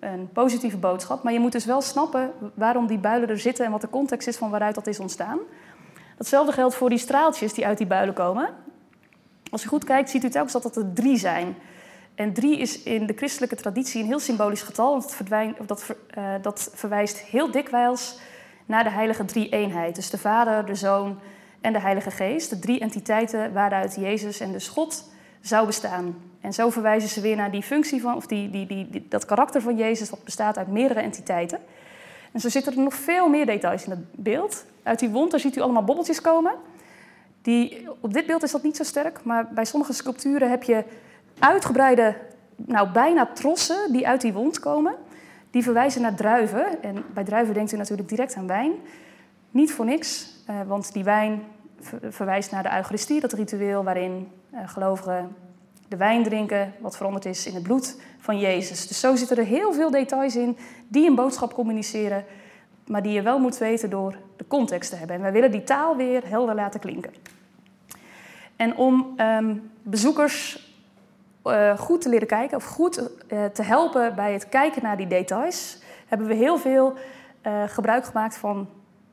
een 0.00 0.28
positieve 0.32 0.76
boodschap. 0.76 1.22
Maar 1.22 1.32
je 1.32 1.38
moet 1.38 1.52
dus 1.52 1.64
wel 1.64 1.80
snappen 1.80 2.32
waarom 2.54 2.86
die 2.86 2.98
builen 2.98 3.28
er 3.28 3.38
zitten 3.38 3.64
en 3.64 3.70
wat 3.70 3.80
de 3.80 3.90
context 3.90 4.28
is 4.28 4.36
van 4.36 4.50
waaruit 4.50 4.74
dat 4.74 4.86
is 4.86 5.00
ontstaan. 5.00 5.38
Datzelfde 6.16 6.52
geldt 6.52 6.74
voor 6.74 6.88
die 6.88 6.98
straaltjes 6.98 7.54
die 7.54 7.66
uit 7.66 7.78
die 7.78 7.86
builen 7.86 8.14
komen. 8.14 8.48
Als 9.50 9.64
u 9.64 9.68
goed 9.68 9.84
kijkt, 9.84 10.10
ziet 10.10 10.24
u 10.24 10.28
telkens 10.28 10.52
dat 10.52 10.62
dat 10.62 10.76
er 10.76 10.92
drie 10.92 11.16
zijn. 11.16 11.54
En 12.14 12.32
drie 12.32 12.58
is 12.58 12.82
in 12.82 13.06
de 13.06 13.14
christelijke 13.16 13.56
traditie 13.56 14.00
een 14.00 14.06
heel 14.06 14.20
symbolisch 14.20 14.62
getal. 14.62 14.90
Want 14.90 15.18
dat, 15.28 15.68
dat, 15.68 15.96
uh, 16.18 16.24
dat 16.42 16.70
verwijst 16.74 17.18
heel 17.18 17.50
dikwijls 17.50 18.18
naar 18.66 18.84
de 18.84 18.90
heilige 18.90 19.24
drie-eenheid. 19.24 19.94
Dus 19.94 20.10
de 20.10 20.18
Vader, 20.18 20.66
de 20.66 20.74
Zoon 20.74 21.18
en 21.62 21.72
de 21.72 21.80
Heilige 21.80 22.10
Geest. 22.10 22.50
De 22.50 22.58
drie 22.58 22.80
entiteiten 22.80 23.52
waaruit 23.52 23.94
Jezus 23.94 24.40
en 24.40 24.52
dus 24.52 24.68
God 24.68 25.04
zou 25.40 25.66
bestaan. 25.66 26.16
En 26.40 26.52
zo 26.52 26.70
verwijzen 26.70 27.08
ze 27.08 27.20
weer 27.20 27.36
naar 27.36 27.50
die 27.50 27.62
functie 27.62 28.00
van, 28.00 28.16
of 28.16 28.26
die, 28.26 28.50
die, 28.50 28.66
die, 28.66 29.06
dat 29.08 29.24
karakter 29.24 29.62
van 29.62 29.76
Jezus, 29.76 30.10
wat 30.10 30.24
bestaat 30.24 30.58
uit 30.58 30.68
meerdere 30.68 31.00
entiteiten. 31.00 31.58
En 32.32 32.40
zo 32.40 32.48
zitten 32.48 32.72
er 32.72 32.82
nog 32.82 32.94
veel 32.94 33.28
meer 33.28 33.46
details 33.46 33.84
in 33.84 33.90
het 33.90 34.12
beeld. 34.12 34.64
Uit 34.82 34.98
die 34.98 35.08
wond, 35.08 35.30
daar 35.30 35.40
ziet 35.40 35.56
u 35.56 35.60
allemaal 35.60 35.84
bobbeltjes 35.84 36.20
komen. 36.20 36.52
Die, 37.42 37.88
op 38.00 38.12
dit 38.12 38.26
beeld 38.26 38.42
is 38.42 38.50
dat 38.50 38.62
niet 38.62 38.76
zo 38.76 38.84
sterk, 38.84 39.24
maar 39.24 39.48
bij 39.48 39.64
sommige 39.64 39.92
sculpturen 39.92 40.50
heb 40.50 40.62
je 40.62 40.84
uitgebreide, 41.38 42.16
nou 42.56 42.88
bijna 42.88 43.26
trossen 43.26 43.92
die 43.92 44.08
uit 44.08 44.20
die 44.20 44.32
wond 44.32 44.58
komen. 44.58 44.94
Die 45.50 45.62
verwijzen 45.62 46.02
naar 46.02 46.14
druiven. 46.14 46.82
En 46.82 47.04
bij 47.14 47.24
druiven 47.24 47.54
denkt 47.54 47.72
u 47.72 47.76
natuurlijk 47.76 48.08
direct 48.08 48.34
aan 48.34 48.46
wijn. 48.46 48.72
Niet 49.50 49.72
voor 49.72 49.84
niks, 49.84 50.31
eh, 50.46 50.60
want 50.66 50.92
die 50.92 51.04
wijn 51.04 51.42
verwijst 52.08 52.50
naar 52.50 52.62
de 52.62 52.74
Eucharistie, 52.74 53.20
dat 53.20 53.32
ritueel 53.32 53.84
waarin 53.84 54.32
uh, 54.54 54.68
gelovigen 54.68 55.36
de 55.88 55.96
wijn 55.96 56.22
drinken, 56.22 56.74
wat 56.80 56.96
veranderd 56.96 57.24
is 57.24 57.46
in 57.46 57.54
het 57.54 57.62
bloed 57.62 57.96
van 58.18 58.38
Jezus. 58.38 58.88
Dus 58.88 59.00
zo 59.00 59.16
zitten 59.16 59.36
er 59.36 59.44
heel 59.44 59.72
veel 59.72 59.90
details 59.90 60.36
in 60.36 60.56
die 60.88 61.08
een 61.08 61.14
boodschap 61.14 61.54
communiceren, 61.54 62.24
maar 62.86 63.02
die 63.02 63.12
je 63.12 63.22
wel 63.22 63.38
moet 63.38 63.58
weten 63.58 63.90
door 63.90 64.16
de 64.36 64.46
context 64.46 64.90
te 64.90 64.96
hebben. 64.96 65.16
En 65.16 65.22
wij 65.22 65.32
willen 65.32 65.50
die 65.50 65.64
taal 65.64 65.96
weer 65.96 66.28
helder 66.28 66.54
laten 66.54 66.80
klinken. 66.80 67.12
En 68.56 68.76
om 68.76 69.14
um, 69.20 69.70
bezoekers 69.82 70.70
uh, 71.44 71.78
goed 71.78 72.00
te 72.00 72.08
leren 72.08 72.26
kijken, 72.26 72.56
of 72.56 72.64
goed 72.64 73.10
te 73.52 73.62
helpen 73.62 74.14
bij 74.14 74.32
het 74.32 74.48
kijken 74.48 74.82
naar 74.82 74.96
die 74.96 75.06
details, 75.06 75.78
hebben 76.06 76.26
we 76.26 76.34
heel 76.34 76.58
veel 76.58 76.94
gebruik 77.66 78.04
gemaakt 78.04 78.36
van 78.36 78.68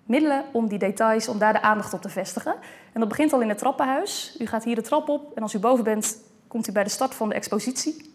middelen 0.10 0.43
om 0.52 0.67
die 0.67 0.80
details, 0.80 1.28
om 1.28 1.38
daar 1.38 1.54
de 1.54 1.62
aandacht 1.62 1.93
op 1.93 2.02
te 2.02 2.10
vestigen. 2.10 2.56
En 2.93 3.00
dat 3.00 3.10
begint 3.10 3.34
al 3.34 3.41
in 3.41 3.50
het 3.50 3.58
trappenhuis. 3.58 4.36
U 4.39 4.45
gaat 4.45 4.63
hier 4.63 4.76
de 4.76 4.82
trap 4.82 5.10
op 5.10 5.36
en 5.36 5.41
als 5.41 5.54
u 5.54 5.60
boven 5.60 5.84
bent, 5.84 6.17
komt 6.48 6.67
u 6.67 6.72
bij 6.72 6.84
de 6.84 6.89
start 6.89 7.15
van 7.15 7.30
de 7.30 7.36
expositie. 7.36 8.13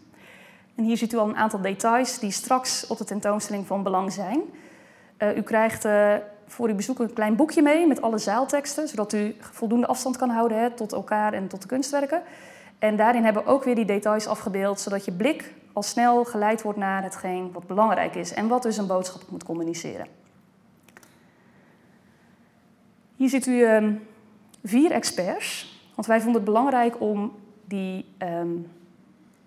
En 0.75 0.83
hier 0.83 0.97
ziet 0.97 1.13
u 1.13 1.17
al 1.17 1.29
een 1.29 1.35
aantal 1.35 1.61
details 1.61 2.19
die 2.19 2.31
straks 2.31 2.87
op 2.87 2.97
de 2.97 3.03
tentoonstelling 3.03 3.67
van 3.67 3.83
belang 3.83 4.11
zijn. 4.13 4.41
Uh, 5.17 5.37
u 5.37 5.41
krijgt 5.41 5.85
uh, 5.85 6.13
voor 6.47 6.67
uw 6.67 6.75
bezoek 6.75 6.99
een 6.99 7.13
klein 7.13 7.35
boekje 7.35 7.61
mee 7.61 7.87
met 7.87 8.01
alle 8.01 8.17
zaalteksten, 8.17 8.87
zodat 8.87 9.13
u 9.13 9.35
voldoende 9.39 9.87
afstand 9.87 10.17
kan 10.17 10.29
houden 10.29 10.59
hè, 10.59 10.71
tot 10.71 10.93
elkaar 10.93 11.33
en 11.33 11.47
tot 11.47 11.61
de 11.61 11.67
kunstwerken. 11.67 12.21
En 12.79 12.95
daarin 12.95 13.23
hebben 13.23 13.43
we 13.43 13.49
ook 13.49 13.63
weer 13.63 13.75
die 13.75 13.85
details 13.85 14.27
afgebeeld, 14.27 14.79
zodat 14.79 15.05
je 15.05 15.11
blik 15.11 15.53
al 15.73 15.83
snel 15.83 16.23
geleid 16.23 16.61
wordt 16.61 16.79
naar 16.79 17.03
hetgeen 17.03 17.51
wat 17.51 17.67
belangrijk 17.67 18.15
is 18.15 18.33
en 18.33 18.47
wat 18.47 18.63
dus 18.63 18.77
een 18.77 18.87
boodschap 18.87 19.21
moet 19.29 19.43
communiceren. 19.43 20.24
Hier 23.15 23.29
ziet 23.29 23.45
u 23.45 23.65
um, 23.65 24.07
vier 24.63 24.91
experts, 24.91 25.79
want 25.95 26.07
wij 26.07 26.21
vonden 26.21 26.41
het 26.41 26.51
belangrijk 26.51 27.01
om 27.01 27.35
die 27.65 28.05
um, 28.19 28.71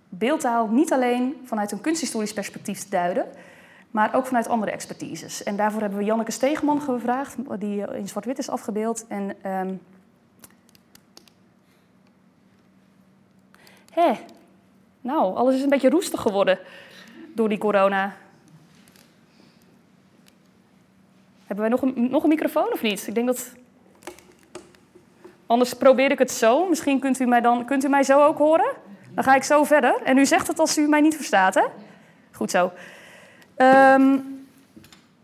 beeldtaal 0.09 0.69
niet 0.69 0.93
alleen 0.93 1.41
vanuit 1.45 1.73
een 1.73 1.81
kunsthistorisch 1.81 2.33
perspectief 2.33 2.83
te 2.83 2.91
duiden, 2.91 3.27
maar 3.91 4.15
ook 4.15 4.27
vanuit 4.27 4.49
andere 4.49 4.73
expertises. 4.73 5.43
En 5.43 5.57
daarvoor 5.57 5.81
hebben 5.81 5.99
we 5.99 6.05
Janneke 6.05 6.31
Stegeman 6.31 6.81
gevraagd, 6.81 7.37
die 7.59 7.95
in 7.95 8.09
zwart-wit 8.09 8.39
is 8.39 8.51
afgebeeld. 8.51 9.07
En, 9.09 9.51
um, 9.53 9.81
hé, 13.93 14.13
nou, 15.01 15.37
alles 15.37 15.55
is 15.55 15.63
een 15.63 15.69
beetje 15.69 15.91
roestig 15.91 16.21
geworden 16.21 16.59
door 17.35 17.49
die 17.49 17.59
corona. 17.59 18.17
Hebben 21.49 21.59
wij 21.59 21.69
nog 21.69 21.83
een, 21.83 22.11
nog 22.11 22.23
een 22.23 22.29
microfoon 22.29 22.73
of 22.73 22.83
niet? 22.83 23.07
Ik 23.07 23.15
denk 23.15 23.27
dat. 23.27 23.53
Anders 25.47 25.75
probeer 25.75 26.11
ik 26.11 26.19
het 26.19 26.31
zo. 26.31 26.69
Misschien 26.69 27.01
kunt 27.01 27.21
u 27.21 27.27
mij 27.27 27.41
dan 27.41 27.65
kunt 27.65 27.85
u 27.85 27.89
mij 27.89 28.03
zo 28.03 28.25
ook 28.25 28.39
horen. 28.39 28.71
Dan 29.11 29.25
ga 29.25 29.35
ik 29.35 29.43
zo 29.43 29.65
verder. 29.65 30.01
En 30.05 30.19
u 30.19 30.27
zegt 30.27 30.47
het 30.47 30.59
als 30.59 30.79
u 30.79 30.89
mij 30.89 31.01
niet 31.01 31.17
verstaat, 31.17 31.55
hè? 31.55 31.63
Goed 32.33 32.51
zo. 32.51 32.73
Um, 33.57 34.47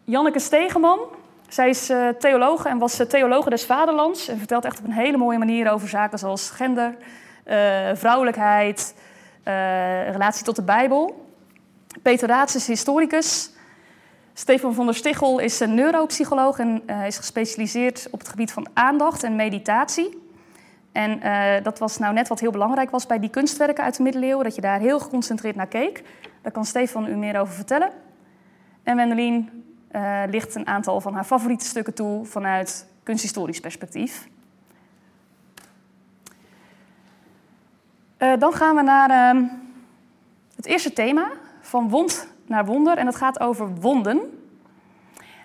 Janneke 0.05 0.39
Stegeman. 0.39 0.99
Zij 1.49 1.69
is 1.69 1.91
uh, 1.91 2.09
theoloog 2.09 2.65
en 2.65 2.79
was 2.79 3.01
uh, 3.01 3.07
theologe 3.07 3.51
des 3.51 3.65
vaderlands. 3.65 4.29
En 4.29 4.39
vertelt 4.39 4.65
echt 4.65 4.79
op 4.79 4.85
een 4.85 4.93
hele 4.93 5.17
mooie 5.17 5.39
manier 5.39 5.71
over 5.71 5.89
zaken 5.89 6.19
zoals 6.19 6.51
gender, 6.51 6.95
uh, 7.47 7.55
vrouwelijkheid, 7.95 8.95
relatie 10.11 10.45
tot 10.45 10.57
de 10.57 10.63
Bijbel. 10.63 11.27
Peter 12.03 12.29
Raats 12.29 12.55
is 12.55 12.67
historicus. 12.67 13.54
Stefan 14.37 14.75
van 14.75 14.87
der 14.87 14.95
Stichel 14.95 15.39
is 15.39 15.61
een 15.61 15.75
neuropsycholoog 15.75 16.59
en 16.59 16.83
uh, 16.87 17.07
is 17.07 17.17
gespecialiseerd 17.17 18.09
op 18.11 18.19
het 18.19 18.29
gebied 18.29 18.53
van 18.53 18.67
aandacht 18.73 19.23
en 19.23 19.37
meditatie. 19.37 20.23
En 20.93 21.19
uh, 21.27 21.55
dat 21.63 21.79
was 21.79 21.99
nou 21.99 22.15
net 22.15 22.29
wat 22.29 22.41
heel 22.41 22.51
belangrijk 22.51 22.91
was 22.91 23.07
bij 23.07 23.19
die 23.19 23.31
kunstwerken 23.31 23.85
uit 23.85 23.97
de 23.97 24.03
middeleeuwen, 24.03 24.45
dat 24.45 24.55
je 24.55 24.61
daar 24.61 24.81
heel 24.81 25.01
geconcentreerd 25.01 25.57
naar 25.57 25.67
keek. 25.67 26.03
Daar 26.43 26.53
kan 26.53 26.65
Stefan 26.65 27.09
u 27.09 27.17
meer 27.17 27.41
over 27.41 27.55
vertellen. 27.55 27.91
En 28.83 28.97
Wendelin 28.97 29.65
uh, 29.93 30.23
licht 30.31 30.55
een 30.55 30.67
aantal 30.67 31.01
van 31.01 31.15
haar 31.15 31.25
favoriete 31.25 31.65
stukken 31.65 31.95
toe 31.95 32.25
vanuit 32.25 32.87
kunsthistorisch 33.03 33.61
perspectief. 33.61 34.29
dan 38.39 38.53
gaan 38.53 38.77
we 38.77 38.83
naar 38.83 39.11
ehm, 39.11 39.45
het 40.57 40.67
eerste 40.67 40.93
thema, 40.93 41.31
van 41.61 41.89
wond 41.89 42.34
naar 42.47 42.65
wonder. 42.65 42.99
En 42.99 43.05
dat 43.05 43.17
gaat 43.17 43.41
over 43.41 43.75
wonden. 43.81 44.21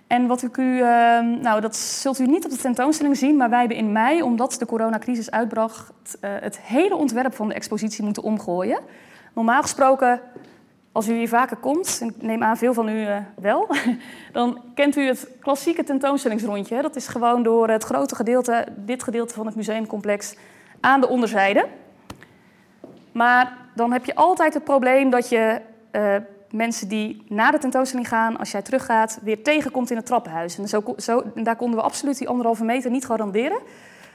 En 0.10 0.28
wat 0.28 0.44
ik 0.44 0.58
u, 0.58 0.82
ehm, 0.82 1.42
nou 1.42 1.62
dat 1.62 1.76
zult 1.76 2.20
u 2.20 2.26
niet 2.26 2.46
op 2.46 2.52
de 2.52 2.58
tentoonstelling 2.58 3.18
zien, 3.18 3.38
maar 3.38 3.50
wij 3.50 3.60
hebben 3.60 3.78
in 3.78 3.92
mei, 3.92 4.22
omdat 4.22 4.56
de 4.60 4.66
coronacrisis 4.66 5.32
uitbracht, 5.32 6.18
uh, 6.22 6.30
het 6.40 6.60
hele 6.60 6.96
ontwerp 6.96 7.36
van 7.36 7.48
de 7.48 7.54
expositie 7.54 8.04
moeten 8.04 8.24
omgooien. 8.24 8.80
Normaal 9.34 9.62
gesproken, 9.62 10.22
als 10.92 11.08
u 11.08 11.14
hier 11.14 11.28
vaker 11.28 11.58
komt, 11.58 11.98
en 12.02 12.08
ik 12.08 12.22
neem 12.22 12.44
aan 12.44 12.58
veel 12.58 12.74
van 12.74 12.90
u 12.90 13.02
uh, 13.02 13.18
wel, 13.36 13.68
dan 14.32 14.62
kent 14.74 14.96
u 14.96 15.02
het 15.02 15.28
klassieke 15.40 15.84
tentoonstellingsrondje. 15.84 16.82
Dat 16.82 16.96
is 16.96 17.08
gewoon 17.08 17.44
door 17.44 17.70
het 17.70 17.84
grote 17.84 18.16
gedeelte, 18.16 18.66
dit 18.76 19.04
gedeelte 19.04 19.34
van 19.34 19.46
het 19.46 19.56
museumcomplex, 19.56 20.36
aan 20.80 21.02
de 21.02 21.08
onderzijde. 21.08 21.68
Maar 23.12 23.58
dan 23.76 23.92
heb 23.92 24.06
je 24.06 24.16
altijd 24.16 24.54
het 24.54 24.64
probleem 24.64 25.10
dat 25.10 25.30
je 25.30 25.62
uh, 25.92 26.16
mensen 26.52 26.88
die 26.88 27.24
na 27.28 27.52
de 27.52 27.58
tentoonstelling 27.58 28.08
gaan, 28.08 28.38
als 28.38 28.52
jij 28.52 28.62
teruggaat, 28.62 29.20
weer 29.22 29.44
tegenkomt 29.44 29.90
in 29.90 29.98
het 29.98 30.06
trappenhuis. 30.06 30.58
En, 30.58 30.68
zo, 30.68 30.84
zo, 30.98 31.24
daar 31.36 31.56
konden 31.56 31.80
we 31.80 31.86
absoluut 31.86 32.18
die 32.18 32.28
anderhalve 32.28 32.64
meter 32.64 32.92
niet 32.92 33.06
garanderen. 33.06 33.60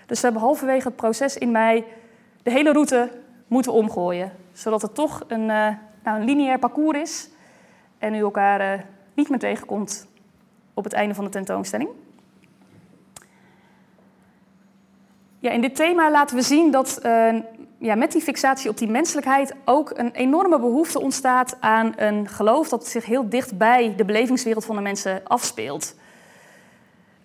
Dus 0.06 0.20
we 0.20 0.24
hebben 0.24 0.42
halverwege 0.42 0.86
het 0.86 0.96
proces 0.96 1.38
in 1.38 1.50
mei 1.50 1.84
de 2.42 2.50
hele 2.50 2.72
route 2.72 3.10
moeten 3.46 3.72
omgooien. 3.72 4.32
Zodat 4.52 4.82
het 4.82 4.94
toch 4.94 5.24
een, 5.26 5.40
uh, 5.40 5.68
nou, 6.02 6.20
een 6.20 6.24
lineair 6.24 6.58
parcours 6.58 6.98
is 6.98 7.28
en 7.98 8.14
u 8.14 8.18
elkaar 8.18 8.60
uh, 8.60 8.82
niet 9.14 9.28
meer 9.28 9.38
tegenkomt 9.38 10.06
op 10.74 10.84
het 10.84 10.92
einde 10.92 11.14
van 11.14 11.24
de 11.24 11.30
tentoonstelling. 11.30 11.88
Ja, 15.38 15.50
in 15.50 15.60
dit 15.60 15.76
thema 15.76 16.10
laten 16.10 16.36
we 16.36 16.42
zien 16.42 16.70
dat 16.70 17.00
uh, 17.02 17.34
ja, 17.84 17.94
met 17.94 18.12
die 18.12 18.22
fixatie 18.22 18.70
op 18.70 18.78
die 18.78 18.88
menselijkheid 18.88 19.54
ook 19.64 19.92
een 19.94 20.10
enorme 20.10 20.58
behoefte 20.58 21.00
ontstaat 21.00 21.56
aan 21.60 21.92
een 21.96 22.28
geloof 22.28 22.68
dat 22.68 22.86
zich 22.86 23.04
heel 23.04 23.28
dicht 23.28 23.58
bij 23.58 23.94
de 23.96 24.04
belevingswereld 24.04 24.64
van 24.64 24.76
de 24.76 24.82
mensen 24.82 25.20
afspeelt. 25.24 25.94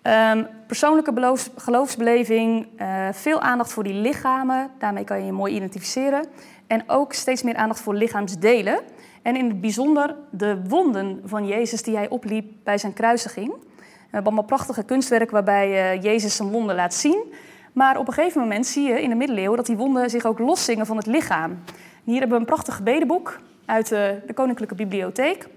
Um, 0.02 0.46
persoonlijke 0.66 1.36
geloofsbeleving, 1.56 2.66
uh, 2.78 3.08
veel 3.12 3.40
aandacht 3.40 3.72
voor 3.72 3.82
die 3.82 3.94
lichamen, 3.94 4.70
daarmee 4.78 5.04
kan 5.04 5.18
je 5.18 5.24
je 5.24 5.32
mooi 5.32 5.54
identificeren. 5.54 6.26
En 6.66 6.82
ook 6.86 7.12
steeds 7.12 7.42
meer 7.42 7.56
aandacht 7.56 7.80
voor 7.80 7.94
lichaamsdelen. 7.94 8.80
En 9.22 9.36
in 9.36 9.48
het 9.48 9.60
bijzonder 9.60 10.16
de 10.30 10.62
wonden 10.68 11.20
van 11.24 11.46
Jezus 11.46 11.82
die 11.82 11.96
hij 11.96 12.08
opliep 12.08 12.52
bij 12.64 12.78
zijn 12.78 12.92
kruisiging. 12.92 13.48
We 13.50 14.16
hebben 14.16 14.32
allemaal 14.32 14.56
prachtige 14.56 14.82
kunstwerken 14.82 15.32
waarbij 15.32 15.96
uh, 15.96 16.02
Jezus 16.02 16.36
zijn 16.36 16.50
wonden 16.50 16.76
laat 16.76 16.94
zien. 16.94 17.32
Maar 17.72 17.98
op 17.98 18.08
een 18.08 18.12
gegeven 18.12 18.40
moment 18.40 18.66
zie 18.66 18.88
je 18.88 19.02
in 19.02 19.08
de 19.08 19.14
middeleeuwen 19.14 19.56
dat 19.56 19.66
die 19.66 19.76
wonden 19.76 20.10
zich 20.10 20.24
ook 20.24 20.38
loszingen 20.38 20.86
van 20.86 20.96
het 20.96 21.06
lichaam. 21.06 21.58
hier 22.04 22.18
hebben 22.18 22.36
we 22.36 22.40
een 22.40 22.48
prachtig 22.48 22.76
gebedenboek 22.76 23.40
uit 23.64 23.88
de, 23.88 24.20
de 24.26 24.32
Koninklijke 24.32 24.74
Bibliotheek. 24.74 25.48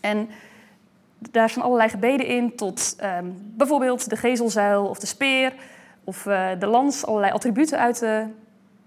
En 0.00 0.28
daar 1.18 1.50
zijn 1.50 1.64
allerlei 1.64 1.88
gebeden 1.88 2.26
in, 2.26 2.56
tot 2.56 2.96
um, 3.02 3.36
bijvoorbeeld 3.56 4.10
de 4.10 4.16
gezelzuil 4.16 4.86
of 4.86 4.98
de 4.98 5.06
speer 5.06 5.52
of 6.04 6.26
uh, 6.26 6.48
de 6.58 6.66
lans, 6.66 7.06
allerlei 7.06 7.32
attributen 7.32 7.78
uit 7.78 7.98
de, 7.98 8.24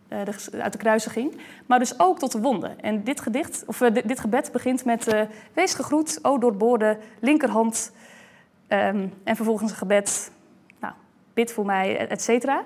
uh, 0.10 0.20
de, 0.26 0.62
uit 0.62 0.72
de 0.72 0.78
kruisiging. 0.78 1.38
Maar 1.66 1.80
dus 1.80 2.00
ook 2.00 2.20
tot 2.20 2.32
de 2.32 2.40
wonden. 2.40 2.80
En 2.80 3.04
dit, 3.04 3.22
gedicht, 3.22 3.64
of, 3.68 3.82
uh, 3.82 3.94
dit 4.06 4.20
gebed 4.20 4.52
begint 4.52 4.86
met 4.86 5.16
wees 5.54 5.74
gegroet, 5.74 6.20
o 6.22 6.38
doorboorde 6.38 6.98
linkerhand. 7.20 7.92
Um, 8.68 9.14
en 9.24 9.36
vervolgens 9.36 9.72
een 9.72 9.78
gebed 9.78 10.32
bid 11.34 11.52
voor 11.52 11.66
mij, 11.66 12.08
et 12.08 12.22
cetera. 12.22 12.64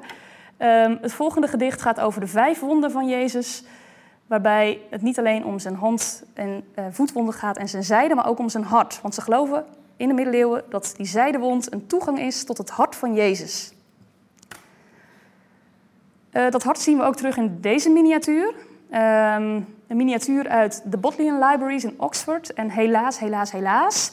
Um, 0.60 0.97
het 1.01 1.13
volgende 1.13 1.47
gedicht 1.47 1.82
gaat 1.82 1.99
over 1.99 2.21
de 2.21 2.28
vijf 2.28 2.60
wonden 2.60 2.91
van 2.91 3.08
Jezus. 3.08 3.63
Waarbij 4.28 4.80
het 4.89 5.01
niet 5.01 5.19
alleen 5.19 5.45
om 5.45 5.60
zijn 5.60 5.75
hand- 5.75 6.23
en 6.34 6.63
uh, 6.80 6.86
voetwonden 6.91 7.34
gaat 7.34 7.58
en 7.58 7.69
zijn 7.69 7.84
zijde, 7.84 8.15
maar 8.15 8.28
ook 8.28 8.39
om 8.39 8.49
zijn 8.49 8.63
hart. 8.63 9.01
Want 9.01 9.15
ze 9.15 9.21
geloven 9.21 9.65
in 9.97 10.08
de 10.08 10.13
middeleeuwen 10.13 10.63
dat 10.69 10.93
die 10.97 11.06
zijdewond 11.06 11.73
een 11.73 11.88
toegang 11.88 12.19
is 12.19 12.43
tot 12.43 12.58
het 12.58 12.69
hart 12.69 12.95
van 12.95 13.13
Jezus. 13.13 13.73
Uh, 16.32 16.49
dat 16.49 16.63
hart 16.63 16.80
zien 16.80 16.97
we 16.97 17.04
ook 17.04 17.15
terug 17.15 17.38
in 17.38 17.58
deze 17.62 17.89
miniatuur. 17.89 18.47
Um, 18.47 19.75
een 19.88 19.97
miniatuur 19.97 20.47
uit 20.47 20.82
de 20.86 20.97
Bodleian 20.97 21.39
Libraries 21.39 21.84
in 21.84 21.93
Oxford. 21.97 22.54
En 22.54 22.69
helaas, 22.69 23.19
helaas, 23.19 23.51
helaas 23.51 24.12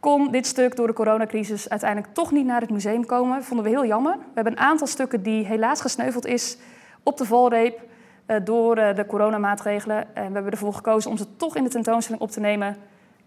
kon 0.00 0.30
dit 0.30 0.46
stuk 0.46 0.76
door 0.76 0.86
de 0.86 0.92
coronacrisis 0.92 1.68
uiteindelijk 1.68 2.14
toch 2.14 2.30
niet 2.30 2.46
naar 2.46 2.60
het 2.60 2.70
museum 2.70 3.06
komen. 3.06 3.44
Vonden 3.44 3.64
we 3.64 3.70
heel 3.70 3.86
jammer. 3.86 4.12
We 4.12 4.34
hebben 4.34 4.52
een 4.52 4.58
aantal 4.58 4.86
stukken 4.86 5.22
die 5.22 5.44
helaas 5.44 5.80
gesneuveld 5.80 6.26
is 6.26 6.56
op 7.02 7.16
de 7.16 7.24
valreep 7.24 7.80
uh, 8.26 8.36
door 8.44 8.78
uh, 8.78 8.94
de 8.94 9.06
coronamaatregelen. 9.06 10.14
En 10.14 10.26
we 10.26 10.32
hebben 10.32 10.52
ervoor 10.52 10.74
gekozen 10.74 11.10
om 11.10 11.16
ze 11.16 11.36
toch 11.36 11.56
in 11.56 11.64
de 11.64 11.70
tentoonstelling 11.70 12.22
op 12.22 12.30
te 12.30 12.40
nemen 12.40 12.76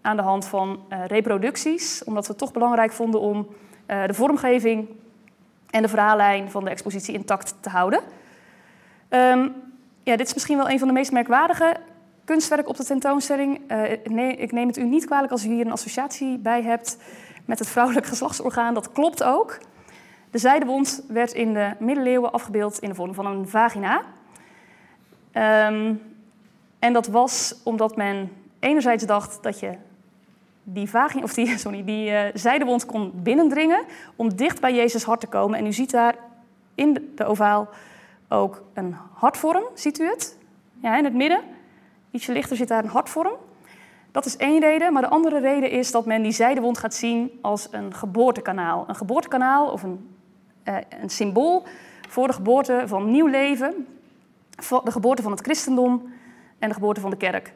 aan 0.00 0.16
de 0.16 0.22
hand 0.22 0.46
van 0.46 0.80
uh, 0.88 1.06
reproducties. 1.06 2.04
Omdat 2.04 2.22
we 2.26 2.30
het 2.30 2.38
toch 2.38 2.52
belangrijk 2.52 2.92
vonden 2.92 3.20
om 3.20 3.46
de 3.86 4.14
vormgeving 4.14 4.88
en 5.70 5.82
de 5.82 5.88
verhaallijn 5.88 6.50
van 6.50 6.64
de 6.64 6.70
expositie 6.70 7.14
intact 7.14 7.54
te 7.60 7.68
houden. 7.68 8.00
Um, 9.08 9.54
ja, 10.02 10.16
dit 10.16 10.26
is 10.26 10.34
misschien 10.34 10.56
wel 10.56 10.70
een 10.70 10.78
van 10.78 10.88
de 10.88 10.94
meest 10.94 11.12
merkwaardige 11.12 11.76
kunstwerk 12.24 12.68
op 12.68 12.76
de 12.76 12.84
tentoonstelling. 12.84 13.72
Uh, 13.72 13.82
nee, 14.04 14.36
ik 14.36 14.52
neem 14.52 14.66
het 14.66 14.76
u 14.76 14.84
niet 14.84 15.06
kwalijk 15.06 15.32
als 15.32 15.44
u 15.44 15.48
hier 15.48 15.66
een 15.66 15.72
associatie 15.72 16.38
bij 16.38 16.62
hebt 16.62 16.96
met 17.44 17.58
het 17.58 17.68
vrouwelijk 17.68 18.06
geslachtsorgaan. 18.06 18.74
Dat 18.74 18.92
klopt 18.92 19.22
ook. 19.22 19.58
De 20.30 20.38
zijdewond 20.38 21.04
werd 21.08 21.32
in 21.32 21.54
de 21.54 21.72
middeleeuwen 21.78 22.32
afgebeeld 22.32 22.78
in 22.78 22.88
de 22.88 22.94
vorm 22.94 23.14
van 23.14 23.26
een 23.26 23.48
vagina. 23.48 24.02
Um, 25.66 26.00
en 26.78 26.92
dat 26.92 27.06
was 27.06 27.54
omdat 27.64 27.96
men 27.96 28.32
enerzijds 28.58 29.04
dacht 29.04 29.42
dat 29.42 29.60
je 29.60 29.74
die, 30.62 30.90
vagina, 30.90 31.22
of 31.22 31.34
die, 31.34 31.58
sorry, 31.58 31.84
die 31.84 32.10
uh, 32.10 32.78
kon 32.86 33.12
binnendringen 33.14 33.84
om 34.16 34.36
dicht 34.36 34.60
bij 34.60 34.74
Jezus 34.74 35.04
hart 35.04 35.20
te 35.20 35.26
komen. 35.26 35.58
En 35.58 35.66
u 35.66 35.72
ziet 35.72 35.90
daar 35.90 36.14
in 36.74 37.12
de 37.14 37.24
ovaal 37.24 37.68
ook 38.28 38.62
een 38.72 38.96
hartvorm, 39.12 39.64
ziet 39.74 39.98
u 39.98 40.08
het? 40.08 40.38
Ja, 40.82 40.96
in 40.96 41.04
het 41.04 41.14
midden. 41.14 41.40
Ietsje 42.14 42.32
lichter 42.32 42.56
zit 42.56 42.68
daar 42.68 42.84
een 42.84 42.90
hartvorm. 42.90 43.36
Dat 44.10 44.26
is 44.26 44.36
één 44.36 44.60
reden, 44.60 44.92
maar 44.92 45.02
de 45.02 45.08
andere 45.08 45.40
reden 45.40 45.70
is 45.70 45.90
dat 45.90 46.06
men 46.06 46.22
die 46.22 46.32
zijdewond 46.32 46.78
gaat 46.78 46.94
zien 46.94 47.38
als 47.42 47.68
een 47.70 47.94
geboortekanaal. 47.94 48.84
Een 48.88 48.94
geboortekanaal 48.94 49.70
of 49.70 49.82
een, 49.82 50.16
uh, 50.64 50.76
een 51.00 51.10
symbool 51.10 51.64
voor 52.08 52.26
de 52.26 52.32
geboorte 52.32 52.82
van 52.86 53.10
nieuw 53.10 53.26
leven, 53.26 53.86
de 54.84 54.90
geboorte 54.90 55.22
van 55.22 55.30
het 55.30 55.40
christendom 55.40 56.12
en 56.58 56.68
de 56.68 56.74
geboorte 56.74 57.00
van 57.00 57.10
de 57.10 57.16
kerk. 57.16 57.52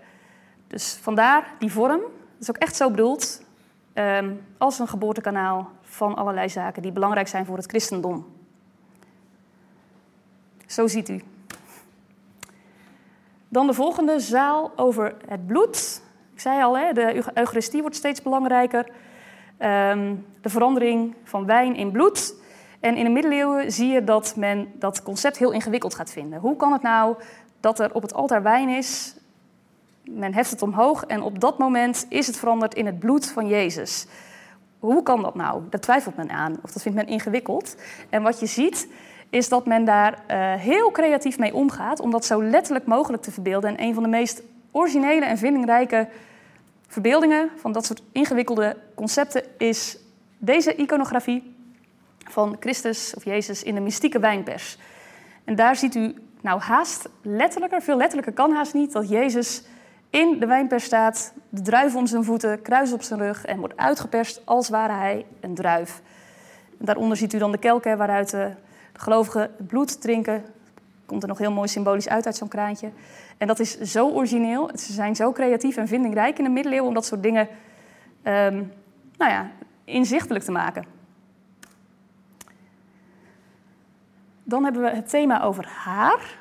Dus 0.66 0.98
vandaar 1.02 1.54
die 1.58 1.72
vorm. 1.72 2.00
Dat 2.00 2.40
is 2.40 2.50
ook 2.50 2.56
echt 2.56 2.76
zo 2.76 2.90
bedoeld 2.90 3.42
um, 3.94 4.44
als 4.56 4.78
een 4.78 4.88
geboortekanaal 4.88 5.70
van 5.82 6.16
allerlei 6.16 6.48
zaken 6.48 6.82
die 6.82 6.92
belangrijk 6.92 7.28
zijn 7.28 7.46
voor 7.46 7.56
het 7.56 7.66
christendom. 7.66 8.26
Zo 10.66 10.86
ziet 10.86 11.08
u. 11.08 11.22
Dan 13.48 13.66
de 13.66 13.72
volgende 13.72 14.20
zaal 14.20 14.72
over 14.76 15.14
het 15.28 15.46
bloed. 15.46 16.02
Ik 16.34 16.40
zei 16.40 16.62
al, 16.62 16.78
hè, 16.78 16.92
de 16.92 17.14
Eucharistie 17.34 17.80
wordt 17.80 17.96
steeds 17.96 18.22
belangrijker. 18.22 18.86
Um, 19.60 20.26
de 20.40 20.48
verandering 20.48 21.14
van 21.24 21.46
wijn 21.46 21.76
in 21.76 21.90
bloed. 21.90 22.34
En 22.80 22.96
in 22.96 23.04
de 23.04 23.10
middeleeuwen 23.10 23.72
zie 23.72 23.88
je 23.88 24.04
dat 24.04 24.36
men 24.36 24.72
dat 24.74 25.02
concept 25.02 25.38
heel 25.38 25.52
ingewikkeld 25.52 25.94
gaat 25.94 26.10
vinden. 26.10 26.40
Hoe 26.40 26.56
kan 26.56 26.72
het 26.72 26.82
nou 26.82 27.16
dat 27.60 27.78
er 27.78 27.94
op 27.94 28.02
het 28.02 28.14
altaar 28.14 28.42
wijn 28.42 28.68
is, 28.68 29.16
men 30.04 30.34
heft 30.34 30.50
het 30.50 30.62
omhoog 30.62 31.04
en 31.04 31.22
op 31.22 31.40
dat 31.40 31.58
moment 31.58 32.06
is 32.08 32.26
het 32.26 32.36
veranderd 32.36 32.74
in 32.74 32.86
het 32.86 32.98
bloed 32.98 33.26
van 33.26 33.46
Jezus? 33.46 34.06
Hoe 34.78 35.02
kan 35.02 35.22
dat 35.22 35.34
nou? 35.34 35.62
Daar 35.70 35.80
twijfelt 35.80 36.16
men 36.16 36.30
aan, 36.30 36.56
of 36.62 36.72
dat 36.72 36.82
vindt 36.82 36.98
men 36.98 37.06
ingewikkeld. 37.06 37.76
En 38.10 38.22
wat 38.22 38.40
je 38.40 38.46
ziet 38.46 38.88
is 39.30 39.48
dat 39.48 39.66
men 39.66 39.84
daar 39.84 40.12
uh, 40.12 40.54
heel 40.54 40.90
creatief 40.90 41.38
mee 41.38 41.54
omgaat 41.54 42.00
om 42.00 42.10
dat 42.10 42.24
zo 42.24 42.42
letterlijk 42.42 42.86
mogelijk 42.86 43.22
te 43.22 43.30
verbeelden. 43.30 43.70
En 43.70 43.84
een 43.84 43.94
van 43.94 44.02
de 44.02 44.08
meest 44.08 44.42
originele 44.70 45.24
en 45.24 45.38
vindingrijke 45.38 46.08
verbeeldingen 46.88 47.50
van 47.56 47.72
dat 47.72 47.86
soort 47.86 48.02
ingewikkelde 48.12 48.76
concepten 48.94 49.42
is 49.58 49.98
deze 50.38 50.74
iconografie 50.74 51.56
van 52.18 52.56
Christus 52.60 53.14
of 53.14 53.24
Jezus 53.24 53.62
in 53.62 53.74
de 53.74 53.80
mystieke 53.80 54.18
wijnpers. 54.18 54.78
En 55.44 55.54
daar 55.56 55.76
ziet 55.76 55.94
u 55.94 56.14
nou 56.40 56.60
haast 56.60 57.08
letterlijker, 57.22 57.82
veel 57.82 57.96
letterlijker 57.96 58.32
kan 58.32 58.52
haast 58.52 58.74
niet, 58.74 58.92
dat 58.92 59.08
Jezus 59.08 59.62
in 60.10 60.38
de 60.38 60.46
wijnpers 60.46 60.84
staat, 60.84 61.32
de 61.48 61.62
druif 61.62 61.94
onder 61.94 62.08
zijn 62.08 62.24
voeten, 62.24 62.62
kruis 62.62 62.92
op 62.92 63.02
zijn 63.02 63.20
rug 63.20 63.44
en 63.44 63.58
wordt 63.58 63.76
uitgeperst 63.76 64.42
als 64.44 64.68
ware 64.68 64.92
hij 64.92 65.26
een 65.40 65.54
druif. 65.54 66.00
Daaronder 66.78 67.16
ziet 67.16 67.32
u 67.32 67.38
dan 67.38 67.52
de 67.52 67.58
kelken 67.58 67.98
waaruit 67.98 68.30
de 68.30 68.50
gelovigen 68.98 69.50
bloed 69.66 70.00
drinken. 70.00 70.44
Komt 71.06 71.22
er 71.22 71.28
nog 71.28 71.38
heel 71.38 71.52
mooi 71.52 71.68
symbolisch 71.68 72.08
uit 72.08 72.26
uit 72.26 72.36
zo'n 72.36 72.48
kraantje. 72.48 72.90
En 73.36 73.46
dat 73.46 73.58
is 73.58 73.80
zo 73.80 74.08
origineel. 74.10 74.70
Ze 74.74 74.92
zijn 74.92 75.16
zo 75.16 75.32
creatief 75.32 75.76
en 75.76 75.88
vindingrijk 75.88 76.38
in 76.38 76.44
de 76.44 76.50
middeleeuwen 76.50 76.88
om 76.88 76.94
dat 76.94 77.06
soort 77.06 77.22
dingen 77.22 77.48
um, 78.22 78.72
nou 79.16 79.30
ja, 79.30 79.50
inzichtelijk 79.84 80.44
te 80.44 80.50
maken. 80.50 80.84
Dan 84.44 84.64
hebben 84.64 84.82
we 84.82 84.88
het 84.88 85.08
thema 85.08 85.42
over 85.42 85.66
haar. 85.66 86.38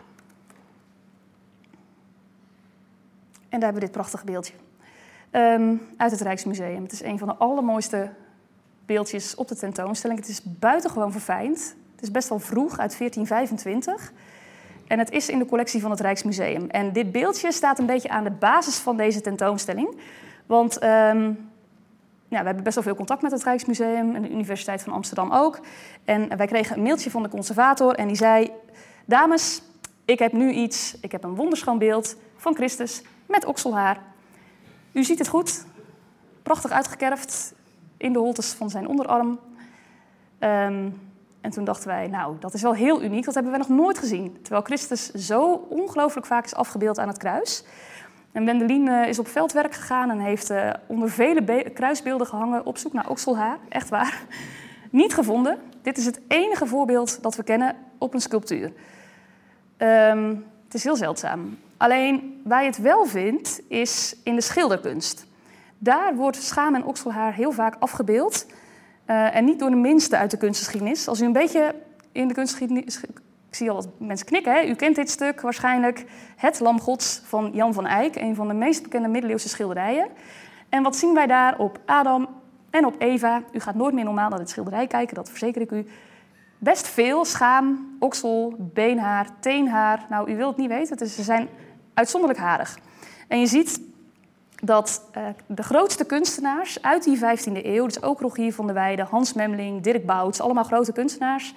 En 3.50 3.60
daar 3.60 3.72
hebben 3.72 3.74
we 3.74 3.88
dit 3.88 3.92
prachtige 3.92 4.26
beeldje. 4.26 4.54
Um, 5.32 5.82
uit 5.98 6.12
het 6.12 6.22
Rijksmuseum. 6.22 6.84
Het 6.84 6.92
is 6.92 7.04
een 7.04 7.18
van 7.18 7.28
de 7.28 7.36
allermooiste 7.36 8.10
beeldjes 8.86 9.36
op 9.36 9.48
de 9.48 9.56
tentoonstelling. 9.56 10.20
Het 10.20 10.30
is 10.30 10.42
buitengewoon 10.44 11.12
verfijnd. 11.12 11.76
Het 11.98 12.06
is 12.06 12.12
best 12.12 12.30
wel 12.30 12.40
vroeg, 12.40 12.80
uit 12.80 12.98
1425. 12.98 14.12
En 14.88 15.00
het 15.00 15.12
is 15.12 15.30
in 15.30 15.40
de 15.40 15.46
collectie 15.46 15.82
van 15.82 15.92
het 15.92 16.00
Rijksmuseum. 16.00 16.70
En 16.70 16.94
dit 16.94 17.12
beeldje 17.12 17.52
staat 17.52 17.80
een 17.80 17.86
beetje 17.86 18.10
aan 18.10 18.24
de 18.24 18.32
basis 18.32 18.78
van 18.78 18.98
deze 18.98 19.22
tentoonstelling. 19.22 19.98
Want 20.46 20.78
ja, 22.30 22.40
we 22.40 22.46
hebben 22.46 22.64
best 22.64 22.76
wel 22.76 22.84
veel 22.84 22.96
contact 22.96 23.22
met 23.22 23.32
het 23.32 23.44
Rijksmuseum 23.44 24.16
en 24.16 24.22
de 24.22 24.30
Universiteit 24.30 24.82
van 24.82 24.94
Amsterdam 24.94 25.32
ook. 25.32 25.60
En 26.06 26.38
wij 26.38 26.48
kregen 26.48 26.78
een 26.78 26.84
mailtje 26.84 27.12
van 27.12 27.24
de 27.24 27.30
conservator 27.30 27.96
en 27.96 28.08
die 28.08 28.16
zei... 28.16 28.52
Dames, 29.06 29.62
ik 30.06 30.20
heb 30.20 30.32
nu 30.32 30.52
iets, 30.52 30.98
ik 31.02 31.12
heb 31.12 31.24
een 31.24 31.36
wonderschoon 31.36 31.78
beeld 31.78 32.16
van 32.36 32.56
Christus 32.56 33.02
met 33.26 33.46
okselhaar. 33.46 33.98
U 34.92 35.04
ziet 35.04 35.20
het 35.20 35.28
goed, 35.28 35.66
prachtig 36.44 36.72
uitgekerfd 36.72 37.54
in 37.98 38.14
de 38.14 38.20
holtes 38.20 38.52
van 38.52 38.70
zijn 38.70 38.88
onderarm. 38.88 39.40
Um, 40.40 41.00
en 41.42 41.52
toen 41.52 41.64
dachten 41.64 41.88
wij, 41.88 42.08
nou, 42.08 42.36
dat 42.40 42.54
is 42.54 42.62
wel 42.62 42.74
heel 42.74 43.04
uniek, 43.04 43.26
dat 43.26 43.34
hebben 43.34 43.52
we 43.52 43.58
nog 43.58 43.70
nooit 43.70 43.98
gezien. 43.98 44.38
Terwijl 44.42 44.64
Christus 44.64 45.12
zo 45.12 45.66
ongelooflijk 45.70 46.26
vaak 46.26 46.46
is 46.46 46.56
afgebeeld 46.56 47.00
aan 47.00 47.08
het 47.08 47.18
kruis. 47.18 47.64
En 48.32 48.46
Wendelin 48.46 48.88
uh, 48.88 49.08
is 49.08 49.20
op 49.20 49.28
veldwerk 49.28 49.74
gegaan 49.74 50.10
en 50.10 50.20
heeft 50.20 50.52
uh, 50.52 50.70
onder 50.88 51.10
vele 51.10 51.72
kruisbeelden 51.74 52.28
gehangen 52.28 52.66
op 52.66 52.78
zoek 52.78 52.94
naar 52.94 53.10
okselhaar. 53.10 53.58
Echt 53.70 53.90
waar. 53.90 54.22
Niet 54.92 55.14
gevonden. 55.14 55.58
Dit 55.82 55.98
is 55.98 56.06
het 56.06 56.20
enige 56.28 56.66
voorbeeld 56.66 57.24
dat 57.24 57.36
we 57.36 57.44
kennen 57.44 57.76
op 57.98 58.14
een 58.14 58.22
sculptuur. 58.22 58.72
Um, 59.78 60.46
het 60.64 60.74
is 60.74 60.84
heel 60.84 60.96
zeldzaam. 60.96 61.58
Alleen 61.78 62.42
waar 62.44 62.62
je 62.62 62.68
het 62.68 62.78
wel 62.78 63.06
vindt, 63.06 63.62
is 63.68 64.16
in 64.24 64.36
de 64.36 64.42
schilderkunst. 64.42 65.26
Daar 65.78 66.16
wordt 66.16 66.44
schaam 66.44 66.76
en 66.76 66.84
okselhaar 66.84 67.34
heel 67.34 67.52
vaak 67.52 67.76
afgebeeld. 67.80 68.46
Uh, 69.08 69.36
en 69.36 69.46
niet 69.46 69.60
door 69.60 69.70
de 69.70 69.76
minste 69.76 70.18
uit 70.18 70.32
de 70.32 70.38
kunstgeschiedenis. 70.38 71.08
Als 71.08 71.22
u 71.22 71.26
een 71.26 71.32
beetje 71.32 71.76
in 72.12 72.28
de 72.28 72.34
kunstgeschiedenis. 72.34 73.02
Ik 73.50 73.56
zie 73.56 73.70
al 73.70 73.76
wat 73.76 73.90
mensen 74.00 74.26
knikken. 74.26 74.54
Hè? 74.54 74.66
U 74.66 74.76
kent 74.76 74.96
dit 74.96 75.10
stuk 75.10 75.42
waarschijnlijk. 75.42 76.06
Het 76.36 76.60
Lam 76.60 76.80
Gods 76.80 77.22
van 77.26 77.52
Jan 77.54 77.74
van 77.74 77.86
Eyck. 77.86 78.16
Een 78.16 78.36
van 78.36 78.48
de 78.48 78.54
meest 78.54 78.84
bekende 78.84 79.08
middeleeuwse 79.08 79.50
schilderijen. 79.50 80.08
En 80.70 80.84
wat 80.84 80.96
zien 80.96 81.14
wij 81.14 81.28
daar 81.28 81.60
op 81.60 81.80
Adam 81.86 82.28
en 82.70 82.86
op 82.86 82.96
Eva? 82.98 83.42
U 83.52 83.60
gaat 83.60 83.76
nooit 83.76 83.94
meer 83.94 84.04
normaal 84.04 84.30
naar 84.30 84.40
dit 84.40 84.50
schilderij 84.50 84.88
kijken, 84.88 85.16
dat 85.16 85.30
verzeker 85.30 85.62
ik 85.62 85.72
u. 85.72 85.88
Best 86.58 86.88
veel 86.88 87.26
schaam, 87.26 87.96
oksel, 88.00 88.56
beenhaar, 88.58 89.28
teenhaar. 89.40 90.06
Nou, 90.10 90.32
u 90.32 90.36
wilt 90.36 90.50
het 90.50 90.58
niet 90.58 90.70
weten, 90.70 90.98
dus 90.98 91.16
ze 91.16 91.24
zijn 91.24 91.48
uitzonderlijk 91.94 92.42
harig. 92.42 92.78
En 93.28 93.40
je 93.40 93.48
ziet 93.48 93.82
dat 94.64 95.10
uh, 95.18 95.24
de 95.46 95.64
grootste 95.64 96.06
kunstenaars 96.06 96.82
uit 96.82 97.04
die 97.04 97.18
15e 97.18 97.66
eeuw, 97.66 97.86
dus 97.86 98.02
ook 98.02 98.22
Rogier 98.22 98.54
van 98.54 98.66
der 98.66 98.76
Weijden, 98.76 99.06
Hans 99.06 99.34
Memling, 99.34 99.82
Dirk 99.82 100.06
Bouts, 100.06 100.42
allemaal 100.42 100.64
grote 100.64 100.92
kunstenaars, 100.92 101.56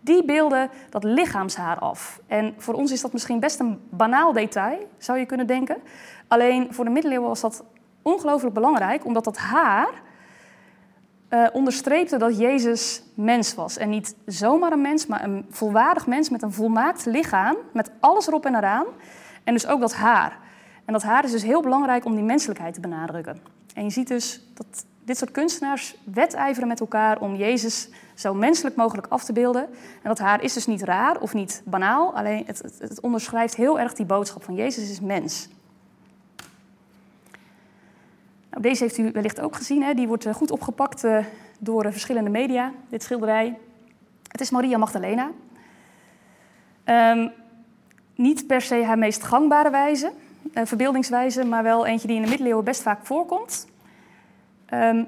die 0.00 0.24
beelden 0.24 0.70
dat 0.90 1.04
lichaamshaar 1.04 1.78
af. 1.78 2.20
En 2.26 2.54
voor 2.56 2.74
ons 2.74 2.92
is 2.92 3.00
dat 3.00 3.12
misschien 3.12 3.40
best 3.40 3.60
een 3.60 3.80
banaal 3.90 4.32
detail, 4.32 4.88
zou 4.98 5.18
je 5.18 5.26
kunnen 5.26 5.46
denken. 5.46 5.76
Alleen 6.28 6.74
voor 6.74 6.84
de 6.84 6.90
middeleeuwen 6.90 7.28
was 7.28 7.40
dat 7.40 7.64
ongelooflijk 8.02 8.54
belangrijk, 8.54 9.04
omdat 9.04 9.24
dat 9.24 9.36
haar 9.36 9.88
uh, 11.30 11.46
onderstreepte 11.52 12.16
dat 12.16 12.38
Jezus 12.38 13.02
mens 13.14 13.54
was. 13.54 13.76
En 13.76 13.88
niet 13.88 14.16
zomaar 14.26 14.72
een 14.72 14.80
mens, 14.80 15.06
maar 15.06 15.24
een 15.24 15.46
volwaardig 15.50 16.06
mens 16.06 16.30
met 16.30 16.42
een 16.42 16.52
volmaakt 16.52 17.06
lichaam, 17.06 17.56
met 17.72 17.90
alles 18.00 18.26
erop 18.26 18.46
en 18.46 18.54
eraan. 18.54 18.86
En 19.44 19.54
dus 19.54 19.66
ook 19.66 19.80
dat 19.80 19.94
haar. 19.94 20.38
En 20.90 20.96
dat 20.96 21.04
haar 21.04 21.24
is 21.24 21.30
dus 21.30 21.42
heel 21.42 21.62
belangrijk 21.62 22.04
om 22.04 22.14
die 22.14 22.24
menselijkheid 22.24 22.74
te 22.74 22.80
benadrukken. 22.80 23.38
En 23.74 23.84
je 23.84 23.90
ziet 23.90 24.08
dus 24.08 24.42
dat 24.54 24.84
dit 25.04 25.16
soort 25.18 25.30
kunstenaars 25.30 25.96
wedijveren 26.04 26.68
met 26.68 26.80
elkaar 26.80 27.20
om 27.20 27.34
Jezus 27.34 27.88
zo 28.14 28.34
menselijk 28.34 28.76
mogelijk 28.76 29.06
af 29.06 29.24
te 29.24 29.32
beelden. 29.32 29.62
En 30.02 30.08
dat 30.08 30.18
haar 30.18 30.42
is 30.42 30.52
dus 30.52 30.66
niet 30.66 30.82
raar 30.82 31.20
of 31.20 31.34
niet 31.34 31.62
banaal, 31.64 32.14
alleen 32.14 32.42
het, 32.46 32.62
het, 32.78 33.00
onderschrijft 33.00 33.54
heel 33.54 33.78
erg 33.78 33.92
die 33.92 34.06
boodschap 34.06 34.42
van 34.42 34.54
Jezus 34.54 34.90
is 34.90 35.00
mens. 35.00 35.48
Nou, 38.50 38.62
deze 38.62 38.82
heeft 38.82 38.98
u 38.98 39.10
wellicht 39.12 39.40
ook 39.40 39.56
gezien, 39.56 39.82
hè? 39.82 39.94
die 39.94 40.08
wordt 40.08 40.26
eh, 40.26 40.34
goed 40.34 40.50
opgepakt 40.50 41.04
uh, 41.04 41.24
door 41.58 41.84
uh, 41.84 41.90
verschillende 41.90 42.30
media, 42.30 42.72
dit 42.88 43.02
schilderij. 43.02 43.58
Het 44.28 44.40
is 44.40 44.50
Maria 44.50 44.78
Magdalena. 44.78 45.30
Um, 46.84 47.32
niet 48.14 48.46
per 48.46 48.60
se 48.60 48.84
haar 48.84 48.98
meest 48.98 49.22
gangbare 49.22 49.70
wijze, 49.70 50.12
uh, 50.54 50.64
verbeeldingswijze, 50.64 51.44
maar 51.44 51.62
wel 51.62 51.86
eentje 51.86 52.06
die 52.06 52.16
in 52.16 52.22
de 52.22 52.28
middeleeuwen 52.28 52.64
best 52.64 52.82
vaak 52.82 53.06
voorkomt. 53.06 53.66
Um, 54.74 55.06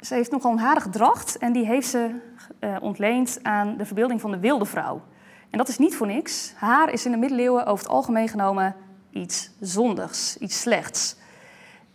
ze 0.00 0.14
heeft 0.14 0.30
nogal 0.30 0.52
een 0.52 0.58
harige 0.58 0.90
dracht 0.90 1.38
en 1.38 1.52
die 1.52 1.66
heeft 1.66 1.88
ze 1.88 2.10
uh, 2.60 2.76
ontleend 2.80 3.38
aan 3.42 3.76
de 3.76 3.84
verbeelding 3.86 4.20
van 4.20 4.30
de 4.30 4.38
wilde 4.38 4.64
vrouw. 4.64 5.02
En 5.50 5.58
dat 5.58 5.68
is 5.68 5.78
niet 5.78 5.94
voor 5.96 6.06
niks. 6.06 6.52
Haar 6.56 6.92
is 6.92 7.04
in 7.04 7.10
de 7.10 7.16
middeleeuwen 7.16 7.66
over 7.66 7.84
het 7.84 7.94
algemeen 7.94 8.28
genomen 8.28 8.76
iets 9.10 9.50
zondigs, 9.60 10.38
iets 10.38 10.60
slechts. 10.60 11.16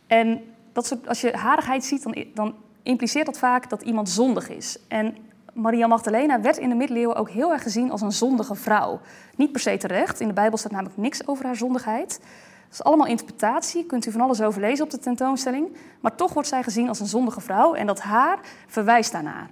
En 0.08 0.42
dat 0.74 0.98
als 1.08 1.22
je 1.22 1.38
harigheid 1.38 1.84
ziet, 1.84 2.04
dan, 2.04 2.26
dan 2.34 2.56
impliceert 2.84 3.26
dat 3.26 3.38
vaak 3.38 3.70
dat 3.70 3.82
iemand 3.82 4.10
zondig 4.10 4.50
is. 4.50 4.78
En 4.88 5.18
Maria 5.54 5.88
Magdalena 5.88 6.42
werd 6.42 6.58
in 6.58 6.70
de 6.70 6.76
middeleeuwen 6.76 7.16
ook 7.16 7.30
heel 7.30 7.52
erg 7.52 7.62
gezien 7.62 7.92
als 7.92 8.02
een 8.02 8.12
zondige 8.12 8.56
vrouw. 8.56 9.00
Niet 9.36 9.52
per 9.52 9.62
se 9.62 9.78
terecht. 9.78 10.20
In 10.20 10.28
de 10.28 10.34
Bijbel 10.34 10.58
staat 10.58 10.72
namelijk 10.72 10.98
niks 10.98 11.28
over 11.28 11.46
haar 11.46 11.56
zondigheid. 11.56 12.20
Dat 12.72 12.80
is 12.80 12.86
allemaal 12.86 13.08
interpretatie, 13.08 13.86
kunt 13.86 14.06
u 14.06 14.12
van 14.12 14.22
alles 14.22 14.42
over 14.42 14.62
lezen 14.62 14.86
op 14.86 14.92
de 14.92 15.00
tentoonstelling. 15.00 15.78
Maar 16.00 16.16
toch 16.16 16.34
wordt 16.34 16.50
zij 16.50 16.64
gezien 16.64 16.88
als 16.88 17.00
een 17.00 17.08
zondige 17.08 17.42
vrouw 17.42 17.74
en 17.74 17.88
dat 17.88 18.00
haar 18.00 18.40
verwijst 18.68 19.12
daarnaar. 19.12 19.50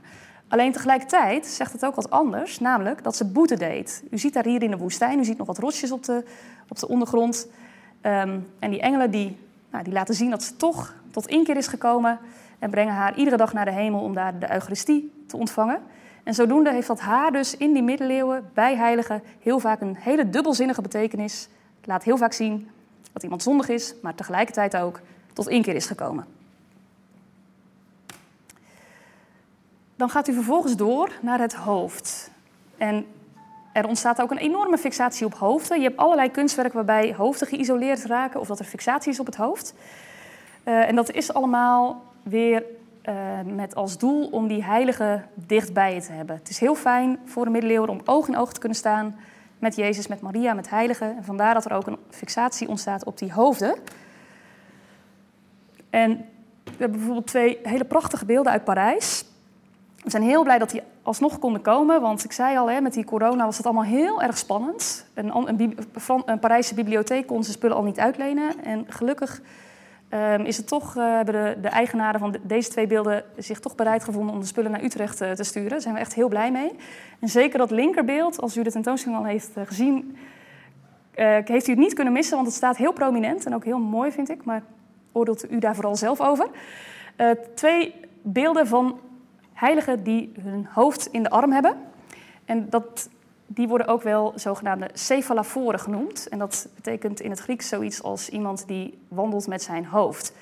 Alleen 0.47 0.71
tegelijkertijd 0.71 1.45
zegt 1.45 1.71
het 1.71 1.85
ook 1.85 1.95
wat 1.95 2.09
anders, 2.09 2.59
namelijk 2.59 3.03
dat 3.03 3.15
ze 3.15 3.25
boete 3.25 3.57
deed. 3.57 4.03
U 4.11 4.17
ziet 4.17 4.33
daar 4.33 4.45
hier 4.45 4.63
in 4.63 4.71
de 4.71 4.77
woestijn, 4.77 5.19
u 5.19 5.25
ziet 5.25 5.37
nog 5.37 5.47
wat 5.47 5.57
rotsjes 5.57 5.91
op 5.91 6.03
de, 6.03 6.23
op 6.69 6.79
de 6.79 6.87
ondergrond. 6.87 7.47
Um, 8.01 8.47
en 8.59 8.69
die 8.69 8.81
engelen 8.81 9.11
die, 9.11 9.37
nou, 9.71 9.83
die 9.83 9.93
laten 9.93 10.15
zien 10.15 10.29
dat 10.29 10.43
ze 10.43 10.55
toch 10.55 10.93
tot 11.11 11.27
inkeer 11.27 11.57
is 11.57 11.67
gekomen 11.67 12.19
en 12.59 12.69
brengen 12.69 12.93
haar 12.93 13.17
iedere 13.17 13.37
dag 13.37 13.53
naar 13.53 13.65
de 13.65 13.71
hemel 13.71 14.01
om 14.01 14.13
daar 14.13 14.39
de 14.39 14.53
Eucharistie 14.53 15.23
te 15.27 15.37
ontvangen. 15.37 15.81
En 16.23 16.33
zodoende 16.33 16.71
heeft 16.71 16.87
dat 16.87 16.99
haar 16.99 17.31
dus 17.31 17.57
in 17.57 17.73
die 17.73 17.83
middeleeuwen 17.83 18.49
bij 18.53 18.75
heiligen 18.75 19.23
heel 19.39 19.59
vaak 19.59 19.81
een 19.81 19.95
hele 19.99 20.29
dubbelzinnige 20.29 20.81
betekenis. 20.81 21.47
Het 21.77 21.87
laat 21.87 22.03
heel 22.03 22.17
vaak 22.17 22.33
zien 22.33 22.69
dat 23.13 23.23
iemand 23.23 23.43
zondig 23.43 23.69
is, 23.69 23.93
maar 24.01 24.15
tegelijkertijd 24.15 24.77
ook 24.77 24.99
tot 25.33 25.47
inkeer 25.47 25.75
is 25.75 25.85
gekomen. 25.85 26.25
Dan 29.95 30.09
gaat 30.09 30.27
u 30.27 30.33
vervolgens 30.33 30.75
door 30.75 31.11
naar 31.21 31.39
het 31.39 31.53
hoofd. 31.53 32.31
En 32.77 33.05
er 33.73 33.87
ontstaat 33.87 34.21
ook 34.21 34.31
een 34.31 34.37
enorme 34.37 34.77
fixatie 34.77 35.25
op 35.25 35.33
hoofden. 35.33 35.77
Je 35.77 35.87
hebt 35.87 35.97
allerlei 35.97 36.31
kunstwerken 36.31 36.75
waarbij 36.75 37.13
hoofden 37.13 37.47
geïsoleerd 37.47 38.05
raken 38.05 38.39
of 38.39 38.47
dat 38.47 38.59
er 38.59 38.65
fixatie 38.65 39.11
is 39.11 39.19
op 39.19 39.25
het 39.25 39.35
hoofd. 39.35 39.73
Uh, 40.65 40.87
en 40.87 40.95
dat 40.95 41.11
is 41.11 41.33
allemaal 41.33 42.03
weer 42.23 42.63
uh, 43.05 43.15
met 43.45 43.75
als 43.75 43.97
doel 43.97 44.27
om 44.27 44.47
die 44.47 44.63
heilige 44.63 45.23
dichtbij 45.33 45.93
je 45.93 46.01
te 46.01 46.11
hebben. 46.11 46.35
Het 46.35 46.49
is 46.49 46.59
heel 46.59 46.75
fijn 46.75 47.19
voor 47.25 47.45
de 47.45 47.51
middeleeuwen 47.51 47.89
om 47.89 48.01
oog 48.05 48.27
in 48.27 48.37
oog 48.37 48.53
te 48.53 48.59
kunnen 48.59 48.77
staan 48.77 49.15
met 49.59 49.75
Jezus, 49.75 50.07
met 50.07 50.21
Maria, 50.21 50.53
met 50.53 50.69
heiligen. 50.69 51.17
En 51.17 51.23
vandaar 51.23 51.53
dat 51.53 51.65
er 51.65 51.73
ook 51.73 51.87
een 51.87 51.97
fixatie 52.09 52.67
ontstaat 52.67 53.03
op 53.03 53.17
die 53.17 53.33
hoofden. 53.33 53.75
En 55.89 56.09
we 56.63 56.75
hebben 56.77 56.97
bijvoorbeeld 56.97 57.27
twee 57.27 57.59
hele 57.63 57.85
prachtige 57.85 58.25
beelden 58.25 58.51
uit 58.51 58.63
Parijs. 58.63 59.25
We 60.03 60.09
zijn 60.09 60.23
heel 60.23 60.43
blij 60.43 60.57
dat 60.57 60.69
die 60.69 60.81
alsnog 61.01 61.39
konden 61.39 61.61
komen, 61.61 62.01
want 62.01 62.23
ik 62.23 62.31
zei 62.31 62.57
al, 62.57 62.69
hè, 62.69 62.81
met 62.81 62.93
die 62.93 63.05
corona 63.05 63.45
was 63.45 63.57
het 63.57 63.65
allemaal 63.65 63.83
heel 63.83 64.21
erg 64.21 64.37
spannend. 64.37 65.05
Een, 65.13 65.35
een, 65.35 65.77
een 66.25 66.39
Parijse 66.39 66.73
bibliotheek 66.73 67.27
kon 67.27 67.43
ze 67.43 67.51
spullen 67.51 67.75
al 67.77 67.83
niet 67.83 67.99
uitlenen. 67.99 68.63
En 68.63 68.85
gelukkig 68.87 69.41
um, 70.13 70.45
is 70.45 70.57
het 70.57 70.67
toch, 70.67 70.95
uh, 70.95 71.15
hebben 71.15 71.33
de, 71.33 71.61
de, 71.61 71.67
eigenaren 71.67 72.19
van 72.19 72.31
de, 72.31 72.39
deze 72.43 72.69
twee 72.69 72.87
beelden 72.87 73.23
zich 73.37 73.59
toch 73.59 73.75
bereid 73.75 74.03
gevonden 74.03 74.33
om 74.33 74.39
de 74.39 74.45
spullen 74.45 74.71
naar 74.71 74.83
Utrecht 74.83 75.21
uh, 75.21 75.31
te 75.31 75.43
sturen. 75.43 75.69
Daar 75.69 75.81
zijn 75.81 75.93
we 75.93 75.99
echt 75.99 76.13
heel 76.13 76.27
blij 76.27 76.51
mee. 76.51 76.71
En 77.19 77.27
zeker 77.27 77.57
dat 77.57 77.71
linkerbeeld, 77.71 78.41
als 78.41 78.57
u 78.57 78.63
de 78.63 78.71
tentoonstelling 78.71 79.19
al 79.19 79.25
heeft 79.25 79.57
uh, 79.57 79.63
gezien, 79.65 80.17
heeft 81.43 81.67
u 81.67 81.71
het 81.71 81.79
niet 81.79 81.93
kunnen 81.93 82.13
missen, 82.13 82.35
want 82.35 82.47
het 82.47 82.55
staat 82.55 82.77
heel 82.77 82.93
prominent 82.93 83.45
en 83.45 83.55
ook 83.55 83.63
heel 83.63 83.79
mooi, 83.79 84.11
vind 84.11 84.29
ik. 84.29 84.45
Maar 84.45 84.63
oordeelt 85.11 85.51
u 85.51 85.59
daar 85.59 85.75
vooral 85.75 85.95
zelf 85.95 86.21
over. 86.21 86.47
twee 87.55 87.95
beelden 88.21 88.67
van 88.67 88.99
heiligen 89.53 90.03
die 90.03 90.31
hun 90.41 90.67
hoofd 90.69 91.07
in 91.11 91.23
de 91.23 91.29
arm 91.29 91.51
hebben. 91.51 91.77
En 92.45 92.69
dat, 92.69 93.09
die 93.51 93.67
worden 93.67 93.87
ook 93.87 94.01
wel 94.01 94.33
zogenaamde 94.35 94.89
cephaloforen 94.93 95.79
genoemd. 95.79 96.27
En 96.27 96.39
dat 96.39 96.67
betekent 96.75 97.19
in 97.19 97.29
het 97.29 97.39
Grieks 97.39 97.67
zoiets 97.67 98.03
als 98.03 98.29
iemand 98.29 98.67
die 98.67 98.99
wandelt 99.07 99.47
met 99.47 99.63
zijn 99.63 99.85
hoofd. 99.85 100.33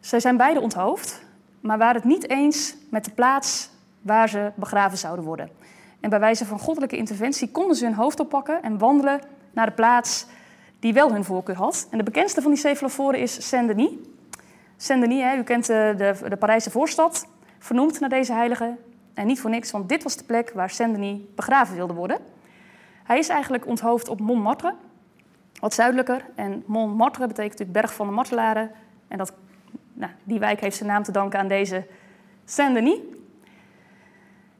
Zij 0.00 0.20
zijn 0.20 0.36
beide 0.36 0.60
onthoofd, 0.60 1.22
maar 1.60 1.78
waren 1.78 1.94
het 1.94 2.04
niet 2.04 2.30
eens 2.30 2.76
met 2.90 3.04
de 3.04 3.10
plaats 3.10 3.70
waar 4.02 4.28
ze 4.28 4.52
begraven 4.54 4.98
zouden 4.98 5.24
worden. 5.24 5.50
En 6.00 6.10
bij 6.10 6.20
wijze 6.20 6.46
van 6.46 6.58
goddelijke 6.58 6.96
interventie 6.96 7.50
konden 7.50 7.76
ze 7.76 7.84
hun 7.84 7.94
hoofd 7.94 8.20
oppakken 8.20 8.62
en 8.62 8.78
wandelen 8.78 9.20
naar 9.52 9.66
de 9.66 9.72
plaats 9.72 10.26
die 10.78 10.92
wel 10.92 11.12
hun 11.12 11.24
voorkeur 11.24 11.56
had. 11.56 11.86
En 11.90 11.98
de 11.98 12.04
bekendste 12.04 12.42
van 12.42 12.50
die 12.50 12.60
cephaloforen 12.60 13.20
is 13.20 13.48
Saint-Denis. 13.48 13.90
Saint-Denis, 14.76 15.22
hè, 15.22 15.36
u 15.36 15.42
kent 15.42 15.66
de, 15.66 15.94
de, 15.96 16.28
de 16.28 16.36
Parijse 16.36 16.70
voorstad, 16.70 17.26
vernoemd 17.58 18.00
naar 18.00 18.08
deze 18.08 18.32
heilige. 18.32 18.76
En 19.14 19.26
niet 19.26 19.40
voor 19.40 19.50
niks, 19.50 19.70
want 19.70 19.88
dit 19.88 20.02
was 20.02 20.16
de 20.16 20.24
plek 20.24 20.50
waar 20.54 20.70
Saint-Denis 20.70 21.18
begraven 21.34 21.76
wilde 21.76 21.94
worden. 21.94 22.18
Hij 23.06 23.18
is 23.18 23.28
eigenlijk 23.28 23.66
onthoofd 23.66 24.08
op 24.08 24.20
Montmartre, 24.20 24.74
wat 25.60 25.74
zuidelijker. 25.74 26.24
En 26.34 26.62
Montmartre 26.66 27.26
betekent 27.26 27.58
natuurlijk 27.58 27.78
berg 27.78 27.94
van 27.94 28.06
de 28.06 28.12
martelaren. 28.12 28.70
En 29.08 29.18
dat, 29.18 29.32
nou, 29.92 30.12
die 30.24 30.38
wijk 30.38 30.60
heeft 30.60 30.76
zijn 30.76 30.88
naam 30.88 31.02
te 31.02 31.12
danken 31.12 31.38
aan 31.38 31.48
deze 31.48 31.86
Saint-Denis. 32.44 32.98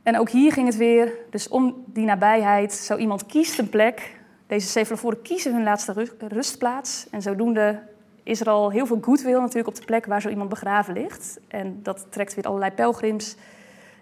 En 0.02 0.18
ook 0.18 0.28
hier 0.28 0.52
ging 0.52 0.66
het 0.66 0.76
weer, 0.76 1.12
dus 1.30 1.48
om 1.48 1.84
die 1.86 2.04
nabijheid. 2.04 2.72
Zo 2.72 2.96
iemand 2.96 3.26
kiest 3.26 3.58
een 3.58 3.68
plek. 3.68 4.20
Deze 4.46 4.66
Cephaloforen 4.66 5.22
kiezen 5.22 5.54
hun 5.54 5.62
laatste 5.62 6.08
rustplaats. 6.18 7.06
En 7.10 7.22
zodoende 7.22 7.82
is 8.22 8.40
er 8.40 8.48
al 8.48 8.70
heel 8.70 8.86
veel 8.86 8.98
goodwill 9.00 9.40
natuurlijk 9.40 9.68
op 9.68 9.74
de 9.74 9.84
plek 9.84 10.06
waar 10.06 10.20
zo 10.20 10.28
iemand 10.28 10.48
begraven 10.48 10.94
ligt. 10.94 11.40
En 11.48 11.82
dat 11.82 12.06
trekt 12.10 12.34
weer 12.34 12.44
allerlei 12.44 12.72
pelgrims. 12.72 13.36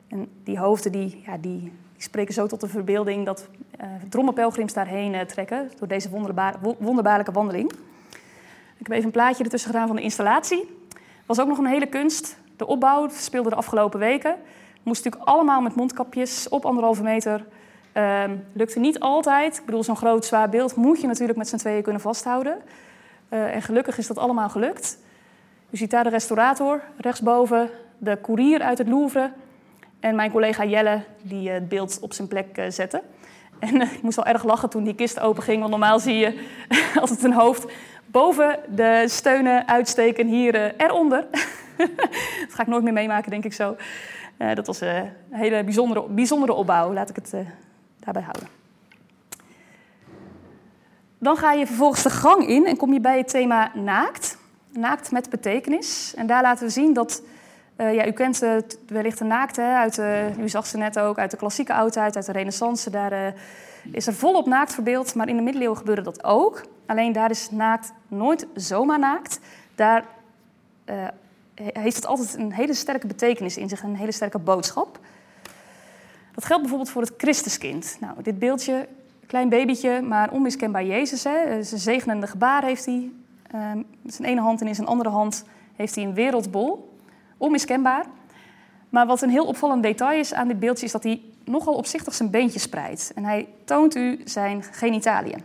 En 0.08 0.28
die 0.42 0.58
hoofden 0.58 0.92
die, 0.92 1.22
ja, 1.26 1.36
die, 1.36 1.60
die 1.60 1.72
spreken 2.04 2.34
zo 2.34 2.46
tot 2.46 2.60
de 2.60 2.68
verbeelding 2.68 3.24
dat 3.24 3.48
uh, 3.80 3.86
dromme 4.08 4.32
pelgrims 4.32 4.72
daarheen 4.72 5.14
uh, 5.14 5.20
trekken 5.20 5.70
door 5.78 5.88
deze 5.88 6.10
wonderbaar, 6.10 6.54
wonderbaarlijke 6.78 7.32
wandeling. 7.32 7.72
Ik 8.76 8.86
heb 8.86 8.90
even 8.90 9.04
een 9.04 9.10
plaatje 9.10 9.44
ertussen 9.44 9.70
gedaan 9.70 9.86
van 9.86 9.96
de 9.96 10.02
installatie. 10.02 10.76
Was 11.26 11.40
ook 11.40 11.48
nog 11.48 11.58
een 11.58 11.66
hele 11.66 11.86
kunst. 11.86 12.36
De 12.56 12.66
opbouw 12.66 13.08
speelde 13.08 13.48
de 13.48 13.54
afgelopen 13.54 13.98
weken. 13.98 14.36
Moest 14.82 15.04
natuurlijk 15.04 15.30
allemaal 15.30 15.60
met 15.60 15.74
mondkapjes 15.74 16.48
op 16.48 16.64
anderhalve 16.64 17.02
meter. 17.02 17.44
Uh, 17.96 18.24
lukte 18.52 18.78
niet 18.78 19.00
altijd. 19.00 19.56
Ik 19.58 19.64
bedoel, 19.64 19.84
zo'n 19.84 19.96
groot 19.96 20.24
zwaar 20.24 20.48
beeld 20.48 20.76
moet 20.76 21.00
je 21.00 21.06
natuurlijk 21.06 21.38
met 21.38 21.48
z'n 21.48 21.56
tweeën 21.56 21.82
kunnen 21.82 22.00
vasthouden. 22.00 22.58
Uh, 23.28 23.54
en 23.54 23.62
gelukkig 23.62 23.98
is 23.98 24.06
dat 24.06 24.18
allemaal 24.18 24.48
gelukt. 24.48 24.98
U 25.70 25.76
ziet 25.76 25.90
daar 25.90 26.04
de 26.04 26.10
restaurator 26.10 26.80
rechtsboven, 26.96 27.70
de 27.98 28.16
koerier 28.16 28.60
uit 28.60 28.78
het 28.78 28.88
Louvre 28.88 29.30
en 30.04 30.14
mijn 30.14 30.30
collega 30.30 30.64
Jelle 30.64 31.02
die 31.22 31.50
het 31.50 31.68
beeld 31.68 31.98
op 32.00 32.12
zijn 32.12 32.28
plek 32.28 32.66
zette. 32.68 33.02
En 33.58 33.80
ik 33.80 34.02
moest 34.02 34.16
wel 34.16 34.26
erg 34.26 34.44
lachen 34.44 34.70
toen 34.70 34.84
die 34.84 34.94
kist 34.94 35.20
openging, 35.20 35.58
want 35.58 35.70
normaal 35.70 36.00
zie 36.00 36.16
je 36.16 36.48
altijd 37.00 37.22
een 37.22 37.32
hoofd 37.32 37.72
boven 38.06 38.58
de 38.68 39.04
steunen 39.06 39.68
uitsteken, 39.68 40.26
hier 40.26 40.74
eronder. 40.76 41.26
dat 42.46 42.54
ga 42.54 42.62
ik 42.62 42.68
nooit 42.68 42.82
meer 42.82 42.92
meemaken, 42.92 43.30
denk 43.30 43.44
ik 43.44 43.52
zo. 43.52 43.76
Dat 44.54 44.66
was 44.66 44.80
een 44.80 45.10
hele 45.30 45.64
bijzondere, 45.64 46.02
bijzondere 46.08 46.52
opbouw, 46.52 46.92
laat 46.92 47.10
ik 47.10 47.16
het 47.16 47.34
daarbij 47.98 48.22
houden. 48.22 48.48
Dan 51.18 51.36
ga 51.36 51.52
je 51.52 51.66
vervolgens 51.66 52.02
de 52.02 52.10
gang 52.10 52.48
in 52.48 52.66
en 52.66 52.76
kom 52.76 52.92
je 52.92 53.00
bij 53.00 53.18
het 53.18 53.28
thema 53.28 53.70
naakt. 53.74 54.38
Naakt 54.72 55.10
met 55.10 55.30
betekenis. 55.30 56.12
En 56.16 56.26
daar 56.26 56.42
laten 56.42 56.66
we 56.66 56.72
zien 56.72 56.92
dat, 56.92 57.22
ja, 57.76 58.06
u 58.06 58.10
kent 58.10 58.38
wellicht 58.86 59.18
de 59.18 59.24
naakt, 59.24 59.56
hè, 59.56 59.74
uit 59.74 59.94
de, 59.94 60.30
u 60.38 60.48
zag 60.48 60.66
ze 60.66 60.76
net 60.76 60.98
ook, 60.98 61.18
uit 61.18 61.30
de 61.30 61.36
klassieke 61.36 61.74
oudheid, 61.74 62.16
uit 62.16 62.26
de 62.26 62.32
renaissance. 62.32 62.90
Daar 62.90 63.34
is 63.92 64.06
er 64.06 64.14
volop 64.14 64.46
naakt 64.46 64.74
verbeeld, 64.74 65.14
maar 65.14 65.28
in 65.28 65.36
de 65.36 65.42
middeleeuwen 65.42 65.78
gebeurde 65.78 66.02
dat 66.02 66.24
ook. 66.24 66.62
Alleen 66.86 67.12
daar 67.12 67.30
is 67.30 67.50
naakt 67.50 67.92
nooit 68.08 68.46
zomaar 68.54 68.98
naakt. 68.98 69.40
Daar 69.74 70.04
heeft 71.54 71.96
het 71.96 72.06
altijd 72.06 72.34
een 72.34 72.52
hele 72.52 72.74
sterke 72.74 73.06
betekenis 73.06 73.56
in 73.56 73.68
zich, 73.68 73.82
een 73.82 73.96
hele 73.96 74.12
sterke 74.12 74.38
boodschap. 74.38 74.98
Dat 76.34 76.44
geldt 76.44 76.62
bijvoorbeeld 76.62 76.90
voor 76.90 77.02
het 77.02 77.12
Christuskind. 77.16 77.96
Nou, 78.00 78.22
dit 78.22 78.38
beeldje, 78.38 78.88
klein 79.26 79.48
babytje, 79.48 80.02
maar 80.02 80.30
onmiskenbaar 80.30 80.84
Jezus. 80.84 81.24
Hè. 81.24 81.62
Zijn 81.62 81.80
zegenende 81.80 82.26
gebaar 82.26 82.64
heeft 82.64 82.84
hij. 82.84 83.10
Uh, 83.54 83.72
met 84.02 84.14
zijn 84.14 84.28
ene 84.28 84.40
hand 84.40 84.60
en 84.60 84.66
in 84.66 84.74
zijn 84.74 84.86
andere 84.86 85.08
hand 85.08 85.44
heeft 85.76 85.94
hij 85.94 86.04
een 86.04 86.14
wereldbol. 86.14 86.93
Onmiskenbaar. 87.36 88.06
Maar 88.88 89.06
wat 89.06 89.22
een 89.22 89.30
heel 89.30 89.46
opvallend 89.46 89.82
detail 89.82 90.18
is 90.18 90.34
aan 90.34 90.48
dit 90.48 90.58
beeldje, 90.58 90.86
is 90.86 90.92
dat 90.92 91.02
hij 91.02 91.22
nogal 91.44 91.74
opzichtig 91.74 92.14
zijn 92.14 92.30
beentje 92.30 92.58
spreidt. 92.58 93.12
En 93.14 93.24
hij 93.24 93.48
toont 93.64 93.94
u 93.96 94.20
zijn 94.24 94.62
genitaliën. 94.62 95.42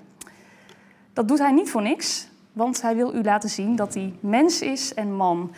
Dat 1.14 1.28
doet 1.28 1.40
hij 1.40 1.52
niet 1.52 1.70
voor 1.70 1.82
niks, 1.82 2.28
want 2.54 2.82
hij 2.82 2.96
wil 2.96 3.16
u 3.16 3.24
laten 3.24 3.50
zien 3.50 3.76
dat 3.76 3.94
hij 3.94 4.14
mens 4.20 4.62
is 4.62 4.94
en 4.94 5.16
man. 5.16 5.52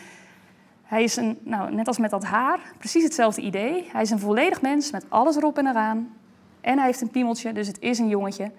Hij 0.84 1.04
is 1.04 1.15
een, 1.15 1.38
nou, 1.44 1.74
net 1.74 1.88
als 1.88 1.98
met 1.98 2.10
dat 2.10 2.24
haar, 2.24 2.60
precies 2.78 3.04
hetzelfde 3.04 3.41
idee. 3.41 3.89
Hij 3.91 4.02
is 4.02 4.10
een 4.10 4.20
volledig 4.20 4.62
mens 4.62 4.91
met 4.91 5.06
alles 5.10 5.36
erop 5.36 5.58
en 5.58 5.67
eraan. 5.67 6.15
En 6.62 6.78
hij 6.78 6.86
heeft 6.86 7.02
een 7.02 7.10
piemeltje, 7.10 7.54
dus 7.54 7.67
het 7.67 7.80
is 7.80 8.00
een 8.00 8.08
jongetje. 8.08 8.52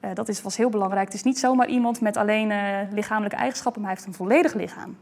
Uh, 0.00 0.10
dat 0.14 0.28
is, 0.28 0.42
was 0.42 0.56
heel 0.56 0.70
belangrijk. 0.70 1.06
Het 1.06 1.14
is 1.14 1.22
niet 1.22 1.38
zomaar 1.38 1.68
iemand 1.68 2.00
met 2.00 2.16
alleen 2.16 2.50
uh, 2.50 2.78
lichamelijke 2.90 3.36
eigenschappen, 3.36 3.82
maar 3.82 3.90
hij 3.90 4.00
heeft 4.00 4.10
een 4.10 4.24
volledig 4.24 4.54
lichaam. 4.54 4.96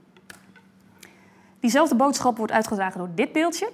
Diezelfde 1.67 1.97
boodschap 1.97 2.37
wordt 2.37 2.53
uitgedragen 2.53 2.99
door 2.99 3.09
dit 3.15 3.33
beeldje. 3.33 3.71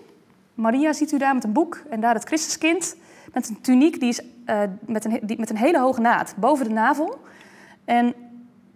Maria 0.54 0.92
ziet 0.92 1.12
u 1.12 1.18
daar 1.18 1.34
met 1.34 1.44
een 1.44 1.52
boek 1.52 1.82
en 1.90 2.00
daar 2.00 2.14
het 2.14 2.24
Christuskind 2.24 2.96
met 3.32 3.48
een 3.48 3.60
tuniek 3.60 4.00
die 4.00 4.08
is, 4.08 4.20
uh, 4.46 4.60
met, 4.80 5.04
een, 5.04 5.20
die, 5.22 5.38
met 5.38 5.50
een 5.50 5.56
hele 5.56 5.80
hoge 5.80 6.00
naad 6.00 6.34
boven 6.36 6.68
de 6.68 6.72
navel. 6.72 7.20
En 7.84 8.14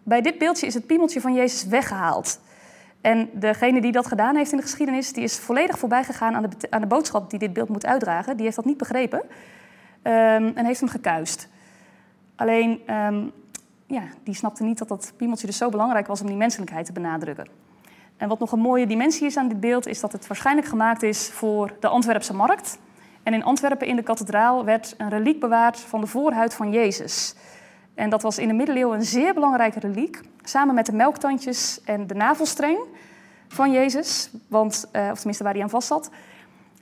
bij 0.02 0.20
dit 0.20 0.38
beeldje 0.38 0.66
is 0.66 0.74
het 0.74 0.87
piemeltje 0.87 1.20
van 1.20 1.35
Jezus 1.35 1.66
weggehaald. 1.66 2.40
En 3.00 3.29
degene 3.33 3.81
die 3.81 3.92
dat 3.92 4.07
gedaan 4.07 4.37
heeft 4.37 4.50
in 4.50 4.57
de 4.57 4.62
geschiedenis, 4.62 5.12
die 5.12 5.24
is 5.24 5.38
volledig 5.38 5.79
voorbij 5.79 6.05
gegaan 6.05 6.35
aan 6.35 6.42
de, 6.42 6.70
aan 6.70 6.81
de 6.81 6.87
boodschap 6.87 7.31
die 7.31 7.38
dit 7.38 7.52
beeld 7.52 7.68
moet 7.68 7.87
uitdragen. 7.87 8.35
Die 8.35 8.44
heeft 8.44 8.57
dat 8.57 8.64
niet 8.64 8.79
begrepen 8.79 9.20
um, 9.20 10.52
en 10.55 10.64
heeft 10.64 10.81
hem 10.81 10.88
gekuist. 10.88 11.48
Alleen, 12.35 12.94
um, 12.94 13.33
ja, 13.87 14.02
die 14.22 14.35
snapte 14.35 14.62
niet 14.62 14.79
dat 14.79 14.88
dat 14.88 15.12
piemeltje 15.16 15.46
dus 15.46 15.57
zo 15.57 15.68
belangrijk 15.68 16.07
was 16.07 16.20
om 16.20 16.26
die 16.26 16.37
menselijkheid 16.37 16.87
te 16.87 16.92
benadrukken. 16.92 17.65
En 18.16 18.29
wat 18.29 18.38
nog 18.38 18.52
een 18.52 18.59
mooie 18.59 18.87
dimensie 18.87 19.26
is 19.26 19.37
aan 19.37 19.48
dit 19.48 19.61
beeld, 19.61 19.87
is 19.87 20.00
dat 20.00 20.12
het 20.12 20.26
waarschijnlijk 20.26 20.66
gemaakt 20.66 21.02
is 21.02 21.31
voor 21.31 21.72
de 21.81 21.88
Antwerpse 21.88 22.35
markt. 22.35 22.79
En 23.22 23.35
in 23.35 23.44
Antwerpen 23.44 23.87
in 23.87 23.96
de 23.96 24.02
kathedraal 24.02 24.64
werd 24.64 24.94
een 24.98 25.09
reliek 25.09 25.40
bewaard 25.40 25.81
van 25.81 26.00
de 26.00 26.07
voorhuid 26.07 26.55
van 26.55 26.70
Jezus. 26.70 27.35
En 27.94 28.11
dat 28.11 28.22
was 28.22 28.38
in 28.38 28.48
de 28.48 28.55
middeleeuwen 28.55 28.98
een 28.98 29.05
zeer 29.05 29.35
belangrijke 29.35 29.81
reliek, 29.81 30.20
samen 30.42 30.74
met 30.74 30.87
de 30.87 30.92
melktandjes 30.92 31.81
en 31.85 32.07
de 32.07 32.14
navelstreng 32.14 32.79
van 33.48 33.72
Jezus, 33.72 34.31
want, 34.48 34.88
uh, 34.92 35.09
of 35.11 35.16
tenminste 35.16 35.44
waar 35.44 35.52
hij 35.52 35.62
aan 35.62 35.70
vast 35.70 35.87
zat. 35.87 36.11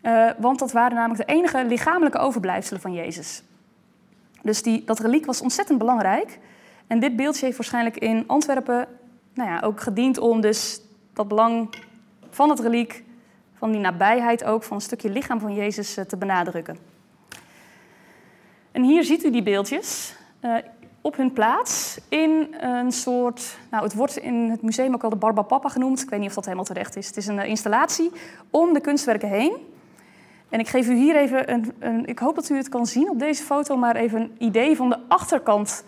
Uh, 0.02 0.30
want 0.38 0.58
dat 0.58 0.72
waren 0.72 0.96
namelijk 0.96 1.26
de 1.26 1.34
enige 1.34 1.64
lichamelijke 1.64 2.18
overblijfselen 2.18 2.80
van 2.80 2.92
Jezus. 2.92 3.42
Dus 4.42 4.62
die, 4.62 4.84
dat 4.84 4.98
reliek 4.98 5.26
was 5.26 5.40
ontzettend 5.40 5.78
belangrijk. 5.78 6.38
En 6.86 7.00
dit 7.00 7.16
beeldje 7.16 7.44
heeft 7.44 7.56
waarschijnlijk 7.56 7.96
in 7.96 8.24
Antwerpen 8.26 8.88
nou 9.34 9.50
ja, 9.50 9.60
ook 9.60 9.80
gediend 9.80 10.18
om 10.18 10.40
dus 10.40 10.80
dat 11.14 11.28
belang 11.28 11.68
van 12.30 12.50
het 12.50 12.60
reliek, 12.60 13.04
van 13.54 13.70
die 13.72 13.80
nabijheid 13.80 14.44
ook, 14.44 14.62
van 14.62 14.76
een 14.76 14.82
stukje 14.82 15.10
lichaam 15.10 15.40
van 15.40 15.54
Jezus 15.54 15.98
uh, 15.98 16.04
te 16.04 16.16
benadrukken. 16.16 16.78
En 18.72 18.82
hier 18.82 19.04
ziet 19.04 19.24
u 19.24 19.30
die 19.30 19.42
beeldjes. 19.42 20.16
Uh, 20.40 20.56
op 21.04 21.16
hun 21.16 21.32
plaats 21.32 21.98
in 22.08 22.54
een 22.60 22.92
soort. 22.92 23.58
Nou, 23.70 23.84
het 23.84 23.94
wordt 23.94 24.16
in 24.16 24.50
het 24.50 24.62
museum 24.62 24.94
ook 24.94 25.00
wel 25.00 25.10
de 25.10 25.16
Barbapapa 25.16 25.68
genoemd. 25.68 26.02
Ik 26.02 26.10
weet 26.10 26.20
niet 26.20 26.28
of 26.28 26.34
dat 26.34 26.44
helemaal 26.44 26.64
terecht 26.64 26.96
is. 26.96 27.06
Het 27.06 27.16
is 27.16 27.26
een 27.26 27.38
eh, 27.38 27.48
installatie 27.48 28.10
om 28.50 28.72
de 28.72 28.80
kunstwerken 28.80 29.28
heen. 29.28 29.56
En 30.48 30.60
ik 30.60 30.68
geef 30.68 30.88
u 30.88 30.94
hier 30.94 31.16
even 31.16 31.52
een, 31.52 31.72
een, 31.78 32.06
Ik 32.06 32.18
hoop 32.18 32.34
dat 32.34 32.48
u 32.48 32.56
het 32.56 32.68
kan 32.68 32.86
zien 32.86 33.10
op 33.10 33.18
deze 33.18 33.42
foto, 33.42 33.76
maar 33.76 33.96
even 33.96 34.20
een 34.20 34.34
idee 34.38 34.76
van 34.76 34.88
de 34.88 34.98
achterkant 35.08 35.84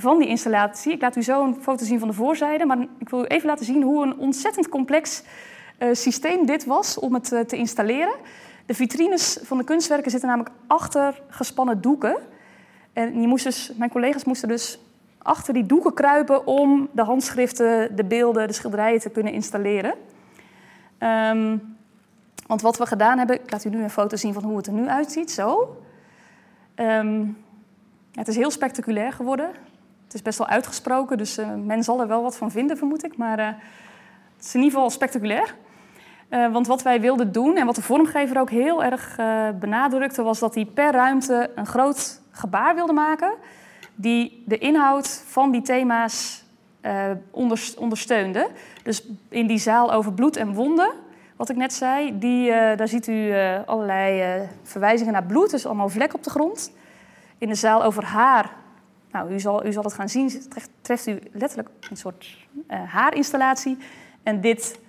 van 0.00 0.18
die 0.18 0.28
installatie. 0.28 0.92
Ik 0.92 1.00
laat 1.00 1.16
u 1.16 1.22
zo 1.22 1.44
een 1.44 1.56
foto 1.60 1.84
zien 1.84 1.98
van 1.98 2.08
de 2.08 2.14
voorzijde, 2.14 2.64
maar 2.64 2.78
ik 2.98 3.08
wil 3.08 3.22
u 3.22 3.24
even 3.24 3.48
laten 3.48 3.64
zien 3.64 3.82
hoe 3.82 4.02
een 4.02 4.18
ontzettend 4.18 4.68
complex 4.68 5.22
uh, 5.78 5.88
systeem 5.94 6.46
dit 6.46 6.64
was 6.64 6.98
om 6.98 7.14
het 7.14 7.32
uh, 7.32 7.40
te 7.40 7.56
installeren. 7.56 8.14
De 8.66 8.74
vitrines 8.74 9.38
van 9.42 9.58
de 9.58 9.64
kunstwerken 9.64 10.10
zitten 10.10 10.28
namelijk 10.28 10.54
achter 10.66 11.22
gespannen 11.28 11.80
doeken. 11.80 12.16
En 12.92 13.20
je 13.20 13.26
moest 13.26 13.44
dus, 13.44 13.72
mijn 13.76 13.90
collega's 13.90 14.24
moesten 14.24 14.48
dus 14.48 14.78
achter 15.18 15.54
die 15.54 15.66
doeken 15.66 15.94
kruipen 15.94 16.46
om 16.46 16.88
de 16.92 17.02
handschriften, 17.02 17.96
de 17.96 18.04
beelden, 18.04 18.46
de 18.46 18.52
schilderijen 18.52 19.00
te 19.00 19.10
kunnen 19.10 19.32
installeren. 19.32 19.94
Um, 20.98 21.76
want 22.46 22.62
wat 22.62 22.78
we 22.78 22.86
gedaan 22.86 23.18
hebben, 23.18 23.42
ik 23.42 23.50
laat 23.50 23.64
u 23.64 23.68
nu 23.68 23.82
een 23.82 23.90
foto 23.90 24.16
zien 24.16 24.32
van 24.32 24.44
hoe 24.44 24.56
het 24.56 24.66
er 24.66 24.72
nu 24.72 24.88
uitziet, 24.88 25.30
zo. 25.30 25.76
Um, 26.76 27.36
het 28.12 28.28
is 28.28 28.36
heel 28.36 28.50
spectaculair 28.50 29.12
geworden. 29.12 29.50
Het 30.08 30.16
is 30.16 30.22
best 30.22 30.38
wel 30.38 30.46
uitgesproken, 30.46 31.18
dus 31.18 31.38
men 31.64 31.82
zal 31.82 32.00
er 32.00 32.06
wel 32.08 32.22
wat 32.22 32.36
van 32.36 32.50
vinden, 32.50 32.76
vermoed 32.76 33.04
ik. 33.04 33.16
Maar 33.16 33.38
het 33.38 34.44
is 34.44 34.54
in 34.54 34.60
ieder 34.60 34.74
geval 34.74 34.90
spectaculair. 34.90 35.54
want 36.28 36.66
wat 36.66 36.82
wij 36.82 37.00
wilden 37.00 37.32
doen 37.32 37.56
en 37.56 37.66
wat 37.66 37.74
de 37.74 37.82
vormgever 37.82 38.40
ook 38.40 38.50
heel 38.50 38.84
erg 38.84 39.16
benadrukte, 39.58 40.22
was 40.22 40.38
dat 40.38 40.54
hij 40.54 40.64
per 40.64 40.92
ruimte 40.92 41.50
een 41.54 41.66
groot 41.66 42.20
gebaar 42.30 42.74
wilde 42.74 42.92
maken. 42.92 43.32
Die 43.94 44.42
de 44.46 44.58
inhoud 44.58 45.22
van 45.26 45.50
die 45.50 45.62
thema's 45.62 46.44
ondersteunde. 47.78 48.48
Dus 48.82 49.08
in 49.28 49.46
die 49.46 49.58
zaal 49.58 49.92
over 49.92 50.12
bloed 50.12 50.36
en 50.36 50.54
wonden 50.54 50.90
wat 51.36 51.48
ik 51.48 51.56
net 51.56 51.72
zei, 51.72 52.18
die, 52.18 52.50
daar 52.50 52.88
ziet 52.88 53.06
u 53.06 53.32
allerlei 53.66 54.42
verwijzingen 54.62 55.12
naar 55.12 55.24
bloed, 55.24 55.50
dus 55.50 55.66
allemaal 55.66 55.88
vlek 55.88 56.14
op 56.14 56.22
de 56.22 56.30
grond. 56.30 56.72
In 57.38 57.48
de 57.48 57.54
zaal 57.54 57.84
over 57.84 58.04
haar, 58.04 58.50
nou, 59.12 59.32
u 59.32 59.40
zal, 59.40 59.66
u 59.66 59.72
zal 59.72 59.82
het 59.82 59.92
gaan 59.92 60.08
zien, 60.08 60.48
treft, 60.48 60.70
treft 60.80 61.06
u 61.06 61.18
letterlijk 61.32 61.68
een 61.90 61.96
soort 61.96 62.36
haarinstallatie. 62.68 63.78
En 64.22 64.40
dit 64.40 64.80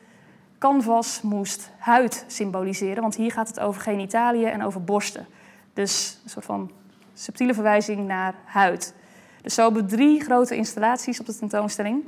canvas 0.57 1.22
moest 1.22 1.72
huid 1.78 2.26
symboliseren, 2.28 3.01
want 3.01 3.15
hier 3.15 3.32
gaat 3.32 3.47
het 3.47 3.59
over 3.59 3.82
genitaliën 3.82 4.47
en 4.47 4.63
over 4.63 4.84
borsten. 4.84 5.28
Dus 5.74 6.20
een 6.24 6.30
soort 6.30 6.45
van 6.45 6.72
subtiele 7.13 7.53
verwijzing 7.53 8.07
naar 8.07 8.36
huid. 8.45 8.93
Dus 9.41 9.53
zo 9.53 9.63
hebben 9.63 9.82
we 9.82 9.89
drie 9.89 10.22
grote 10.22 10.55
installaties 10.55 11.20
op 11.20 11.26
de 11.26 11.36
tentoonstelling. 11.36 12.03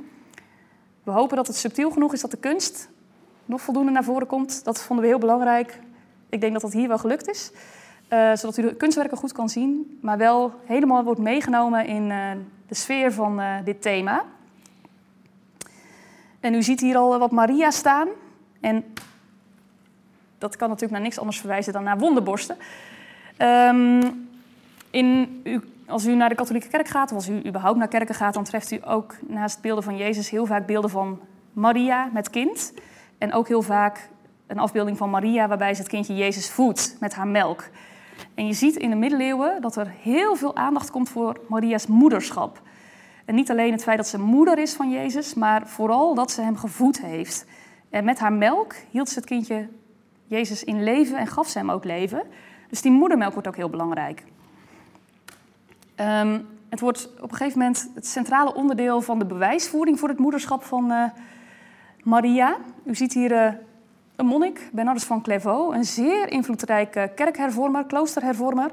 We 1.02 1.10
hopen 1.10 1.36
dat 1.36 1.46
het 1.46 1.56
subtiel 1.56 1.90
genoeg 1.90 2.12
is 2.12 2.20
dat 2.20 2.30
de 2.30 2.36
kunst 2.36 2.88
nog 3.44 3.60
voldoende 3.60 3.90
naar 3.90 4.04
voren 4.04 4.26
komt. 4.26 4.64
Dat 4.64 4.82
vonden 4.82 5.04
we 5.04 5.10
heel 5.10 5.20
belangrijk. 5.20 5.78
Ik 6.28 6.40
denk 6.40 6.52
dat 6.52 6.62
dat 6.62 6.72
hier 6.72 6.88
wel 6.88 6.98
gelukt 6.98 7.28
is. 7.28 7.52
Uh, 8.12 8.34
zodat 8.34 8.56
u 8.56 8.62
de 8.62 8.74
kunstwerken 8.74 9.16
goed 9.16 9.32
kan 9.32 9.48
zien, 9.48 9.98
maar 10.02 10.18
wel 10.18 10.60
helemaal 10.64 11.04
wordt 11.04 11.20
meegenomen 11.20 11.86
in 11.86 12.10
uh, 12.10 12.30
de 12.66 12.74
sfeer 12.74 13.12
van 13.12 13.40
uh, 13.40 13.54
dit 13.64 13.82
thema. 13.82 14.24
En 16.40 16.54
u 16.54 16.62
ziet 16.62 16.80
hier 16.80 16.96
al 16.96 17.18
wat 17.18 17.30
Maria 17.30 17.70
staan. 17.70 18.08
En 18.60 18.84
dat 20.38 20.56
kan 20.56 20.68
natuurlijk 20.68 20.92
naar 20.92 21.02
niks 21.02 21.18
anders 21.18 21.38
verwijzen 21.38 21.72
dan 21.72 21.82
naar 21.82 21.98
wonderborsten. 21.98 22.56
Um, 23.38 24.28
in, 24.90 25.42
als 25.86 26.06
u 26.06 26.14
naar 26.14 26.28
de 26.28 26.34
katholieke 26.34 26.68
kerk 26.68 26.88
gaat, 26.88 27.10
of 27.10 27.16
als 27.16 27.28
u 27.28 27.46
überhaupt 27.46 27.78
naar 27.78 27.88
kerken 27.88 28.14
gaat, 28.14 28.34
dan 28.34 28.44
treft 28.44 28.70
u 28.70 28.80
ook 28.84 29.16
naast 29.26 29.60
beelden 29.60 29.84
van 29.84 29.96
Jezus 29.96 30.30
heel 30.30 30.46
vaak 30.46 30.66
beelden 30.66 30.90
van 30.90 31.20
Maria 31.52 32.08
met 32.12 32.30
kind. 32.30 32.72
En 33.18 33.32
ook 33.32 33.48
heel 33.48 33.62
vaak 33.62 34.08
een 34.46 34.58
afbeelding 34.58 34.96
van 34.96 35.10
Maria 35.10 35.48
waarbij 35.48 35.74
ze 35.74 35.80
het 35.80 35.90
kindje 35.90 36.14
Jezus 36.14 36.50
voedt 36.50 36.96
met 37.00 37.14
haar 37.14 37.26
melk. 37.28 37.64
En 38.34 38.46
je 38.46 38.52
ziet 38.52 38.76
in 38.76 38.90
de 38.90 38.96
middeleeuwen 38.96 39.60
dat 39.60 39.76
er 39.76 39.94
heel 40.00 40.36
veel 40.36 40.56
aandacht 40.56 40.90
komt 40.90 41.08
voor 41.08 41.40
Maria's 41.48 41.86
moederschap. 41.86 42.62
En 43.24 43.34
niet 43.34 43.50
alleen 43.50 43.72
het 43.72 43.82
feit 43.82 43.96
dat 43.96 44.08
ze 44.08 44.18
moeder 44.18 44.58
is 44.58 44.72
van 44.72 44.90
Jezus, 44.90 45.34
maar 45.34 45.66
vooral 45.66 46.14
dat 46.14 46.30
ze 46.30 46.40
hem 46.40 46.56
gevoed 46.56 47.00
heeft. 47.00 47.46
En 47.90 48.04
met 48.04 48.18
haar 48.18 48.32
melk 48.32 48.74
hield 48.90 49.08
ze 49.08 49.14
het 49.14 49.28
kindje 49.28 49.68
Jezus 50.26 50.64
in 50.64 50.84
leven 50.84 51.16
en 51.16 51.26
gaf 51.26 51.48
ze 51.48 51.58
hem 51.58 51.70
ook 51.70 51.84
leven. 51.84 52.22
Dus 52.68 52.82
die 52.82 52.92
moedermelk 52.92 53.32
wordt 53.32 53.48
ook 53.48 53.56
heel 53.56 53.70
belangrijk. 53.70 54.24
Um, 55.96 56.46
het 56.68 56.80
wordt 56.80 57.10
op 57.20 57.30
een 57.30 57.36
gegeven 57.36 57.58
moment 57.58 57.90
het 57.94 58.06
centrale 58.06 58.54
onderdeel 58.54 59.00
van 59.00 59.18
de 59.18 59.26
bewijsvoering 59.26 59.98
voor 59.98 60.08
het 60.08 60.18
moederschap 60.18 60.64
van 60.64 60.90
uh, 60.90 61.04
Maria. 62.02 62.56
U 62.84 62.94
ziet 62.94 63.12
hier 63.12 63.32
uh, 63.32 63.52
monnik, 64.22 64.70
Bernardus 64.72 65.04
van 65.04 65.22
Clairvaux, 65.22 65.76
een 65.76 65.84
zeer 65.84 66.30
invloedrijke 66.30 67.10
kerkhervormer, 67.14 67.84
kloosterhervormer. 67.84 68.70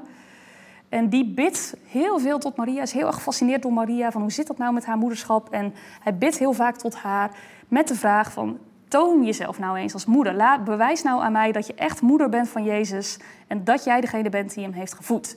En 0.88 1.08
die 1.08 1.34
bidt 1.34 1.76
heel 1.86 2.18
veel 2.18 2.38
tot 2.38 2.56
Maria, 2.56 2.82
is 2.82 2.92
heel 2.92 3.06
erg 3.06 3.14
gefascineerd 3.14 3.62
door 3.62 3.72
Maria, 3.72 4.10
van 4.10 4.20
hoe 4.20 4.32
zit 4.32 4.46
dat 4.46 4.58
nou 4.58 4.72
met 4.72 4.84
haar 4.84 4.98
moederschap? 4.98 5.48
En 5.50 5.74
hij 6.00 6.16
bidt 6.16 6.38
heel 6.38 6.52
vaak 6.52 6.76
tot 6.76 6.94
haar 6.94 7.30
met 7.68 7.88
de 7.88 7.94
vraag 7.94 8.32
van, 8.32 8.58
toon 8.88 9.24
jezelf 9.24 9.58
nou 9.58 9.76
eens 9.76 9.92
als 9.92 10.06
moeder. 10.06 10.34
Laat, 10.34 10.64
bewijs 10.64 11.02
nou 11.02 11.22
aan 11.22 11.32
mij 11.32 11.52
dat 11.52 11.66
je 11.66 11.74
echt 11.74 12.00
moeder 12.00 12.28
bent 12.28 12.48
van 12.48 12.64
Jezus 12.64 13.18
en 13.46 13.64
dat 13.64 13.84
jij 13.84 14.00
degene 14.00 14.28
bent 14.28 14.54
die 14.54 14.64
hem 14.64 14.72
heeft 14.72 14.94
gevoed. 14.94 15.36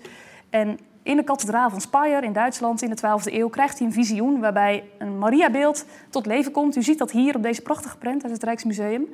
En 0.50 0.80
in 1.04 1.16
de 1.16 1.24
kathedraal 1.24 1.70
van 1.70 1.82
Speyer 1.82 2.24
in 2.24 2.34
Duitsland 2.34 2.82
in 2.82 2.90
de 2.90 2.98
12e 2.98 3.34
eeuw 3.34 3.50
krijgt 3.50 3.78
hij 3.78 3.88
een 3.88 3.94
visioen 3.94 4.40
waarbij 4.40 4.84
een 4.98 5.18
Mariabeeld 5.18 5.86
tot 6.10 6.26
leven 6.26 6.52
komt. 6.52 6.76
U 6.76 6.84
ziet 6.84 6.98
dat 6.98 7.12
hier 7.12 7.36
op 7.36 7.44
deze 7.44 7.62
prachtige 7.62 7.98
prent 7.98 8.24
uit 8.24 8.32
het 8.32 8.44
Rijksmuseum. 8.44 9.08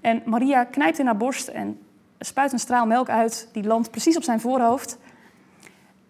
En 0.00 0.22
Maria 0.24 0.64
knijpt 0.64 0.98
in 0.98 1.06
haar 1.06 1.16
borst 1.16 1.48
en 1.48 1.78
spuit 2.18 2.52
een 2.52 2.58
straal 2.58 2.86
melk 2.86 3.08
uit. 3.08 3.48
Die 3.52 3.64
landt 3.64 3.90
precies 3.90 4.16
op 4.16 4.22
zijn 4.22 4.40
voorhoofd. 4.40 4.98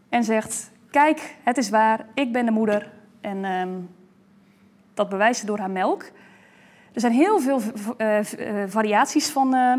En 0.09 0.25
zegt: 0.25 0.71
Kijk, 0.91 1.37
het 1.43 1.57
is 1.57 1.71
waar, 1.71 2.07
ik 2.15 2.33
ben 2.33 2.45
de 2.45 2.51
moeder. 2.51 2.93
En 3.21 3.45
um, 3.45 3.91
dat 4.95 5.09
bewijst 5.09 5.41
ze 5.41 5.47
door 5.47 5.59
haar 5.59 5.71
melk. 5.71 6.03
Er 6.93 7.01
zijn 7.01 7.13
heel 7.13 7.41
veel 7.41 7.61
uh, 7.99 8.19
variaties 8.67 9.31
van 9.31 9.55
uh, 9.55 9.73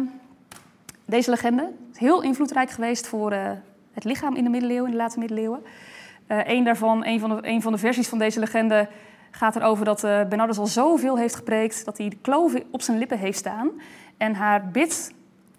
deze 1.05 1.29
legende. 1.29 1.61
Het 1.63 1.93
is 1.93 1.99
heel 1.99 2.21
invloedrijk 2.21 2.69
geweest 2.69 3.07
voor 3.07 3.33
het 3.93 4.03
lichaam 4.03 4.35
in 4.35 4.43
de 4.43 4.49
middeleeuwen, 4.49 4.85
in 4.85 4.91
de 4.91 4.97
late 4.97 5.19
middeleeuwen. 5.19 5.63
Een 6.27 6.63
daarvan, 6.63 7.05
een 7.05 7.19
van, 7.19 7.29
de, 7.29 7.47
een 7.47 7.61
van 7.61 7.71
de 7.71 7.77
versies 7.77 8.07
van 8.07 8.19
deze 8.19 8.39
legende, 8.39 8.87
gaat 9.31 9.55
erover 9.55 9.85
dat 9.85 10.03
uh, 10.03 10.23
Bernardus 10.23 10.57
al 10.57 10.67
zoveel 10.67 11.17
heeft 11.17 11.35
gepreekt 11.35 11.85
dat 11.85 11.97
hij 11.97 12.09
de 12.09 12.17
kloof 12.21 12.53
op 12.71 12.81
zijn 12.81 12.97
lippen 12.97 13.17
heeft 13.17 13.37
staan. 13.37 13.69
En 14.17 14.35
haar 14.35 14.67
bidt 14.67 15.13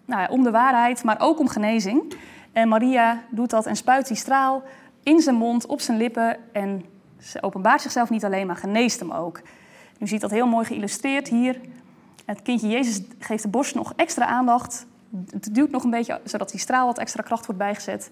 nou 0.05 0.21
ja, 0.21 0.27
om 0.27 0.43
de 0.43 0.51
waarheid, 0.51 1.03
maar 1.03 1.19
ook 1.19 1.39
om 1.39 1.47
genezing. 1.47 2.15
En 2.51 2.67
Maria 2.67 3.23
doet 3.29 3.49
dat 3.49 3.65
en 3.65 3.75
spuit 3.75 4.07
die 4.07 4.17
straal 4.17 4.63
in 5.03 5.19
zijn 5.19 5.35
mond, 5.35 5.65
op 5.65 5.81
zijn 5.81 5.97
lippen. 5.97 6.37
En 6.51 6.85
ze 7.19 7.43
openbaart 7.43 7.81
zichzelf 7.81 8.09
niet 8.09 8.25
alleen, 8.25 8.47
maar 8.47 8.55
geneest 8.55 8.99
hem 8.99 9.11
ook. 9.11 9.41
U 9.99 10.07
ziet 10.07 10.21
dat 10.21 10.31
heel 10.31 10.47
mooi 10.47 10.65
geïllustreerd 10.65 11.27
hier. 11.27 11.59
Het 12.25 12.41
kindje 12.41 12.67
Jezus 12.67 13.01
geeft 13.19 13.43
de 13.43 13.49
borst 13.49 13.75
nog 13.75 13.93
extra 13.95 14.25
aandacht 14.25 14.85
het 15.29 15.55
duwt 15.55 15.71
nog 15.71 15.83
een 15.83 15.89
beetje, 15.89 16.21
zodat 16.23 16.49
die 16.49 16.59
straal 16.59 16.85
wat 16.85 16.97
extra 16.97 17.23
kracht 17.23 17.45
wordt 17.45 17.61
bijgezet. 17.61 18.11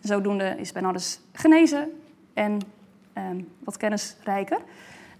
Zodoende 0.00 0.54
is 0.58 0.72
Bernardus 0.72 1.20
genezen 1.32 1.90
en 2.34 2.60
ehm, 3.12 3.40
wat 3.64 3.76
kennisrijker. 3.76 4.58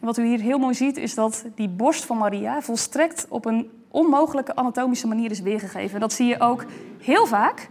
Wat 0.02 0.18
u 0.18 0.26
hier 0.26 0.40
heel 0.40 0.58
mooi 0.58 0.74
ziet, 0.74 0.96
is 0.96 1.14
dat 1.14 1.44
die 1.54 1.68
borst 1.68 2.04
van 2.04 2.16
Maria 2.16 2.60
volstrekt 2.60 3.26
op 3.28 3.44
een 3.44 3.70
onmogelijke 3.88 4.54
anatomische 4.54 5.06
manier 5.06 5.30
is 5.30 5.40
weergegeven. 5.40 6.00
Dat 6.00 6.12
zie 6.12 6.26
je 6.26 6.40
ook 6.40 6.64
heel 7.00 7.26
vaak. 7.26 7.68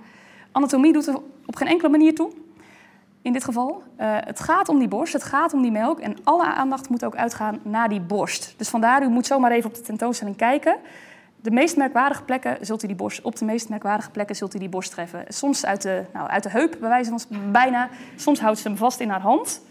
Anatomie 0.51 0.93
doet 0.93 1.07
er 1.07 1.15
op 1.45 1.55
geen 1.55 1.67
enkele 1.67 1.89
manier 1.89 2.15
toe. 2.15 2.31
In 3.21 3.33
dit 3.33 3.43
geval. 3.43 3.83
Uh, 3.99 4.17
het 4.19 4.39
gaat 4.39 4.69
om 4.69 4.79
die 4.79 4.87
borst, 4.87 5.13
het 5.13 5.23
gaat 5.23 5.53
om 5.53 5.61
die 5.61 5.71
melk. 5.71 5.99
En 5.99 6.17
alle 6.23 6.45
aandacht 6.45 6.89
moet 6.89 7.05
ook 7.05 7.15
uitgaan 7.15 7.59
naar 7.63 7.89
die 7.89 8.01
borst. 8.01 8.53
Dus 8.57 8.69
vandaar, 8.69 9.03
u 9.03 9.07
moet 9.07 9.25
zomaar 9.25 9.51
even 9.51 9.69
op 9.69 9.75
de 9.75 9.81
tentoonstelling 9.81 10.35
kijken 10.35 10.75
de 11.41 11.51
meest 11.51 11.77
merkwaardige 11.77 12.23
plekken 12.23 12.57
zult 12.65 12.83
u 12.83 12.87
die 12.87 12.95
borst, 12.95 13.21
op 13.21 13.35
de 13.35 13.45
meest 13.45 13.69
merkwaardige 13.69 14.11
plekken 14.11 14.35
zult 14.35 14.55
u 14.55 14.59
die 14.59 14.69
borst 14.69 14.91
treffen. 14.91 15.25
Soms 15.27 15.65
uit 15.65 15.81
de, 15.81 16.03
nou, 16.13 16.29
uit 16.29 16.43
de 16.43 16.49
heup, 16.49 16.77
bij 16.79 16.89
wijze 16.89 17.09
van 17.09 17.51
bijna. 17.51 17.89
Soms 18.15 18.39
houdt 18.39 18.59
ze 18.59 18.67
hem 18.67 18.77
vast 18.77 18.99
in 18.99 19.09
haar 19.09 19.21
hand. 19.21 19.61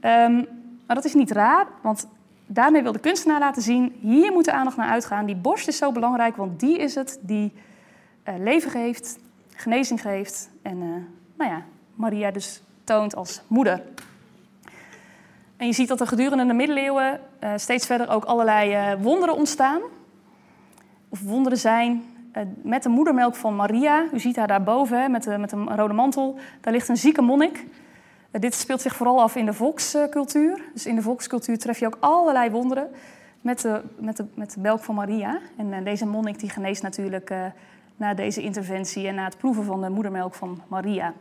Um, 0.00 0.46
maar 0.86 0.96
dat 0.96 1.04
is 1.04 1.14
niet 1.14 1.30
raar, 1.30 1.66
want 1.82 2.08
daarmee 2.46 2.82
wil 2.82 2.92
de 2.92 2.98
kunstenaar 2.98 3.40
laten 3.40 3.62
zien... 3.62 3.96
hier 4.00 4.32
moet 4.32 4.44
de 4.44 4.52
aandacht 4.52 4.76
naar 4.76 4.88
uitgaan. 4.88 5.26
Die 5.26 5.36
borst 5.36 5.68
is 5.68 5.76
zo 5.76 5.92
belangrijk, 5.92 6.36
want 6.36 6.60
die 6.60 6.78
is 6.78 6.94
het 6.94 7.18
die 7.20 7.52
uh, 8.28 8.34
leven 8.38 8.70
geeft, 8.70 9.18
genezing 9.54 10.00
geeft. 10.00 10.50
En 10.62 10.76
uh, 10.76 10.88
nou 11.36 11.50
ja, 11.50 11.62
Maria 11.94 12.30
dus 12.30 12.62
toont 12.84 13.16
als 13.16 13.42
moeder. 13.46 13.82
En 15.56 15.66
je 15.66 15.72
ziet 15.72 15.88
dat 15.88 16.00
er 16.00 16.06
gedurende 16.06 16.46
de 16.46 16.52
middeleeuwen 16.52 17.20
uh, 17.40 17.50
steeds 17.56 17.86
verder 17.86 18.08
ook 18.08 18.24
allerlei 18.24 18.96
wonderen 18.96 19.36
ontstaan 19.36 19.80
of 21.08 21.20
wonderen 21.20 21.58
zijn 21.58 22.04
met 22.62 22.82
de 22.82 22.88
moedermelk 22.88 23.34
van 23.34 23.56
Maria. 23.56 24.04
U 24.12 24.20
ziet 24.20 24.36
haar 24.36 24.46
daarboven 24.46 25.00
hè, 25.00 25.08
met, 25.08 25.22
de, 25.22 25.38
met 25.38 25.52
een 25.52 25.76
rode 25.76 25.94
mantel. 25.94 26.38
Daar 26.60 26.72
ligt 26.72 26.88
een 26.88 26.96
zieke 26.96 27.22
monnik. 27.22 27.64
Dit 28.38 28.54
speelt 28.54 28.80
zich 28.80 28.96
vooral 28.96 29.22
af 29.22 29.36
in 29.36 29.46
de 29.46 29.52
volkscultuur. 29.52 30.60
Dus 30.72 30.86
in 30.86 30.94
de 30.94 31.02
volkscultuur 31.02 31.58
tref 31.58 31.78
je 31.78 31.86
ook 31.86 31.96
allerlei 32.00 32.50
wonderen 32.50 32.90
met 33.40 33.60
de, 33.60 33.82
met 33.98 34.16
de, 34.16 34.24
met 34.34 34.52
de 34.52 34.60
melk 34.60 34.82
van 34.82 34.94
Maria. 34.94 35.40
En 35.56 35.72
uh, 35.72 35.84
deze 35.84 36.06
monnik 36.06 36.38
die 36.38 36.50
geneest 36.50 36.82
natuurlijk 36.82 37.32
na 37.96 38.14
deze 38.14 38.42
interventie 38.42 39.08
en 39.08 39.14
na 39.14 39.24
het 39.24 39.38
proeven 39.38 39.64
van 39.64 39.80
de 39.80 39.88
moedermelk 39.88 40.34
van 40.34 40.62
Maria. 40.68 41.12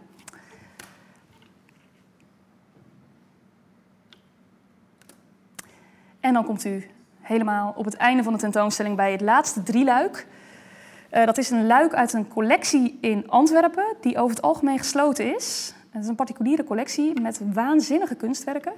En 6.20 6.34
dan 6.34 6.46
komt 6.46 6.66
u 6.66 6.90
helemaal 7.22 7.74
op 7.76 7.86
het 7.86 7.96
einde 7.96 8.24
van 8.24 8.34
de 8.34 8.40
tentoonstelling 8.40 8.96
bij 8.96 9.12
het 9.12 9.22
laatste 9.22 9.64
drieluik. 9.64 10.28
Uh, 11.12 11.26
dat 11.26 11.38
is 11.38 11.50
een 11.50 11.68
luik 11.68 11.94
uit 11.94 12.14
een 12.14 12.28
collectie 12.28 12.98
in 13.02 13.30
Antwerpen, 13.30 13.96
die 14.02 14.18
over 14.18 14.36
het 14.36 14.46
algemeen 14.46 14.78
gesloten 14.78 15.36
is. 15.36 15.74
Het 15.96 16.04
is 16.04 16.10
een 16.10 16.16
particuliere 16.16 16.64
collectie 16.64 17.22
met 17.22 17.42
waanzinnige 17.54 18.16
kunstwerken. 18.16 18.72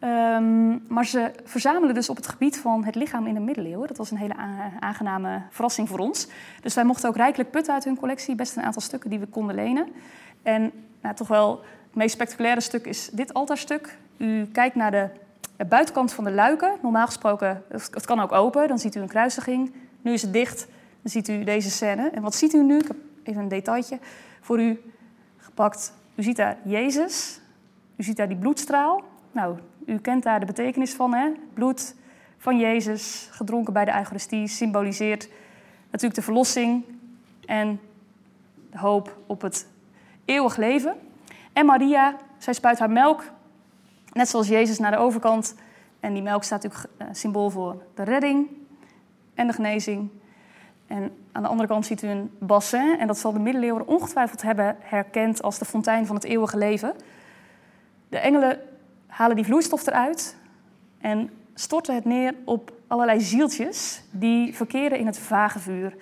Um, 0.00 0.82
maar 0.88 1.06
ze 1.06 1.30
verzamelen 1.44 1.94
dus 1.94 2.08
op 2.08 2.16
het 2.16 2.28
gebied 2.28 2.58
van 2.58 2.84
het 2.84 2.94
lichaam 2.94 3.26
in 3.26 3.34
de 3.34 3.40
middeleeuwen. 3.40 3.88
Dat 3.88 3.96
was 3.96 4.10
een 4.10 4.16
hele 4.16 4.34
aangename 4.80 5.42
verrassing 5.50 5.88
voor 5.88 5.98
ons. 5.98 6.28
Dus 6.62 6.74
wij 6.74 6.84
mochten 6.84 7.08
ook 7.08 7.16
rijkelijk 7.16 7.50
putten 7.50 7.74
uit 7.74 7.84
hun 7.84 7.96
collectie. 7.96 8.34
Best 8.34 8.56
een 8.56 8.62
aantal 8.62 8.82
stukken 8.82 9.10
die 9.10 9.18
we 9.18 9.26
konden 9.26 9.54
lenen. 9.54 9.86
En 10.42 10.72
nou, 11.00 11.14
toch 11.14 11.28
wel 11.28 11.50
het 11.86 11.94
meest 11.94 12.14
spectaculaire 12.14 12.60
stuk 12.60 12.86
is 12.86 13.08
dit 13.12 13.34
altaarstuk. 13.34 13.98
u 14.16 14.46
kijkt 14.46 14.74
naar 14.74 14.90
de 14.90 15.08
buitenkant 15.68 16.12
van 16.12 16.24
de 16.24 16.32
luiken. 16.32 16.72
Normaal 16.82 17.06
gesproken, 17.06 17.62
het 17.68 18.06
kan 18.06 18.20
ook 18.20 18.32
open, 18.32 18.68
dan 18.68 18.78
ziet 18.78 18.94
u 18.94 19.00
een 19.00 19.08
kruisiging. 19.08 19.72
Nu 20.02 20.12
is 20.12 20.22
het 20.22 20.32
dicht, 20.32 20.66
dan 21.02 21.10
ziet 21.10 21.28
u 21.28 21.44
deze 21.44 21.70
scène. 21.70 22.10
En 22.10 22.22
wat 22.22 22.34
ziet 22.34 22.52
u 22.52 22.62
nu? 22.62 22.78
Ik 22.78 22.86
heb 22.86 22.96
even 23.22 23.42
een 23.42 23.48
detailtje 23.48 23.98
voor 24.40 24.60
u 24.60 24.80
gepakt. 25.36 25.92
U 26.14 26.22
ziet 26.22 26.36
daar 26.36 26.56
Jezus, 26.64 27.40
u 27.96 28.02
ziet 28.02 28.16
daar 28.16 28.28
die 28.28 28.36
bloedstraal. 28.36 29.02
Nou, 29.32 29.58
u 29.86 29.98
kent 29.98 30.22
daar 30.22 30.40
de 30.40 30.46
betekenis 30.46 30.94
van, 30.94 31.14
hè? 31.14 31.30
Bloed 31.54 31.94
van 32.38 32.58
Jezus, 32.58 33.28
gedronken 33.30 33.72
bij 33.72 33.84
de 33.84 33.94
Eucharistie, 33.96 34.46
symboliseert 34.46 35.28
natuurlijk 35.90 36.14
de 36.14 36.22
verlossing 36.22 36.84
en 37.46 37.80
de 38.70 38.78
hoop 38.78 39.18
op 39.26 39.40
het 39.40 39.68
eeuwig 40.24 40.56
leven. 40.56 40.96
En 41.52 41.66
Maria, 41.66 42.16
zij 42.38 42.52
spuit 42.52 42.78
haar 42.78 42.90
melk, 42.90 43.24
net 44.12 44.28
zoals 44.28 44.48
Jezus, 44.48 44.78
naar 44.78 44.90
de 44.90 44.96
overkant. 44.96 45.54
En 46.00 46.12
die 46.12 46.22
melk 46.22 46.44
staat 46.44 46.62
natuurlijk 46.62 46.92
uh, 47.02 47.08
symbool 47.12 47.50
voor 47.50 47.82
de 47.94 48.02
redding 48.02 48.48
en 49.34 49.46
de 49.46 49.52
genezing. 49.52 50.10
En 50.86 51.16
aan 51.32 51.42
de 51.42 51.48
andere 51.48 51.68
kant 51.68 51.86
ziet 51.86 52.02
u 52.02 52.08
een 52.08 52.30
bassin. 52.38 52.98
En 52.98 53.06
dat 53.06 53.18
zal 53.18 53.32
de 53.32 53.38
middeleeuwen 53.38 53.86
ongetwijfeld 53.86 54.42
hebben 54.42 54.76
herkend 54.80 55.42
als 55.42 55.58
de 55.58 55.64
fontein 55.64 56.06
van 56.06 56.14
het 56.14 56.24
eeuwige 56.24 56.58
leven. 56.58 56.94
De 58.08 58.18
engelen 58.18 58.60
halen 59.06 59.36
die 59.36 59.44
vloeistof 59.44 59.86
eruit 59.86 60.36
en 61.00 61.30
storten 61.54 61.94
het 61.94 62.04
neer 62.04 62.34
op 62.44 62.72
allerlei 62.86 63.20
zieltjes 63.20 64.02
die 64.10 64.54
verkeren 64.54 64.98
in 64.98 65.06
het 65.06 65.18
vagevuur. 65.18 65.94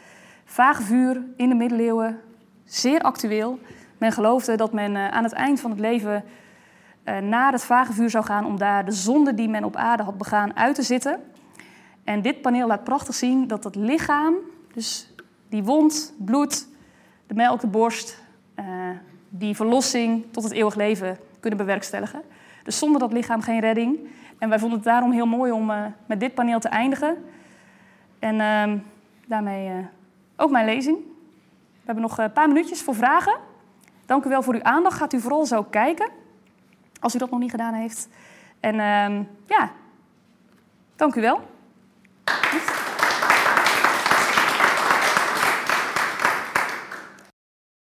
Vagevuur 0.44 1.22
in 1.36 1.48
de 1.48 1.54
middeleeuwen, 1.54 2.20
zeer 2.64 3.00
actueel. 3.00 3.58
Men 3.98 4.12
geloofde 4.12 4.56
dat 4.56 4.72
men 4.72 4.96
eh, 4.96 5.08
aan 5.08 5.24
het 5.24 5.32
eind 5.32 5.60
van 5.60 5.70
het 5.70 5.80
leven 5.80 6.24
uh, 7.04 7.18
naar 7.18 7.52
het 7.52 7.64
vagevuur 7.64 8.10
zou 8.10 8.24
gaan 8.24 8.46
om 8.46 8.58
daar 8.58 8.84
de 8.84 8.92
zonde 8.92 9.34
die 9.34 9.48
men 9.48 9.64
op 9.64 9.76
aarde 9.76 10.02
had 10.02 10.18
begaan 10.18 10.56
uit 10.56 10.74
te 10.74 10.82
zitten. 10.82 11.20
En 12.04 12.22
dit 12.22 12.40
paneel 12.40 12.66
laat 12.66 12.84
prachtig 12.84 13.14
zien 13.14 13.46
dat 13.46 13.64
het 13.64 13.74
lichaam, 13.74 14.34
dus 14.72 15.14
die 15.48 15.62
wond, 15.62 16.14
bloed, 16.18 16.66
de 17.26 17.34
melk, 17.34 17.60
de 17.60 17.66
borst, 17.66 18.22
uh, 18.58 18.64
die 19.28 19.56
verlossing 19.56 20.24
tot 20.30 20.42
het 20.42 20.52
eeuwig 20.52 20.74
leven 20.74 21.18
kunnen 21.40 21.58
bewerkstelligen. 21.58 22.22
Dus 22.62 22.78
zonder 22.78 23.00
dat 23.00 23.12
lichaam 23.12 23.42
geen 23.42 23.60
redding. 23.60 23.98
En 24.38 24.48
wij 24.48 24.58
vonden 24.58 24.78
het 24.78 24.86
daarom 24.86 25.12
heel 25.12 25.26
mooi 25.26 25.52
om 25.52 25.70
uh, 25.70 25.84
met 26.06 26.20
dit 26.20 26.34
paneel 26.34 26.60
te 26.60 26.68
eindigen. 26.68 27.24
En 28.18 28.34
uh, 28.34 28.80
daarmee 29.26 29.68
uh, 29.68 29.74
ook 30.36 30.50
mijn 30.50 30.64
lezing. 30.64 30.96
We 30.96 31.88
hebben 31.88 32.02
nog 32.02 32.18
een 32.18 32.32
paar 32.32 32.48
minuutjes 32.48 32.82
voor 32.82 32.94
vragen. 32.94 33.36
Dank 34.06 34.24
u 34.24 34.28
wel 34.28 34.42
voor 34.42 34.54
uw 34.54 34.62
aandacht. 34.62 34.96
Gaat 34.96 35.12
u 35.12 35.20
vooral 35.20 35.46
zo 35.46 35.62
kijken, 35.62 36.08
als 37.00 37.14
u 37.14 37.18
dat 37.18 37.30
nog 37.30 37.40
niet 37.40 37.50
gedaan 37.50 37.74
heeft. 37.74 38.08
En 38.60 38.80
ehm, 38.80 39.22
ja, 39.46 39.70
dank 40.96 41.14
u 41.14 41.20
wel. 41.20 41.40